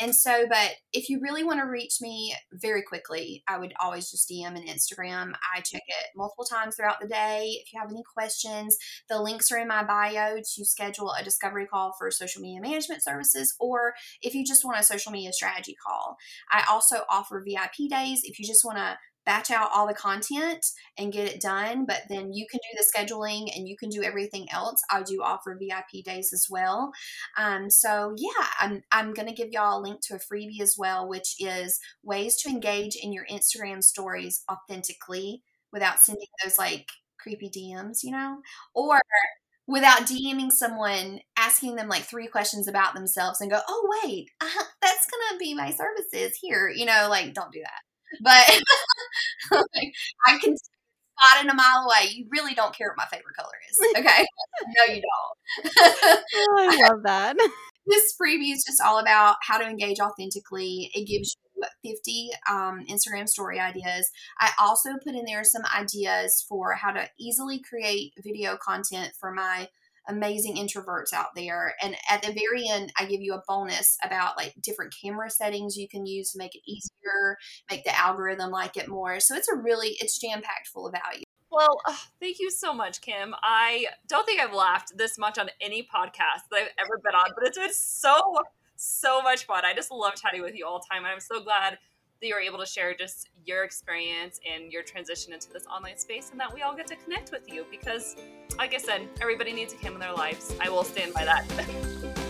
And 0.01 0.15
so, 0.15 0.47
but 0.49 0.77
if 0.93 1.11
you 1.11 1.19
really 1.21 1.43
want 1.43 1.59
to 1.61 1.67
reach 1.67 1.97
me 2.01 2.37
very 2.53 2.83
quickly, 2.83 3.43
I 3.49 3.59
would 3.59 3.75
always 3.81 4.09
just 4.11 4.31
DM 4.31 4.57
and 4.57 4.69
Instagram. 4.69 5.33
I 5.55 5.61
check 5.61 5.83
it 5.87 6.07
multiple 6.17 6.45
times 6.45 6.77
throughout 6.77 7.01
the 7.01 7.09
day. 7.09 7.59
If 7.61 7.73
you 7.73 7.81
have 7.81 7.91
any 7.91 8.05
questions, 8.15 8.77
the 9.09 9.21
links 9.21 9.51
are 9.51 9.59
in 9.59 9.67
my 9.67 9.83
bio 9.83 10.37
to 10.37 10.65
schedule 10.65 11.13
a 11.19 11.25
discovery 11.25 11.67
call 11.67 11.95
for 11.99 12.13
social 12.13 12.41
media 12.41 12.61
management 12.61 13.03
services, 13.03 13.57
or 13.59 13.95
if 14.23 14.35
you 14.35 14.45
just 14.47 14.65
want 14.65 14.79
a 14.79 14.85
social 14.85 15.11
media 15.11 15.33
strategy 15.33 15.75
call. 15.85 16.17
I 16.51 16.63
also 16.71 16.99
offer 17.11 17.45
VIP 17.47 17.91
days 17.91 18.21
if 18.23 18.39
you 18.39 18.47
just 18.47 18.65
want 18.65 18.79
to 18.79 18.97
batch 19.29 19.51
out 19.51 19.69
all 19.75 19.87
the 19.87 19.93
content 19.93 20.65
and 20.97 21.13
get 21.13 21.29
it 21.29 21.39
done, 21.39 21.85
but 21.85 22.01
then 22.09 22.33
you 22.33 22.47
can 22.51 22.61
do 22.63 22.79
the 22.79 22.87
scheduling 22.99 23.55
and 23.55 23.69
you 23.69 23.77
can 23.77 23.91
do 23.91 24.03
everything 24.03 24.47
else. 24.51 24.81
I 24.91 25.03
do 25.03 25.23
offer 25.23 25.59
VIP 25.61 26.03
days 26.03 26.33
as 26.33 26.47
well. 26.49 26.93
Um, 27.37 27.69
so 27.69 28.15
yeah, 28.17 28.47
I'm 28.59 28.81
I'm 28.91 29.13
gonna 29.13 29.35
give 29.35 29.51
y'all 29.53 29.81
a 29.81 29.83
link 29.83 30.01
to 30.05 30.15
a 30.15 30.19
freebie 30.19 30.63
as 30.63 30.77
well, 30.79 31.07
which 31.07 31.35
is 31.39 31.79
ways 32.03 32.39
to 32.39 32.49
engage 32.49 32.97
in 32.97 33.13
your 33.13 33.27
Instagram 33.31 33.85
stories 33.85 34.43
authentically 34.51 35.43
without 35.75 36.01
sending 36.01 36.27
those 36.43 36.57
like 36.57 36.87
creepy 37.21 37.51
DMs, 37.51 37.99
you 38.03 38.13
know, 38.13 38.39
or 38.75 38.99
without 39.67 40.07
DMing 40.07 40.51
someone, 40.51 41.21
asking 41.37 41.77
them 41.77 41.89
like 41.89 42.05
three 42.05 42.27
questions 42.27 42.67
about 42.67 42.95
themselves 42.95 43.41
and 43.43 43.51
go, 43.51 43.61
oh, 43.69 43.91
wait, 44.03 44.31
uh, 44.41 44.47
that's 44.83 45.07
going 45.11 45.33
to 45.33 45.39
be 45.39 45.55
my 45.55 45.71
services 45.71 46.39
here. 46.41 46.71
You 46.75 46.87
know, 46.87 47.09
like, 47.11 47.35
don't 47.35 47.53
do 47.53 47.61
that. 47.61 47.88
But 48.21 48.61
like, 49.51 49.93
I 50.27 50.39
can 50.39 50.57
spot 50.57 51.45
it 51.45 51.51
a 51.51 51.55
mile 51.55 51.85
away. 51.87 52.11
You 52.13 52.27
really 52.31 52.55
don't 52.55 52.75
care 52.75 52.89
what 52.89 52.97
my 52.97 53.17
favorite 53.17 53.37
color 53.37 53.55
is. 53.71 53.79
Okay. 53.99 54.27
no, 54.77 54.95
you 54.95 55.03
don't. 55.03 56.25
Oh, 56.35 56.57
I 56.59 56.89
love 56.89 57.03
that. 57.05 57.37
this 57.87 58.15
freebie 58.21 58.53
is 58.53 58.65
just 58.65 58.83
all 58.85 58.99
about 58.99 59.37
how 59.43 59.59
to 59.59 59.67
engage 59.67 59.99
authentically. 60.01 60.91
It 60.95 61.07
gives 61.07 61.37
you 61.55 61.65
50 61.83 62.31
um, 62.49 62.85
Instagram 62.89 63.29
story 63.29 63.59
ideas. 63.59 64.11
I 64.39 64.51
also 64.59 64.91
put 65.05 65.15
in 65.15 65.25
there 65.25 65.43
some 65.45 65.63
ideas 65.77 66.45
for 66.49 66.75
how 66.75 66.93
to 66.93 67.09
easily 67.19 67.61
create 67.61 68.13
video 68.23 68.57
content 68.57 69.13
for 69.19 69.33
my 69.33 69.69
amazing 70.09 70.57
introverts 70.57 71.13
out 71.13 71.35
there. 71.37 71.75
And 71.83 71.97
at 72.11 72.23
the 72.23 72.33
very 72.33 72.67
end, 72.69 72.93
I 72.99 73.05
give 73.05 73.21
you 73.21 73.35
a 73.35 73.43
bonus 73.47 73.97
about 74.03 74.37
like 74.37 74.55
different 74.63 74.95
camera 75.01 75.31
settings 75.31 75.77
you 75.77 75.89
can 75.89 76.07
use 76.07 76.33
to 76.33 76.39
make 76.39 76.55
it 76.55 76.63
easier, 76.67 77.37
make 77.71 77.85
the 77.85 77.97
algorithm 77.97 78.51
like 78.51 78.77
it 78.77 78.89
more. 78.89 79.21
So 79.21 79.35
it's 79.35 79.49
a 79.49 79.57
really, 79.57 79.97
it's 80.01 80.19
jam 80.19 80.41
packed 80.43 80.69
full 80.69 80.87
of 80.87 80.95
value. 80.95 81.25
Well, 81.51 81.81
ugh, 81.87 81.97
thank 82.21 82.39
you 82.41 82.51
so 82.51 82.75
much, 82.75 83.01
Kim. 83.01 83.35
I 83.43 83.87
don't 84.07 84.27
think 84.27 84.41
I've 84.41 84.53
laughed 84.53 84.93
this 84.97 85.19
much 85.19 85.39
on 85.39 85.49
any 85.61 85.83
podcast 85.83 86.43
that 86.51 86.61
I've 86.61 86.69
ever 86.79 87.01
been 87.03 87.15
on, 87.15 87.31
but 87.35 87.47
it's 87.47 87.59
been 87.59 87.73
so, 87.73 88.21
so 88.77 89.23
much 89.23 89.47
fun. 89.47 89.65
I 89.65 89.75
just 89.75 89.91
love 89.91 90.15
chatting 90.17 90.43
with 90.43 90.55
you 90.55 90.67
all 90.67 90.79
the 90.79 90.87
time. 90.93 91.05
And 91.05 91.13
I'm 91.13 91.21
so 91.21 91.43
glad 91.43 91.79
that 92.21 92.27
you're 92.27 92.41
able 92.41 92.59
to 92.59 92.67
share 92.67 92.95
just 92.95 93.29
your 93.45 93.65
experience 93.65 94.41
and 94.51 94.73
your 94.73 94.83
transition 94.83 95.33
into 95.33 95.51
this 95.53 95.67
online 95.67 95.97
space 95.97 96.31
and 96.31 96.41
that 96.41 96.53
we 96.53 96.63
all 96.63 96.75
get 96.75 96.87
to 96.89 96.97
connect 96.97 97.31
with 97.31 97.49
you 97.53 97.65
because 97.71 98.17
like 98.59 98.75
I 98.75 98.79
said, 98.79 99.09
everybody 99.21 99.53
needs 99.53 99.73
a 99.73 99.77
Kim 99.77 99.95
in 99.95 100.01
their 100.01 100.13
lives. 100.13 100.55
I 100.61 100.69
will 100.69 100.85
stand 100.85 101.15
by 101.15 101.25
that. 101.25 101.45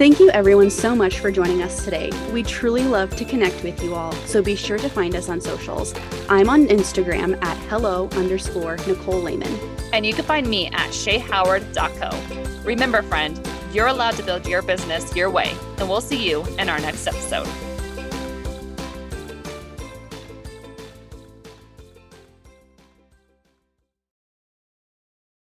Thank 0.00 0.18
you 0.18 0.30
everyone 0.30 0.70
so 0.70 0.96
much 0.96 1.18
for 1.18 1.30
joining 1.30 1.60
us 1.60 1.84
today. 1.84 2.10
We 2.32 2.42
truly 2.42 2.84
love 2.84 3.14
to 3.16 3.24
connect 3.26 3.62
with 3.62 3.82
you 3.82 3.94
all, 3.94 4.12
so 4.24 4.42
be 4.42 4.54
sure 4.54 4.78
to 4.78 4.88
find 4.88 5.14
us 5.14 5.28
on 5.28 5.42
socials. 5.42 5.94
I'm 6.30 6.48
on 6.48 6.68
Instagram 6.68 7.36
at 7.44 7.58
hello 7.68 8.08
underscore 8.12 8.78
Nicole 8.86 9.20
Lehman. 9.20 9.79
And 9.92 10.06
you 10.06 10.14
can 10.14 10.24
find 10.24 10.46
me 10.48 10.66
at 10.68 10.90
shayhoward.co. 10.90 12.62
Remember, 12.64 13.02
friend, 13.02 13.40
you're 13.72 13.88
allowed 13.88 14.16
to 14.16 14.22
build 14.22 14.46
your 14.46 14.62
business 14.62 15.14
your 15.14 15.30
way, 15.30 15.54
and 15.78 15.88
we'll 15.88 16.00
see 16.00 16.28
you 16.28 16.44
in 16.58 16.68
our 16.68 16.80
next 16.80 17.06
episode. 17.06 17.69